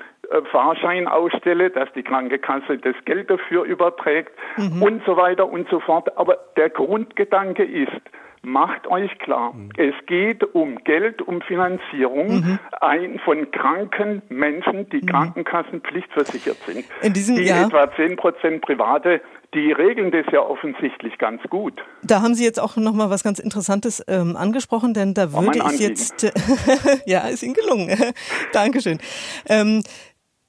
Fahrschein 0.51 1.09
ausstelle, 1.09 1.71
dass 1.71 1.89
die 1.95 2.03
Krankenkasse 2.03 2.79
das 2.79 2.95
Geld 3.05 3.31
dafür 3.31 3.65
überträgt 3.65 4.33
mhm. 4.57 4.83
und 4.83 5.03
so 5.05 5.17
weiter 5.17 5.49
und 5.49 5.69
so 5.69 5.81
fort. 5.81 6.17
Aber 6.17 6.39
der 6.57 6.71
Grundgedanke 6.71 7.65
ist, 7.65 8.03
macht 8.43 8.87
euch 8.87 9.19
klar, 9.19 9.53
mhm. 9.53 9.71
es 9.77 9.95
geht 10.07 10.43
um 10.55 10.77
Geld, 10.85 11.21
um 11.23 11.43
Finanzierung 11.43 12.29
mhm. 12.29 12.59
ein, 12.81 13.19
von 13.25 13.51
kranken 13.51 14.23
Menschen, 14.29 14.89
die 14.91 15.03
mhm. 15.03 15.07
Krankenkassenpflichtversichert 15.07 16.57
sind. 16.67 16.85
In 17.03 17.13
diesem 17.13 17.37
die 17.37 17.45
Jahr 17.45 17.67
etwa 17.67 17.91
10 17.95 18.17
Prozent 18.17 18.63
private 18.63 19.21
die 19.55 19.73
regeln 19.73 20.11
das 20.11 20.27
ja 20.33 20.41
offensichtlich 20.41 21.17
ganz 21.19 21.43
gut. 21.49 21.73
Da 22.03 22.21
haben 22.21 22.35
Sie 22.35 22.45
jetzt 22.45 22.61
auch 22.61 22.77
noch 22.77 22.93
mal 22.93 23.11
was 23.11 23.25
ganz 23.25 23.39
Interessantes 23.39 24.05
ähm, 24.07 24.37
angesprochen, 24.37 24.93
denn 24.93 25.15
da 25.15 25.33
würde 25.33 25.63
ich 25.73 25.81
jetzt, 25.81 26.31
ja, 27.07 27.21
ist 27.29 27.43
Ihnen 27.43 27.55
gelungen. 27.55 27.97
Dankeschön. 28.53 28.99
Ähm, 29.49 29.83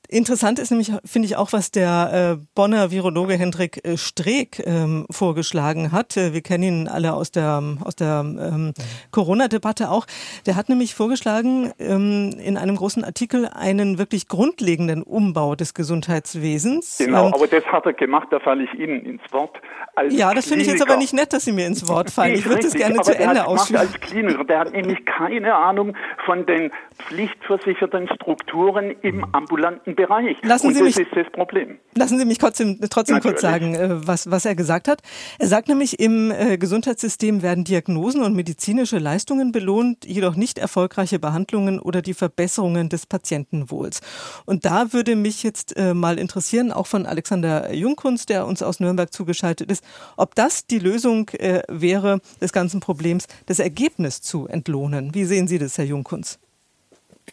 Interessant 0.10 0.58
ist 0.58 0.72
nämlich, 0.72 0.92
finde 1.04 1.26
ich, 1.26 1.36
auch, 1.36 1.52
was 1.52 1.72
der 1.72 2.38
äh, 2.40 2.46
Bonner 2.56 2.92
Virologe 2.92 3.34
Hendrik 3.34 3.86
äh, 3.86 3.98
Streeck 3.98 4.64
ähm, 4.66 5.06
vorgeschlagen 5.12 5.92
hat. 5.92 6.16
Äh, 6.16 6.34
wir 6.34 6.42
kennen 6.42 6.64
ihn 6.64 6.88
alle 6.88 7.14
aus 7.14 7.32
der, 7.32 7.62
aus 7.84 7.96
der 7.98 8.24
ähm, 8.24 8.74
Corona-Debatte 9.12 9.92
auch. 9.92 10.06
Der 10.46 10.56
hat 10.56 10.70
nämlich 10.70 10.96
vorgeschlagen, 10.96 11.74
ähm, 11.80 12.34
in 12.40 12.56
einem 12.56 12.78
großen 12.78 13.04
Artikel 13.04 13.48
einen 13.48 13.98
wirklich 13.98 14.30
grundlegenden 14.30 15.04
Umbau 15.04 15.56
des 15.56 15.74
Gesundheitswesens. 15.74 17.00
Genau, 17.00 17.28
aber 17.34 17.48
das 17.48 17.66
hat 17.66 17.86
er 17.86 17.94
gemacht, 17.94 18.30
da 18.32 18.40
falle 18.40 18.64
ich 18.64 18.74
Ihnen 18.80 19.04
ins 19.06 19.22
Wort. 19.32 19.60
ja, 20.10 20.34
das 20.34 20.48
finde 20.48 20.62
ich 20.62 20.70
jetzt 20.70 20.82
aber 20.82 20.96
nicht 20.96 21.14
nett, 21.14 21.34
dass 21.34 21.44
Sie 21.44 21.52
mir 21.52 21.68
ins 21.68 21.88
Wort 21.90 22.12
fallen. 22.12 22.36
Ich, 22.36 22.46
würde 22.46 22.62
das 22.62 22.74
gerne 22.74 23.02
zu 23.02 23.18
Ende 23.18 23.46
ausführen. 23.46 23.82
als 23.82 24.00
Kliniker, 24.00 24.46
der 24.46 24.60
hat 24.60 24.72
nämlich 24.72 25.06
keine 25.06 25.54
Ahnung 25.54 25.98
von 26.26 26.46
den 26.46 26.72
pflichtversicherten 26.98 28.10
Strukturen 28.16 28.92
im 29.02 29.24
ambulanten 29.34 29.96
Bereich. 29.96 30.38
Lassen 30.44 30.74
Sie 30.74 30.82
und 30.82 30.90
das 30.90 30.98
mich, 30.98 31.08
ist 31.08 31.16
das 31.16 31.32
Problem. 31.32 31.80
Lassen 31.96 32.20
Sie 32.20 32.26
mich 32.26 32.38
trotzdem, 32.38 32.80
trotzdem 32.90 33.20
kurz 33.20 33.42
sagen, 33.42 33.76
äh, 33.76 34.08
was, 34.08 34.30
was 34.30 34.46
er 34.46 34.56
gesagt 34.56 34.88
hat. 34.88 35.02
Er 35.40 35.48
sagt 35.48 35.68
nämlich, 35.68 36.00
im 36.00 36.32
äh, 36.32 36.58
Gesundheitssystem 36.58 37.42
werden 37.42 37.64
Diagnosen 37.64 38.24
und 38.24 38.36
medizinische 38.36 38.98
Leistungen 38.98 39.52
belohnt, 39.52 40.06
jedoch 40.06 40.36
nicht 40.36 40.58
erfolgreiche 40.58 41.20
Behandlungen 41.20 41.80
oder 41.80 42.02
die 42.02 42.14
Verbesserungen 42.14 42.90
des 42.90 43.06
Patientenwohls. 43.06 44.02
Und 44.46 44.66
da 44.66 44.94
würde 44.94 45.16
mich 45.16 45.44
jetzt 45.44 45.78
äh, 45.78 45.94
mal 45.94 46.20
interessieren, 46.20 46.72
auch 46.72 46.88
von 46.88 47.06
Alexander 47.06 47.74
Jungkunst, 47.74 48.30
der 48.30 48.46
uns 48.46 48.62
aus 48.64 48.80
Nürnberg 48.80 49.14
zugeschaltet 49.14 49.72
ist, 49.72 49.84
ob 50.18 50.36
das 50.36 50.68
die 50.68 50.80
Lösung 50.80 51.30
wäre 51.68 52.20
des 52.42 52.52
ganzen 52.52 52.80
Problems, 52.80 53.28
das 53.46 53.60
Ergebnis 53.60 54.22
zu 54.22 54.48
entlohnen. 54.48 55.14
Wie 55.14 55.26
sehen 55.26 55.48
Sie 55.48 55.58
das, 55.58 55.78
Herr 55.78 55.86
Jungkunst? 55.86 56.40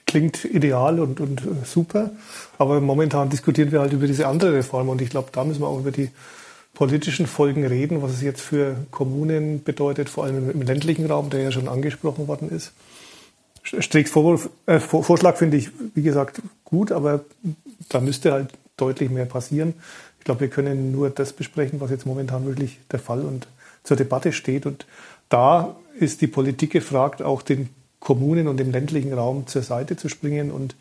Klingt 0.07 0.45
ideal 0.45 1.01
und, 1.01 1.20
und 1.20 1.40
äh, 1.42 1.64
super. 1.64 2.11
Aber 2.59 2.80
momentan 2.80 3.30
diskutieren 3.30 3.72
wir 3.72 3.80
halt 3.80 3.92
über 3.92 4.07
diese 4.07 4.26
andere 4.26 4.55
Reform 4.55 4.88
und 4.88 5.01
ich 5.03 5.11
glaube, 5.11 5.30
da 5.32 5.45
müssen 5.45 5.61
wir 5.61 5.68
auch 5.68 5.78
über 5.78 5.90
die 5.90 6.11
politischen 6.74 7.26
Folgen 7.26 7.64
reden, 7.64 8.03
was 8.03 8.12
es 8.12 8.22
jetzt 8.22 8.40
für 8.40 8.76
Kommunen 8.90 9.62
bedeutet, 9.62 10.09
vor 10.09 10.24
allem 10.24 10.51
im 10.51 10.62
ländlichen 10.62 11.07
Raum, 11.07 11.30
der 11.30 11.42
ja 11.42 11.53
schon 11.53 11.68
angesprochen 11.68 12.28
worden 12.28 12.51
ist. 12.51 12.72
Stricks 13.62 14.12
äh, 14.66 14.80
Vorschlag 14.80 15.36
finde 15.36 15.57
ich, 15.57 15.70
wie 15.95 16.03
gesagt, 16.03 16.42
gut, 16.64 16.92
aber 16.92 17.24
da 17.88 18.01
müsste 18.01 18.32
halt 18.32 18.51
deutlich 18.76 19.09
mehr 19.09 19.24
passieren. 19.24 19.74
Ich 20.18 20.24
glaube, 20.24 20.42
wir 20.42 20.49
können 20.49 20.92
nur 20.92 21.11
das 21.11 21.32
besprechen, 21.32 21.80
was 21.80 21.90
jetzt 21.90 22.07
momentan 22.07 22.45
wirklich 22.47 22.78
der 22.90 22.99
Fall 22.99 23.20
und 23.20 23.47
zur 23.84 23.97
Debatte 23.97 24.32
steht. 24.32 24.66
Und 24.66 24.86
da 25.28 25.76
ist 25.99 26.20
die 26.20 26.26
Politik 26.26 26.72
gefragt, 26.72 27.22
auch 27.22 27.42
den 27.42 27.68
Kommunen 28.05 28.46
und 28.46 28.61
im 28.61 28.70
ländlichen 28.70 29.12
Raum 29.12 29.48
zur 29.48 29.62
Seite 29.62 29.96
zu 29.96 30.09
springen 30.09 30.52
und 30.52 30.76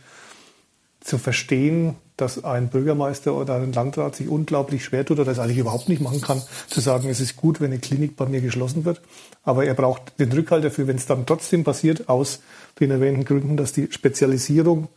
zu 1.01 1.17
verstehen, 1.17 1.95
dass 2.15 2.43
ein 2.43 2.69
Bürgermeister 2.69 3.33
oder 3.33 3.55
ein 3.55 3.73
Landrat 3.73 4.15
sich 4.15 4.29
unglaublich 4.29 4.85
schwer 4.85 5.03
tut 5.05 5.19
oder 5.19 5.25
das 5.25 5.39
eigentlich 5.39 5.57
überhaupt 5.57 5.89
nicht 5.89 6.01
machen 6.01 6.21
kann, 6.21 6.41
zu 6.67 6.79
sagen, 6.79 7.09
es 7.09 7.19
ist 7.19 7.35
gut, 7.35 7.59
wenn 7.59 7.71
eine 7.71 7.79
Klinik 7.79 8.15
bei 8.15 8.25
mir 8.25 8.39
geschlossen 8.39 8.85
wird. 8.85 9.01
Aber 9.43 9.65
er 9.65 9.73
braucht 9.73 10.19
den 10.19 10.31
Rückhalt 10.31 10.63
dafür, 10.63 10.87
wenn 10.87 10.97
es 10.97 11.07
dann 11.07 11.25
trotzdem 11.25 11.63
passiert, 11.63 12.07
aus 12.07 12.39
den 12.79 12.91
erwähnten 12.91 13.25
Gründen, 13.25 13.57
dass 13.57 13.73
die 13.73 13.91
Spezialisierung 13.91 14.87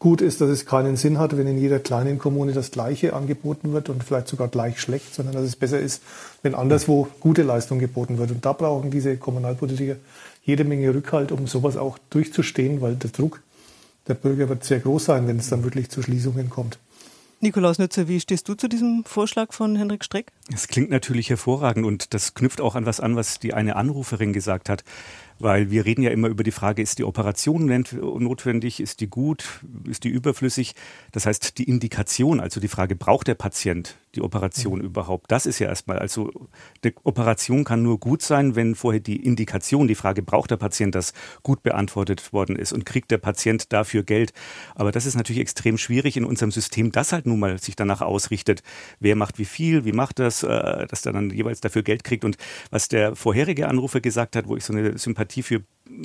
gut 0.00 0.22
ist, 0.22 0.40
dass 0.40 0.48
es 0.48 0.66
keinen 0.66 0.96
Sinn 0.96 1.18
hat, 1.18 1.36
wenn 1.36 1.46
in 1.46 1.58
jeder 1.58 1.78
kleinen 1.78 2.18
Kommune 2.18 2.52
das 2.52 2.70
Gleiche 2.70 3.12
angeboten 3.12 3.72
wird 3.72 3.90
und 3.90 4.02
vielleicht 4.02 4.28
sogar 4.28 4.48
gleich 4.48 4.80
schlecht, 4.80 5.14
sondern 5.14 5.34
dass 5.34 5.44
es 5.44 5.56
besser 5.56 5.78
ist, 5.78 6.02
wenn 6.42 6.54
anderswo 6.54 7.08
gute 7.20 7.42
Leistung 7.42 7.78
geboten 7.78 8.18
wird. 8.18 8.30
Und 8.30 8.44
da 8.44 8.54
brauchen 8.54 8.90
diese 8.90 9.18
Kommunalpolitiker 9.18 9.96
jede 10.42 10.64
Menge 10.64 10.94
Rückhalt, 10.94 11.32
um 11.32 11.46
sowas 11.46 11.76
auch 11.76 11.98
durchzustehen, 12.10 12.80
weil 12.80 12.96
der 12.96 13.10
Druck 13.10 13.42
der 14.08 14.14
Bürger 14.14 14.48
wird 14.48 14.64
sehr 14.64 14.80
groß 14.80 15.04
sein, 15.04 15.28
wenn 15.28 15.38
es 15.38 15.50
dann 15.50 15.62
wirklich 15.62 15.90
zu 15.90 16.02
Schließungen 16.02 16.50
kommt. 16.50 16.78
Nikolaus 17.42 17.78
Nütze, 17.78 18.06
wie 18.06 18.20
stehst 18.20 18.48
du 18.48 18.54
zu 18.54 18.68
diesem 18.68 19.02
Vorschlag 19.06 19.54
von 19.54 19.74
Henrik 19.74 20.04
Streck? 20.04 20.30
Es 20.52 20.68
klingt 20.68 20.90
natürlich 20.90 21.30
hervorragend 21.30 21.86
und 21.86 22.12
das 22.12 22.34
knüpft 22.34 22.60
auch 22.60 22.74
an 22.74 22.84
was 22.84 23.00
an, 23.00 23.16
was 23.16 23.38
die 23.38 23.54
eine 23.54 23.76
Anruferin 23.76 24.34
gesagt 24.34 24.68
hat. 24.68 24.84
Weil 25.40 25.70
wir 25.70 25.86
reden 25.86 26.02
ja 26.02 26.10
immer 26.10 26.28
über 26.28 26.44
die 26.44 26.50
Frage, 26.50 26.82
ist 26.82 26.98
die 26.98 27.04
Operation 27.04 27.66
notwendig, 27.66 28.78
ist 28.78 29.00
die 29.00 29.08
gut, 29.08 29.60
ist 29.88 30.04
die 30.04 30.10
überflüssig? 30.10 30.74
Das 31.12 31.24
heißt, 31.24 31.56
die 31.56 31.64
Indikation, 31.64 32.40
also 32.40 32.60
die 32.60 32.68
Frage, 32.68 32.94
braucht 32.94 33.26
der 33.26 33.34
Patient 33.34 33.96
die 34.14 34.20
Operation 34.20 34.80
mhm. 34.80 34.84
überhaupt? 34.84 35.32
Das 35.32 35.46
ist 35.46 35.58
ja 35.58 35.68
erstmal, 35.68 35.98
also 35.98 36.30
die 36.84 36.94
Operation 37.04 37.64
kann 37.64 37.82
nur 37.82 37.98
gut 37.98 38.20
sein, 38.20 38.54
wenn 38.54 38.74
vorher 38.74 39.00
die 39.00 39.24
Indikation, 39.24 39.88
die 39.88 39.94
Frage, 39.94 40.22
braucht 40.22 40.50
der 40.50 40.58
Patient 40.58 40.94
das, 40.94 41.14
gut 41.42 41.62
beantwortet 41.62 42.34
worden 42.34 42.56
ist 42.56 42.74
und 42.74 42.84
kriegt 42.84 43.10
der 43.10 43.18
Patient 43.18 43.72
dafür 43.72 44.02
Geld. 44.02 44.34
Aber 44.74 44.92
das 44.92 45.06
ist 45.06 45.14
natürlich 45.14 45.40
extrem 45.40 45.78
schwierig 45.78 46.18
in 46.18 46.26
unserem 46.26 46.50
System, 46.50 46.92
das 46.92 47.12
halt 47.12 47.24
nun 47.24 47.40
mal 47.40 47.58
sich 47.58 47.76
danach 47.76 48.02
ausrichtet, 48.02 48.62
wer 48.98 49.16
macht 49.16 49.38
wie 49.38 49.46
viel, 49.46 49.86
wie 49.86 49.92
macht 49.92 50.18
das, 50.18 50.42
äh, 50.42 50.86
dass 50.86 51.00
der 51.00 51.14
dann 51.14 51.30
jeweils 51.30 51.62
dafür 51.62 51.82
Geld 51.82 52.04
kriegt. 52.04 52.26
Und 52.26 52.36
was 52.70 52.88
der 52.88 53.16
vorherige 53.16 53.68
Anrufer 53.68 54.02
gesagt 54.02 54.36
hat, 54.36 54.46
wo 54.46 54.56
ich 54.56 54.64
so 54.64 54.74
eine 54.74 54.98
Sympathie 54.98 55.29
für 55.42 55.64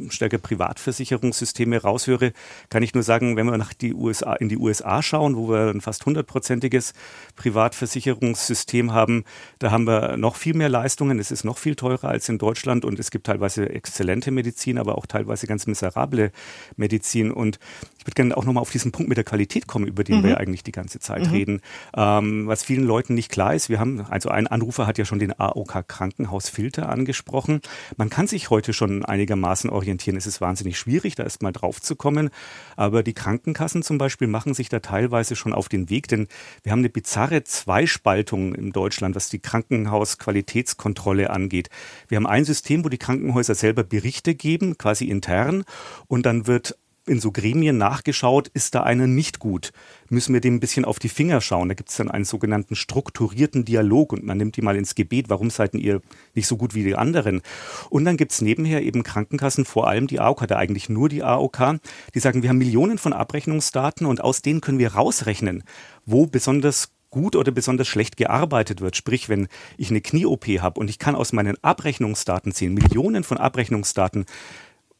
stärker 0.09 0.37
Privatversicherungssysteme 0.37 1.81
raushöre, 1.81 2.33
kann 2.69 2.83
ich 2.83 2.93
nur 2.93 3.03
sagen, 3.03 3.35
wenn 3.37 3.45
wir 3.45 3.57
nach 3.57 3.73
die 3.73 3.93
USA, 3.93 4.33
in 4.33 4.49
die 4.49 4.57
USA 4.57 5.01
schauen, 5.01 5.35
wo 5.35 5.49
wir 5.49 5.69
ein 5.69 5.81
fast 5.81 6.05
hundertprozentiges 6.05 6.93
Privatversicherungssystem 7.35 8.93
haben, 8.93 9.23
da 9.59 9.71
haben 9.71 9.85
wir 9.85 10.17
noch 10.17 10.35
viel 10.35 10.53
mehr 10.53 10.69
Leistungen. 10.69 11.19
Es 11.19 11.31
ist 11.31 11.43
noch 11.43 11.57
viel 11.57 11.75
teurer 11.75 12.09
als 12.09 12.29
in 12.29 12.37
Deutschland 12.37 12.85
und 12.85 12.99
es 12.99 13.11
gibt 13.11 13.27
teilweise 13.27 13.69
exzellente 13.69 14.31
Medizin, 14.31 14.77
aber 14.77 14.97
auch 14.97 15.05
teilweise 15.05 15.47
ganz 15.47 15.67
miserable 15.67 16.31
Medizin. 16.75 17.31
Und 17.31 17.59
ich 17.97 18.05
würde 18.05 18.15
gerne 18.15 18.37
auch 18.37 18.45
nochmal 18.45 18.61
auf 18.61 18.71
diesen 18.71 18.91
Punkt 18.91 19.09
mit 19.09 19.17
der 19.17 19.23
Qualität 19.23 19.67
kommen, 19.67 19.87
über 19.87 20.03
den 20.03 20.19
mhm. 20.19 20.23
wir 20.23 20.37
eigentlich 20.39 20.63
die 20.63 20.71
ganze 20.71 20.99
Zeit 20.99 21.27
mhm. 21.27 21.31
reden. 21.31 21.61
Ähm, 21.95 22.47
was 22.47 22.63
vielen 22.63 22.83
Leuten 22.83 23.13
nicht 23.13 23.31
klar 23.31 23.53
ist, 23.53 23.69
wir 23.69 23.79
haben, 23.79 24.05
also 24.09 24.29
ein 24.29 24.47
Anrufer 24.47 24.87
hat 24.87 24.97
ja 24.97 25.05
schon 25.05 25.19
den 25.19 25.37
AOK 25.39 25.87
Krankenhausfilter 25.87 26.89
angesprochen. 26.89 27.61
Man 27.97 28.09
kann 28.09 28.27
sich 28.27 28.49
heute 28.49 28.73
schon 28.73 29.05
einigermaßen 29.05 29.69
orientieren, 29.75 30.17
ist 30.17 30.25
es 30.25 30.41
wahnsinnig 30.41 30.79
schwierig, 30.79 31.15
da 31.15 31.23
erst 31.23 31.43
mal 31.43 31.51
drauf 31.51 31.81
zu 31.81 31.95
kommen. 31.95 32.29
Aber 32.75 33.03
die 33.03 33.13
Krankenkassen 33.13 33.83
zum 33.83 33.97
Beispiel 33.97 34.27
machen 34.27 34.53
sich 34.53 34.69
da 34.69 34.79
teilweise 34.79 35.35
schon 35.35 35.53
auf 35.53 35.69
den 35.69 35.89
Weg, 35.89 36.07
denn 36.07 36.27
wir 36.63 36.71
haben 36.71 36.79
eine 36.79 36.89
bizarre 36.89 37.43
Zweispaltung 37.43 38.55
in 38.55 38.71
Deutschland, 38.71 39.15
was 39.15 39.29
die 39.29 39.39
Krankenhausqualitätskontrolle 39.39 41.29
angeht. 41.29 41.69
Wir 42.07 42.15
haben 42.15 42.27
ein 42.27 42.45
System, 42.45 42.83
wo 42.83 42.89
die 42.89 42.97
Krankenhäuser 42.97 43.55
selber 43.55 43.83
Berichte 43.83 44.33
geben, 44.33 44.77
quasi 44.77 45.05
intern, 45.05 45.63
und 46.07 46.25
dann 46.25 46.47
wird 46.47 46.77
in 47.07 47.19
so 47.19 47.31
Gremien 47.31 47.77
nachgeschaut, 47.77 48.47
ist 48.49 48.75
da 48.75 48.83
einer 48.83 49.07
nicht 49.07 49.39
gut? 49.39 49.71
Müssen 50.09 50.33
wir 50.33 50.41
dem 50.41 50.55
ein 50.55 50.59
bisschen 50.59 50.85
auf 50.85 50.99
die 50.99 51.09
Finger 51.09 51.41
schauen? 51.41 51.69
Da 51.69 51.75
gibt 51.75 51.89
es 51.89 51.97
dann 51.97 52.09
einen 52.09 52.25
sogenannten 52.25 52.75
strukturierten 52.75 53.65
Dialog 53.65 54.13
und 54.13 54.23
man 54.23 54.37
nimmt 54.37 54.57
die 54.57 54.61
mal 54.61 54.75
ins 54.75 54.95
Gebet, 54.95 55.29
warum 55.29 55.49
seid 55.49 55.73
ihr 55.75 56.01
nicht 56.33 56.47
so 56.47 56.57
gut 56.57 56.73
wie 56.73 56.83
die 56.83 56.95
anderen? 56.95 57.41
Und 57.89 58.05
dann 58.05 58.17
gibt 58.17 58.31
es 58.31 58.41
nebenher 58.41 58.81
eben 58.81 59.03
Krankenkassen, 59.03 59.65
vor 59.65 59.87
allem 59.87 60.07
die 60.07 60.19
AOK, 60.19 60.47
da 60.47 60.57
eigentlich 60.57 60.89
nur 60.89 61.09
die 61.09 61.23
AOK, 61.23 61.79
die 62.13 62.19
sagen, 62.19 62.41
wir 62.41 62.49
haben 62.49 62.57
Millionen 62.57 62.97
von 62.97 63.13
Abrechnungsdaten 63.13 64.05
und 64.05 64.23
aus 64.23 64.41
denen 64.41 64.61
können 64.61 64.79
wir 64.79 64.93
rausrechnen, 64.93 65.63
wo 66.05 66.25
besonders 66.25 66.89
gut 67.15 67.37
oder 67.37 67.51
besonders 67.51 67.87
schlecht 67.87 68.17
gearbeitet 68.17 68.81
wird. 68.81 68.97
Sprich, 68.97 69.29
wenn 69.29 69.47
ich 69.77 69.89
eine 69.89 70.01
Knie-OP 70.01 70.47
habe 70.59 70.79
und 70.79 70.89
ich 70.89 70.99
kann 70.99 71.15
aus 71.15 71.31
meinen 71.31 71.55
Abrechnungsdaten 71.63 72.51
sehen, 72.51 72.73
Millionen 72.73 73.23
von 73.23 73.37
Abrechnungsdaten, 73.37 74.25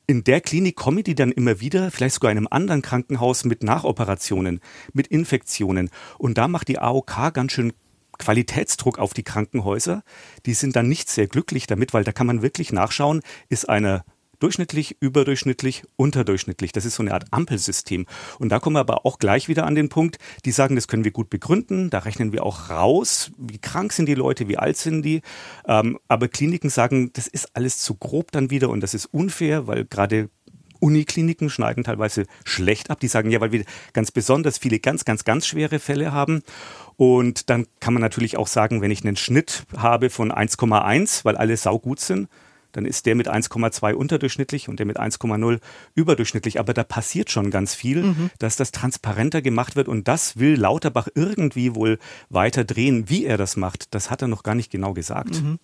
in 0.08 0.24
der 0.24 0.42
Klinik 0.42 0.76
kommen 0.76 1.04
die 1.04 1.16
dann 1.16 1.32
immer 1.32 1.60
wieder, 1.60 1.92
vielleicht 1.92 2.16
sogar 2.16 2.32
in 2.32 2.38
einem 2.38 2.48
anderen 2.50 2.82
Krankenhaus 2.82 3.46
mit 3.46 3.64
Nachoperationen, 3.64 4.60
mit 4.94 5.08
Infektionen. 5.08 5.90
Und 6.18 6.38
da 6.38 6.48
macht 6.48 6.68
die 6.68 6.80
AOK 6.80 7.34
ganz 7.34 7.52
schön 7.52 7.74
Qualitätsdruck 8.18 9.00
auf 9.00 9.14
die 9.14 9.24
Krankenhäuser. 9.24 10.04
Die 10.46 10.54
sind 10.54 10.76
dann 10.76 10.88
nicht 10.88 11.10
sehr 11.10 11.28
glücklich 11.28 11.68
damit, 11.68 11.94
weil 11.94 12.04
da 12.04 12.12
kann 12.12 12.28
man 12.28 12.42
wirklich 12.42 12.72
nachschauen, 12.72 13.22
ist 13.50 13.68
einer 13.68 14.06
durchschnittlich, 14.40 14.98
überdurchschnittlich, 15.00 15.84
unterdurchschnittlich. 15.96 16.72
Das 16.72 16.86
ist 16.86 16.96
so 16.96 17.04
eine 17.04 17.14
Art 17.14 17.26
Ampelsystem. 17.32 18.06
Und 18.40 18.50
da 18.50 18.60
kommen 18.60 18.76
wir 18.76 18.82
aber 18.82 19.06
auch 19.06 19.20
gleich 19.20 19.48
wieder 19.48 19.66
an 19.66 19.76
den 19.76 19.90
Punkt, 19.90 20.18
die 20.46 20.52
sagen, 20.52 20.76
das 20.76 20.88
können 20.88 21.04
wir 21.04 21.12
gut 21.12 21.30
begründen, 21.30 21.90
da 21.90 22.00
rechnen 22.00 22.32
wir 22.32 22.44
auch 22.44 22.70
raus, 22.70 23.32
wie 23.38 23.58
krank 23.58 23.94
sind 23.94 24.08
die 24.08 24.16
Leute, 24.16 24.48
wie 24.48 24.58
alt 24.58 24.78
sind 24.78 25.04
die. 25.04 25.22
Ähm, 25.68 26.00
aber 26.08 26.28
Kliniken 26.28 26.70
sagen, 26.70 27.12
das 27.14 27.28
ist 27.28 27.56
alles 27.56 27.80
zu 27.80 27.96
grob 27.96 28.32
dann 28.32 28.50
wieder 28.50 28.70
und 28.70 28.82
das 28.82 28.94
ist 28.94 29.06
unfair, 29.08 29.68
weil 29.68 29.86
gerade 29.86 30.30
Unikliniken 30.80 31.50
schneiden 31.50 31.84
teilweise 31.84 32.26
schlecht 32.44 32.92
ab. 32.92 33.00
Die 33.00 33.08
sagen 33.08 33.32
ja, 33.32 33.42
weil 33.42 33.52
wir 33.52 33.66
ganz 33.94 34.12
besonders 34.12 34.58
viele 34.58 34.80
ganz, 34.80 35.06
ganz, 35.06 35.24
ganz 35.24 35.48
schwere 35.48 35.80
Fälle 35.80 36.12
haben. 36.12 36.44
Und 36.98 37.50
dann 37.50 37.66
kann 37.80 37.94
man 37.94 38.02
natürlich 38.02 38.38
auch 38.38 38.48
sagen, 38.48 38.82
wenn 38.82 38.92
ich 38.92 39.04
einen 39.04 39.16
Schnitt 39.16 39.64
habe 39.76 40.10
von 40.10 40.32
1,1, 40.32 41.26
weil 41.26 41.38
alle 41.38 41.58
saugut 41.58 42.00
sind, 42.00 42.30
dann 42.76 42.86
ist 42.86 43.06
der 43.06 43.16
mit 43.16 43.30
1,2 43.30 43.94
unterdurchschnittlich 43.94 44.70
und 44.70 44.80
der 44.80 44.86
mit 44.86 45.00
1,0 45.00 45.60
überdurchschnittlich. 45.96 46.60
Aber 46.60 46.74
da 46.74 46.84
passiert 46.84 47.32
schon 47.32 47.52
ganz 47.52 47.74
viel, 47.74 48.04
mhm. 48.04 48.30
dass 48.40 48.56
das 48.56 48.72
transparenter 48.72 49.42
gemacht 49.42 49.76
wird 49.76 49.88
und 49.88 50.08
das 50.08 50.38
will 50.38 50.56
Lauterbach 50.60 51.08
irgendwie 51.16 51.76
wohl 51.76 52.00
weiter 52.30 52.64
drehen. 52.64 53.10
Wie 53.10 53.26
er 53.26 53.38
das 53.38 53.56
macht, 53.56 53.94
das 53.94 54.12
hat 54.12 54.22
er 54.22 54.28
noch 54.28 54.44
gar 54.44 54.56
nicht 54.56 54.72
genau 54.72 54.94
gesagt. 54.94 55.42
Mhm. 55.42 55.60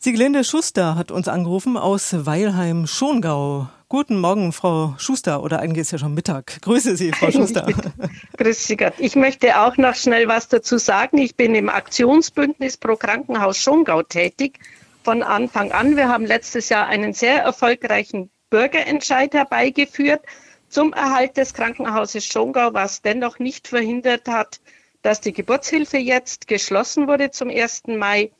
Sieglinde 0.00 0.42
Schuster 0.42 0.96
hat 0.96 1.10
uns 1.10 1.28
angerufen 1.28 1.76
aus 1.76 2.12
Weilheim-Schongau. 2.12 3.68
Guten 3.88 4.18
Morgen, 4.18 4.52
Frau 4.52 4.94
Schuster, 4.98 5.42
oder 5.42 5.60
eigentlich 5.60 5.82
ist 5.82 5.92
ja 5.92 5.98
schon 5.98 6.14
Mittag. 6.14 6.60
Grüße 6.62 6.96
Sie, 6.96 7.12
Frau 7.12 7.30
Schuster. 7.30 7.66
Grüße 8.36 8.66
Sie 8.66 8.76
Gott. 8.76 8.94
Ich 8.98 9.16
möchte 9.16 9.60
auch 9.60 9.76
noch 9.76 9.94
schnell 9.94 10.28
was 10.28 10.48
dazu 10.48 10.78
sagen. 10.78 11.18
Ich 11.18 11.36
bin 11.36 11.54
im 11.54 11.68
Aktionsbündnis 11.68 12.78
pro 12.78 12.96
Krankenhaus 12.96 13.58
Schongau 13.58 14.02
tätig 14.02 14.58
von 15.02 15.22
Anfang 15.22 15.72
an. 15.72 15.96
Wir 15.96 16.08
haben 16.08 16.26
letztes 16.26 16.68
Jahr 16.68 16.86
einen 16.86 17.12
sehr 17.12 17.42
erfolgreichen 17.42 18.30
Bürgerentscheid 18.50 19.34
herbeigeführt 19.34 20.24
zum 20.68 20.92
Erhalt 20.92 21.36
des 21.36 21.54
Krankenhauses 21.54 22.24
Schongau, 22.24 22.72
was 22.72 23.02
dennoch 23.02 23.38
nicht 23.38 23.68
verhindert 23.68 24.28
hat, 24.28 24.60
dass 25.02 25.20
die 25.20 25.32
Geburtshilfe 25.32 25.98
jetzt 25.98 26.46
geschlossen 26.46 27.08
wurde 27.08 27.30
zum 27.30 27.50
1. 27.50 27.82
Mai. 27.88 28.30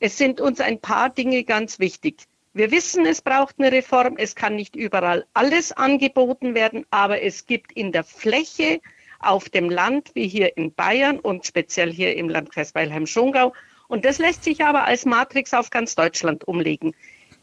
Es 0.00 0.18
sind 0.18 0.40
uns 0.40 0.60
ein 0.60 0.80
paar 0.80 1.10
Dinge 1.10 1.44
ganz 1.44 1.78
wichtig. 1.78 2.24
Wir 2.52 2.72
wissen, 2.72 3.06
es 3.06 3.22
braucht 3.22 3.56
eine 3.58 3.70
Reform. 3.70 4.16
Es 4.16 4.34
kann 4.34 4.56
nicht 4.56 4.74
überall 4.74 5.24
alles 5.34 5.72
angeboten 5.72 6.54
werden, 6.54 6.84
aber 6.90 7.22
es 7.22 7.46
gibt 7.46 7.72
in 7.72 7.92
der 7.92 8.02
Fläche 8.02 8.80
auf 9.20 9.48
dem 9.48 9.70
Land, 9.70 10.10
wie 10.14 10.26
hier 10.26 10.56
in 10.56 10.74
Bayern 10.74 11.20
und 11.20 11.46
speziell 11.46 11.92
hier 11.92 12.16
im 12.16 12.28
Landkreis 12.28 12.74
Weilheim-Schongau, 12.74 13.52
und 13.90 14.04
das 14.04 14.18
lässt 14.18 14.44
sich 14.44 14.64
aber 14.64 14.84
als 14.84 15.04
Matrix 15.04 15.52
auf 15.52 15.68
ganz 15.68 15.96
Deutschland 15.96 16.46
umlegen. 16.46 16.94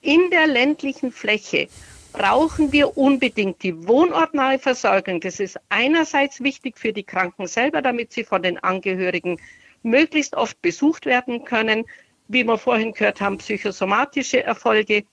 In 0.02 0.30
der 0.32 0.48
ländlichen 0.48 1.12
Fläche 1.12 1.68
brauchen 2.14 2.72
wir 2.72 2.98
unbedingt 2.98 3.62
die 3.64 3.88
wohnortnahe 3.88 4.58
Versorgung. 4.58 5.20
Das 5.20 5.42
ist 5.42 5.60
einerseits 5.68 6.42
wichtig 6.42 6.78
für 6.78 6.94
die 6.94 7.04
Kranken 7.04 7.48
selber, 7.48 7.82
damit 7.82 8.14
sie 8.14 8.24
von 8.24 8.42
den 8.42 8.58
Angehörigen 8.60 9.40
möglichst 9.84 10.36
oft 10.36 10.62
besucht 10.62 11.06
werden 11.06 11.44
können. 11.44 11.86
Wie 12.30 12.46
wir 12.46 12.58
vorhin 12.58 12.94
gehört 12.94 13.20
haben, 13.20 13.38
psychosomatische 13.40 14.42
Erfolge. 14.42 15.04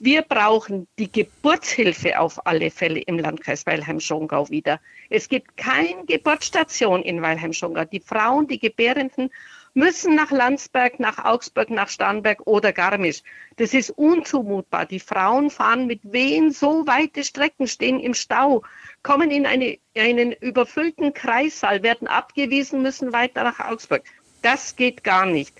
Wir 0.00 0.22
brauchen 0.22 0.86
die 0.98 1.10
Geburtshilfe 1.10 2.18
auf 2.18 2.46
alle 2.46 2.70
Fälle 2.70 3.00
im 3.00 3.18
Landkreis 3.18 3.66
Weilheim-Schongau 3.66 4.48
wieder. 4.48 4.80
Es 5.10 5.28
gibt 5.28 5.56
keine 5.56 6.04
Geburtsstation 6.06 7.02
in 7.02 7.20
Weilheim-Schongau. 7.20 7.84
Die 7.84 8.00
Frauen, 8.00 8.46
die 8.46 8.58
Gebärenden 8.58 9.30
müssen 9.78 10.16
nach 10.16 10.32
Landsberg, 10.32 10.98
nach 10.98 11.24
Augsburg, 11.24 11.70
nach 11.70 11.88
Starnberg 11.88 12.46
oder 12.46 12.72
Garmisch. 12.72 13.22
Das 13.56 13.74
ist 13.74 13.90
unzumutbar. 13.90 14.86
Die 14.86 14.98
Frauen 14.98 15.50
fahren 15.50 15.86
mit 15.86 16.00
Wehen 16.02 16.50
so 16.50 16.84
weite 16.88 17.22
Strecken, 17.22 17.68
stehen 17.68 18.00
im 18.00 18.12
Stau, 18.12 18.64
kommen 19.04 19.30
in 19.30 19.46
eine, 19.46 19.78
einen 19.96 20.32
überfüllten 20.32 21.14
Kreissaal, 21.14 21.84
werden 21.84 22.08
abgewiesen, 22.08 22.82
müssen 22.82 23.12
weiter 23.12 23.44
nach 23.44 23.60
Augsburg. 23.60 24.02
Das 24.42 24.74
geht 24.74 25.04
gar 25.04 25.26
nicht. 25.26 25.54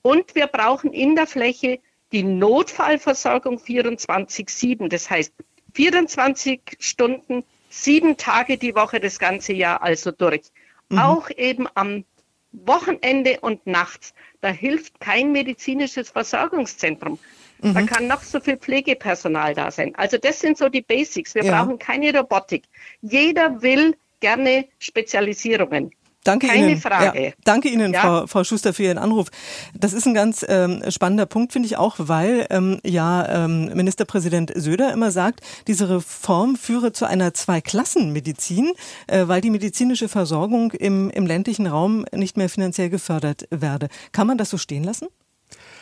Und 0.00 0.34
wir 0.34 0.46
brauchen 0.46 0.94
in 0.94 1.14
der 1.14 1.26
Fläche 1.26 1.80
die 2.12 2.22
Notfallversorgung 2.22 3.58
24-7. 3.58 4.88
Das 4.88 5.10
heißt 5.10 5.34
24 5.74 6.62
Stunden, 6.78 7.44
sieben 7.68 8.16
Tage 8.16 8.56
die 8.56 8.74
Woche, 8.74 9.00
das 9.00 9.18
ganze 9.18 9.52
Jahr 9.52 9.82
also 9.82 10.12
durch. 10.12 10.50
Mhm. 10.88 10.98
Auch 10.98 11.30
eben 11.30 11.68
am 11.74 12.04
Wochenende 12.52 13.38
und 13.40 13.66
nachts. 13.66 14.14
Da 14.40 14.48
hilft 14.48 15.00
kein 15.00 15.32
medizinisches 15.32 16.10
Versorgungszentrum. 16.10 17.18
Mhm. 17.62 17.74
Da 17.74 17.82
kann 17.82 18.06
noch 18.06 18.22
so 18.22 18.40
viel 18.40 18.56
Pflegepersonal 18.56 19.54
da 19.54 19.70
sein. 19.70 19.94
Also 19.96 20.18
das 20.18 20.40
sind 20.40 20.58
so 20.58 20.68
die 20.68 20.82
Basics. 20.82 21.34
Wir 21.34 21.44
ja. 21.44 21.62
brauchen 21.62 21.78
keine 21.78 22.16
Robotik. 22.16 22.64
Jeder 23.02 23.62
will 23.62 23.96
gerne 24.20 24.66
Spezialisierungen. 24.78 25.92
Danke 26.24 26.48
Keine 26.48 26.72
Ihnen. 26.72 26.80
Frage. 26.80 27.22
Ja, 27.22 27.32
danke 27.44 27.68
Ihnen, 27.68 27.94
ja. 27.94 28.00
Frau, 28.00 28.26
Frau 28.26 28.44
Schuster, 28.44 28.74
für 28.74 28.82
Ihren 28.82 28.98
Anruf. 28.98 29.28
Das 29.74 29.94
ist 29.94 30.06
ein 30.06 30.12
ganz 30.12 30.44
ähm, 30.46 30.82
spannender 30.88 31.24
Punkt, 31.24 31.52
finde 31.52 31.66
ich 31.66 31.78
auch, 31.78 31.96
weil 31.98 32.46
ähm, 32.50 32.78
ja 32.84 33.44
ähm, 33.44 33.70
Ministerpräsident 33.74 34.52
Söder 34.54 34.92
immer 34.92 35.10
sagt, 35.12 35.40
diese 35.66 35.88
Reform 35.88 36.56
führe 36.56 36.92
zu 36.92 37.06
einer 37.06 37.32
Zweiklassenmedizin, 37.32 38.72
äh, 39.06 39.28
weil 39.28 39.40
die 39.40 39.50
medizinische 39.50 40.08
Versorgung 40.08 40.72
im, 40.72 41.08
im 41.08 41.26
ländlichen 41.26 41.66
Raum 41.66 42.04
nicht 42.12 42.36
mehr 42.36 42.50
finanziell 42.50 42.90
gefördert 42.90 43.46
werde. 43.50 43.88
Kann 44.12 44.26
man 44.26 44.36
das 44.36 44.50
so 44.50 44.58
stehen 44.58 44.84
lassen? 44.84 45.06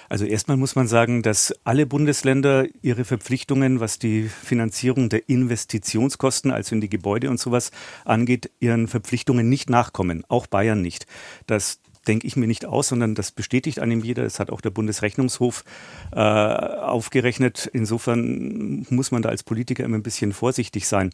Also 0.09 0.25
erstmal 0.25 0.57
muss 0.57 0.75
man 0.75 0.89
sagen, 0.89 1.23
dass 1.23 1.55
alle 1.65 1.87
Bundesländer 1.87 2.67
ihre 2.83 3.05
Verpflichtungen, 3.05 3.81
was 3.81 3.99
die 3.99 4.25
Finanzierung 4.25 5.09
der 5.09 5.29
Investitionskosten, 5.29 6.51
also 6.51 6.75
in 6.75 6.81
die 6.81 6.89
Gebäude 6.89 7.31
und 7.31 7.39
sowas 7.39 7.71
angeht, 8.05 8.51
ihren 8.61 8.89
Verpflichtungen 8.89 9.49
nicht 9.49 9.71
nachkommen. 9.71 10.25
Auch 10.29 10.47
Bayern 10.47 10.81
nicht. 10.81 11.07
Das 11.47 11.81
denke 12.09 12.27
ich 12.27 12.37
mir 12.37 12.47
nicht 12.47 12.65
aus, 12.65 12.89
sondern 12.89 13.15
das 13.15 13.31
bestätigt 13.31 13.79
einem 13.81 14.03
jeder. 14.03 14.25
Das 14.25 14.41
hat 14.41 14.51
auch 14.51 14.63
der 14.63 14.71
Bundesrechnungshof 14.71 15.65
äh, 16.13 16.19
aufgerechnet. 16.19 17.69
Insofern 17.73 18.87
muss 18.89 19.11
man 19.11 19.23
da 19.23 19.29
als 19.29 19.43
Politiker 19.43 19.85
immer 19.85 19.99
ein 19.99 20.03
bisschen 20.03 20.33
vorsichtig 20.33 20.89
sein. 20.89 21.11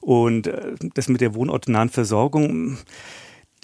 Und 0.00 0.46
äh, 0.46 0.74
das 0.94 1.08
mit 1.08 1.20
der 1.20 1.34
wohnortnahen 1.34 1.90
Versorgung, 1.90 2.78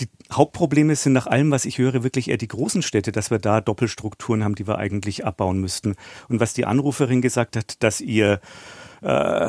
die 0.01 0.09
Hauptprobleme 0.32 0.97
sind 0.97 1.12
nach 1.12 1.26
allem, 1.26 1.51
was 1.51 1.64
ich 1.64 1.78
höre, 1.78 2.03
wirklich 2.03 2.28
eher 2.28 2.36
die 2.36 2.49
großen 2.49 2.82
Städte, 2.82 3.12
dass 3.12 3.30
wir 3.30 3.38
da 3.38 3.61
Doppelstrukturen 3.61 4.42
haben, 4.42 4.55
die 4.55 4.66
wir 4.66 4.78
eigentlich 4.78 5.24
abbauen 5.24 5.61
müssten. 5.61 5.95
Und 6.28 6.40
was 6.40 6.55
die 6.55 6.66
Anruferin 6.66 7.22
gesagt 7.22 7.57
hat, 7.57 7.82
dass 7.82 8.01
ihr 8.01 8.40
äh, 9.03 9.49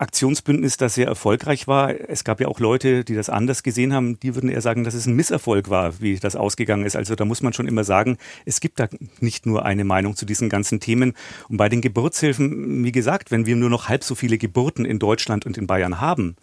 Aktionsbündnis 0.00 0.78
da 0.78 0.88
sehr 0.88 1.06
erfolgreich 1.06 1.68
war. 1.68 1.94
Es 2.08 2.24
gab 2.24 2.40
ja 2.40 2.48
auch 2.48 2.58
Leute, 2.58 3.04
die 3.04 3.14
das 3.14 3.28
anders 3.28 3.62
gesehen 3.62 3.92
haben, 3.92 4.18
die 4.18 4.34
würden 4.34 4.48
eher 4.48 4.62
sagen, 4.62 4.82
dass 4.82 4.94
es 4.94 5.06
ein 5.06 5.14
Misserfolg 5.14 5.68
war, 5.68 6.00
wie 6.00 6.16
das 6.16 6.36
ausgegangen 6.36 6.86
ist. 6.86 6.96
Also 6.96 7.14
da 7.14 7.26
muss 7.26 7.42
man 7.42 7.52
schon 7.52 7.68
immer 7.68 7.84
sagen, 7.84 8.16
es 8.46 8.60
gibt 8.60 8.80
da 8.80 8.88
nicht 9.20 9.44
nur 9.44 9.66
eine 9.66 9.84
Meinung 9.84 10.16
zu 10.16 10.24
diesen 10.24 10.48
ganzen 10.48 10.80
Themen. 10.80 11.12
Und 11.50 11.58
bei 11.58 11.68
den 11.68 11.82
Geburtshilfen, 11.82 12.82
wie 12.82 12.92
gesagt, 12.92 13.30
wenn 13.30 13.44
wir 13.44 13.56
nur 13.56 13.68
noch 13.68 13.88
halb 13.90 14.02
so 14.02 14.14
viele 14.14 14.38
Geburten 14.38 14.86
in 14.86 14.98
Deutschland 14.98 15.44
und 15.44 15.58
in 15.58 15.66
Bayern 15.66 16.00
haben, 16.00 16.36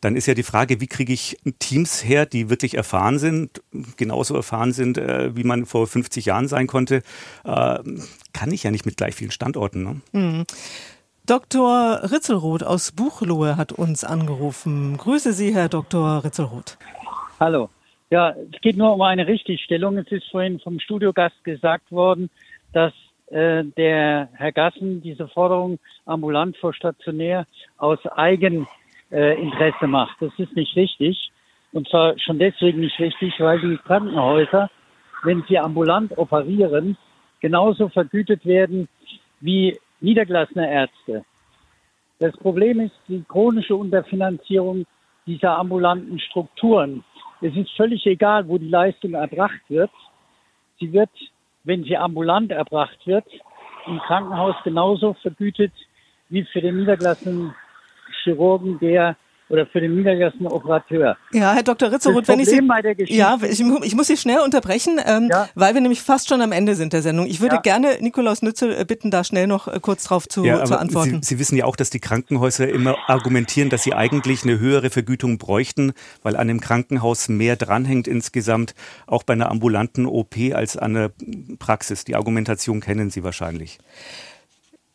dann 0.00 0.16
ist 0.16 0.26
ja 0.26 0.34
die 0.34 0.42
Frage, 0.42 0.80
wie 0.80 0.86
kriege 0.86 1.12
ich 1.12 1.38
Teams 1.58 2.04
her, 2.04 2.26
die 2.26 2.50
wirklich 2.50 2.74
erfahren 2.74 3.18
sind, 3.18 3.62
genauso 3.96 4.34
erfahren 4.34 4.72
sind, 4.72 4.98
äh, 4.98 5.34
wie 5.36 5.44
man 5.44 5.66
vor 5.66 5.86
50 5.86 6.26
Jahren 6.26 6.48
sein 6.48 6.66
konnte, 6.66 7.02
äh, 7.44 7.78
kann 8.32 8.52
ich 8.52 8.62
ja 8.62 8.70
nicht 8.70 8.86
mit 8.86 8.96
gleich 8.96 9.14
vielen 9.14 9.30
Standorten. 9.30 9.82
Ne? 9.82 10.00
Mhm. 10.12 10.44
Dr. 11.26 12.00
Ritzelroth 12.10 12.62
aus 12.62 12.92
Buchlohe 12.92 13.56
hat 13.56 13.72
uns 13.72 14.02
angerufen. 14.02 14.96
Grüße 14.96 15.34
Sie, 15.34 15.54
Herr 15.54 15.68
Dr. 15.68 16.24
Ritzelroth. 16.24 16.78
Hallo. 17.38 17.68
Ja, 18.10 18.30
es 18.30 18.60
geht 18.62 18.78
nur 18.78 18.94
um 18.94 19.02
eine 19.02 19.26
Richtigstellung. 19.26 19.98
Es 19.98 20.10
ist 20.10 20.24
vorhin 20.30 20.58
vom 20.60 20.80
Studiogast 20.80 21.44
gesagt 21.44 21.92
worden, 21.92 22.30
dass 22.72 22.94
äh, 23.26 23.64
der 23.76 24.30
Herr 24.32 24.52
Gassen 24.52 25.02
diese 25.02 25.28
Forderung 25.28 25.78
ambulant 26.06 26.56
vor 26.56 26.72
stationär 26.72 27.46
aus 27.76 27.98
Eigeninteresse 28.06 28.78
äh, 29.10 29.86
macht. 29.86 30.16
Das 30.20 30.32
ist 30.38 30.54
nicht 30.56 30.76
richtig. 30.76 31.30
Und 31.72 31.88
zwar 31.88 32.18
schon 32.18 32.38
deswegen 32.38 32.80
nicht 32.80 32.98
richtig, 32.98 33.34
weil 33.38 33.60
die 33.60 33.76
Krankenhäuser, 33.76 34.70
wenn 35.22 35.44
sie 35.48 35.58
ambulant 35.58 36.16
operieren, 36.16 36.96
genauso 37.40 37.88
vergütet 37.88 38.44
werden 38.46 38.88
wie 39.40 39.78
niedergelassene 40.00 40.70
Ärzte. 40.70 41.24
Das 42.18 42.36
Problem 42.36 42.80
ist 42.80 42.94
die 43.06 43.24
chronische 43.28 43.76
Unterfinanzierung 43.76 44.86
dieser 45.26 45.58
ambulanten 45.58 46.18
Strukturen. 46.18 47.04
Es 47.40 47.54
ist 47.54 47.70
völlig 47.76 48.04
egal, 48.06 48.48
wo 48.48 48.58
die 48.58 48.68
Leistung 48.68 49.14
erbracht 49.14 49.60
wird. 49.68 49.90
Sie 50.80 50.92
wird, 50.92 51.10
wenn 51.64 51.84
sie 51.84 51.96
ambulant 51.96 52.50
erbracht 52.50 52.98
wird, 53.06 53.26
im 53.86 54.00
Krankenhaus 54.00 54.56
genauso 54.64 55.14
vergütet 55.14 55.72
wie 56.28 56.44
für 56.44 56.60
den 56.60 56.78
niedergelassenen 56.78 57.54
Chirurgen, 58.22 58.78
der 58.80 59.16
oder 59.50 59.66
für 59.66 59.80
den 59.80 59.96
niedergelassenen 59.96 60.48
Operateur. 60.48 61.16
Ja, 61.32 61.54
Herr 61.54 61.62
Dr. 61.62 61.90
Ritzeroth, 61.90 62.28
wenn 62.28 62.40
ich 62.40 62.48
Sie, 62.48 62.60
ja, 63.06 63.38
ich, 63.42 63.60
ich, 63.60 63.94
muss 63.94 64.06
Sie 64.06 64.16
schnell 64.16 64.40
unterbrechen, 64.40 65.00
ähm, 65.04 65.28
ja. 65.30 65.48
weil 65.54 65.74
wir 65.74 65.80
nämlich 65.80 66.02
fast 66.02 66.28
schon 66.28 66.42
am 66.42 66.52
Ende 66.52 66.74
sind 66.74 66.92
der 66.92 67.02
Sendung. 67.02 67.26
Ich 67.26 67.40
würde 67.40 67.56
ja. 67.56 67.60
gerne 67.62 67.96
Nikolaus 68.00 68.42
Nützel 68.42 68.78
äh, 68.78 68.84
bitten, 68.84 69.10
da 69.10 69.24
schnell 69.24 69.46
noch 69.46 69.68
äh, 69.68 69.80
kurz 69.80 70.04
drauf 70.04 70.28
zu, 70.28 70.44
ja, 70.44 70.64
zu 70.64 70.78
antworten. 70.78 71.22
Sie, 71.22 71.34
Sie, 71.34 71.38
wissen 71.38 71.56
ja 71.56 71.64
auch, 71.64 71.76
dass 71.76 71.90
die 71.90 72.00
Krankenhäuser 72.00 72.68
immer 72.68 72.96
argumentieren, 73.06 73.70
dass 73.70 73.82
sie 73.82 73.94
eigentlich 73.94 74.44
eine 74.44 74.58
höhere 74.58 74.90
Vergütung 74.90 75.38
bräuchten, 75.38 75.92
weil 76.22 76.36
an 76.36 76.48
dem 76.48 76.60
Krankenhaus 76.60 77.28
mehr 77.28 77.56
dranhängt 77.56 78.06
insgesamt, 78.06 78.74
auch 79.06 79.22
bei 79.22 79.32
einer 79.32 79.50
ambulanten 79.50 80.06
OP 80.06 80.36
als 80.52 80.76
an 80.76 80.94
der 80.94 81.10
Praxis. 81.58 82.04
Die 82.04 82.16
Argumentation 82.16 82.80
kennen 82.80 83.10
Sie 83.10 83.24
wahrscheinlich. 83.24 83.78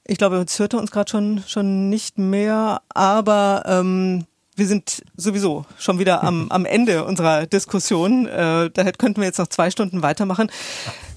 Ich 0.05 0.17
glaube, 0.17 0.37
jetzt 0.37 0.59
hört 0.59 0.73
er 0.73 0.79
uns 0.79 0.91
gerade 0.91 1.09
schon, 1.09 1.43
schon 1.47 1.89
nicht 1.89 2.17
mehr, 2.17 2.81
aber 2.89 3.63
ähm, 3.65 4.25
wir 4.55 4.67
sind 4.67 5.03
sowieso 5.15 5.65
schon 5.77 5.99
wieder 5.99 6.23
am, 6.23 6.47
am 6.51 6.65
Ende 6.65 7.05
unserer 7.05 7.45
Diskussion. 7.45 8.27
Äh, 8.27 8.69
da 8.69 8.91
könnten 8.91 9.21
wir 9.21 9.25
jetzt 9.25 9.39
noch 9.39 9.47
zwei 9.47 9.71
Stunden 9.71 10.01
weitermachen. 10.01 10.49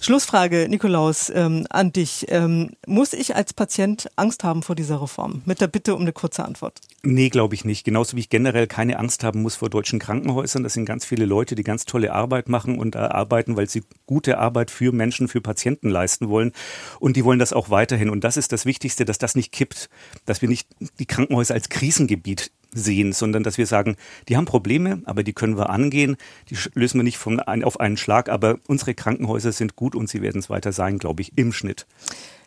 Schlussfrage, 0.00 0.66
Nikolaus, 0.68 1.30
ähm, 1.30 1.66
an 1.70 1.92
dich. 1.92 2.26
Ähm, 2.28 2.70
muss 2.86 3.12
ich 3.12 3.34
als 3.34 3.54
Patient 3.54 4.08
Angst 4.16 4.44
haben 4.44 4.62
vor 4.62 4.76
dieser 4.76 5.00
Reform? 5.00 5.42
Mit 5.46 5.60
der 5.60 5.68
Bitte 5.68 5.94
um 5.94 6.02
eine 6.02 6.12
kurze 6.12 6.44
Antwort. 6.44 6.80
Nee, 7.02 7.28
glaube 7.28 7.54
ich 7.54 7.64
nicht. 7.64 7.84
Genauso 7.84 8.16
wie 8.16 8.20
ich 8.20 8.28
generell 8.28 8.66
keine 8.66 8.98
Angst 8.98 9.24
haben 9.24 9.42
muss 9.42 9.56
vor 9.56 9.70
deutschen 9.70 9.98
Krankenhäusern. 9.98 10.62
Das 10.62 10.74
sind 10.74 10.84
ganz 10.84 11.04
viele 11.04 11.24
Leute, 11.24 11.54
die 11.54 11.62
ganz 11.62 11.86
tolle 11.86 12.12
Arbeit 12.12 12.48
machen 12.48 12.78
und 12.78 12.94
da 12.94 13.10
arbeiten, 13.10 13.56
weil 13.56 13.68
sie 13.68 13.84
gute 14.06 14.38
Arbeit 14.38 14.70
für 14.70 14.92
Menschen, 14.92 15.28
für 15.28 15.40
Patienten 15.40 15.88
leisten 15.88 16.28
wollen. 16.28 16.52
Und 17.00 17.16
die 17.16 17.24
wollen 17.24 17.38
das 17.38 17.52
auch 17.52 17.70
weiterhin. 17.70 18.10
Und 18.10 18.22
das 18.22 18.36
ist 18.36 18.52
das 18.52 18.66
Wichtigste, 18.66 19.04
dass 19.04 19.18
das 19.18 19.34
nicht 19.34 19.50
kippt, 19.50 19.88
dass 20.24 20.42
wir 20.42 20.48
nicht 20.48 20.68
die 20.98 21.06
Krankenhäuser 21.06 21.54
als 21.54 21.68
Krisengebiet 21.68 22.52
sehen, 22.72 23.12
sondern 23.12 23.42
dass 23.42 23.58
wir 23.58 23.66
sagen, 23.66 23.96
die 24.28 24.36
haben 24.36 24.44
Probleme, 24.44 25.00
aber 25.04 25.22
die 25.22 25.32
können 25.32 25.56
wir 25.56 25.70
angehen, 25.70 26.16
die 26.50 26.56
lösen 26.74 26.98
wir 26.98 27.04
nicht 27.04 27.18
von 27.18 27.40
ein, 27.40 27.64
auf 27.64 27.80
einen 27.80 27.96
Schlag, 27.96 28.28
aber 28.28 28.58
unsere 28.66 28.94
Krankenhäuser 28.94 29.52
sind 29.52 29.76
gut 29.76 29.94
und 29.94 30.08
sie 30.08 30.22
werden 30.22 30.38
es 30.38 30.50
weiter 30.50 30.72
sein, 30.72 30.98
glaube 30.98 31.22
ich, 31.22 31.36
im 31.36 31.52
Schnitt. 31.52 31.86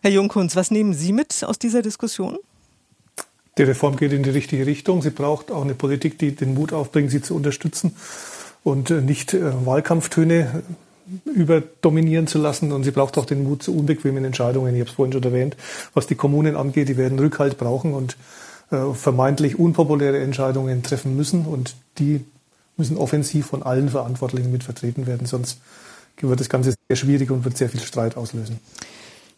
Herr 0.02 0.12
Jungkunz, 0.12 0.56
was 0.56 0.72
nehmen 0.72 0.94
Sie 0.94 1.12
mit 1.12 1.44
aus 1.44 1.60
dieser 1.60 1.82
Diskussion? 1.82 2.38
Die 3.58 3.64
Reform 3.64 3.98
geht 3.98 4.14
in 4.14 4.24
die 4.24 4.30
richtige 4.30 4.66
Richtung. 4.66 5.02
Sie 5.02 5.10
braucht 5.10 5.52
auch 5.52 5.64
eine 5.64 5.74
Politik, 5.74 6.18
die 6.18 6.34
den 6.34 6.54
Mut 6.54 6.72
aufbringt, 6.72 7.12
sie 7.12 7.22
zu 7.22 7.36
unterstützen 7.36 7.94
und 8.64 8.90
äh, 8.90 9.02
nicht 9.02 9.34
äh, 9.34 9.66
Wahlkampftöne 9.66 10.64
überdominieren 11.26 12.28
zu 12.28 12.38
lassen. 12.38 12.72
Und 12.72 12.84
sie 12.84 12.92
braucht 12.92 13.18
auch 13.18 13.26
den 13.26 13.44
Mut 13.44 13.64
zu 13.64 13.76
unbequemen 13.76 14.24
Entscheidungen. 14.24 14.74
Ich 14.76 14.80
habe 14.80 14.90
es 14.90 14.96
vorhin 14.96 15.12
schon 15.12 15.24
erwähnt, 15.24 15.58
was 15.94 16.08
die 16.08 16.16
Kommunen 16.16 16.56
angeht. 16.56 16.88
Die 16.88 16.98
werden 16.98 17.20
Rückhalt 17.20 17.58
brauchen 17.58 17.94
und 17.94 18.16
äh, 18.72 18.94
vermeintlich 18.94 19.58
unpopuläre 19.58 20.20
Entscheidungen 20.20 20.84
treffen 20.84 21.16
müssen 21.16 21.46
und 21.46 21.76
die 21.98 22.26
müssen 22.78 22.98
offensiv 22.98 23.48
von 23.48 23.64
allen 23.64 23.90
Verantwortlichen 23.90 24.52
mit 24.52 24.64
vertreten 24.64 25.06
werden, 25.06 25.28
sonst 25.28 25.60
wird 26.22 26.40
das 26.40 26.50
Ganze 26.50 26.74
sehr 26.90 26.98
schwierig 26.98 27.32
und 27.32 27.46
wird 27.46 27.58
sehr 27.58 27.70
viel 27.70 27.80
Streit 27.80 28.18
auslösen. 28.18 28.60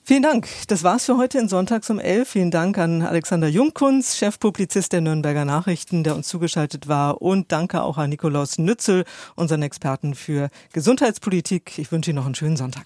Vielen 0.03 0.23
Dank. 0.23 0.47
Das 0.67 0.83
war's 0.83 1.05
für 1.05 1.17
heute 1.17 1.37
in 1.37 1.47
Sonntags 1.47 1.89
um 1.91 1.99
11. 1.99 2.27
Vielen 2.27 2.49
Dank 2.49 2.77
an 2.79 3.03
Alexander 3.03 3.47
Jungkunz, 3.47 4.17
Chefpublizist 4.17 4.93
der 4.93 5.01
Nürnberger 5.01 5.45
Nachrichten, 5.45 6.03
der 6.03 6.15
uns 6.15 6.27
zugeschaltet 6.27 6.87
war. 6.87 7.21
Und 7.21 7.51
danke 7.51 7.83
auch 7.83 7.97
an 7.99 8.09
Nikolaus 8.09 8.57
Nützel, 8.57 9.05
unseren 9.35 9.61
Experten 9.61 10.15
für 10.15 10.49
Gesundheitspolitik. 10.73 11.77
Ich 11.77 11.91
wünsche 11.91 12.09
Ihnen 12.09 12.17
noch 12.17 12.25
einen 12.25 12.35
schönen 12.35 12.57
Sonntag. 12.57 12.85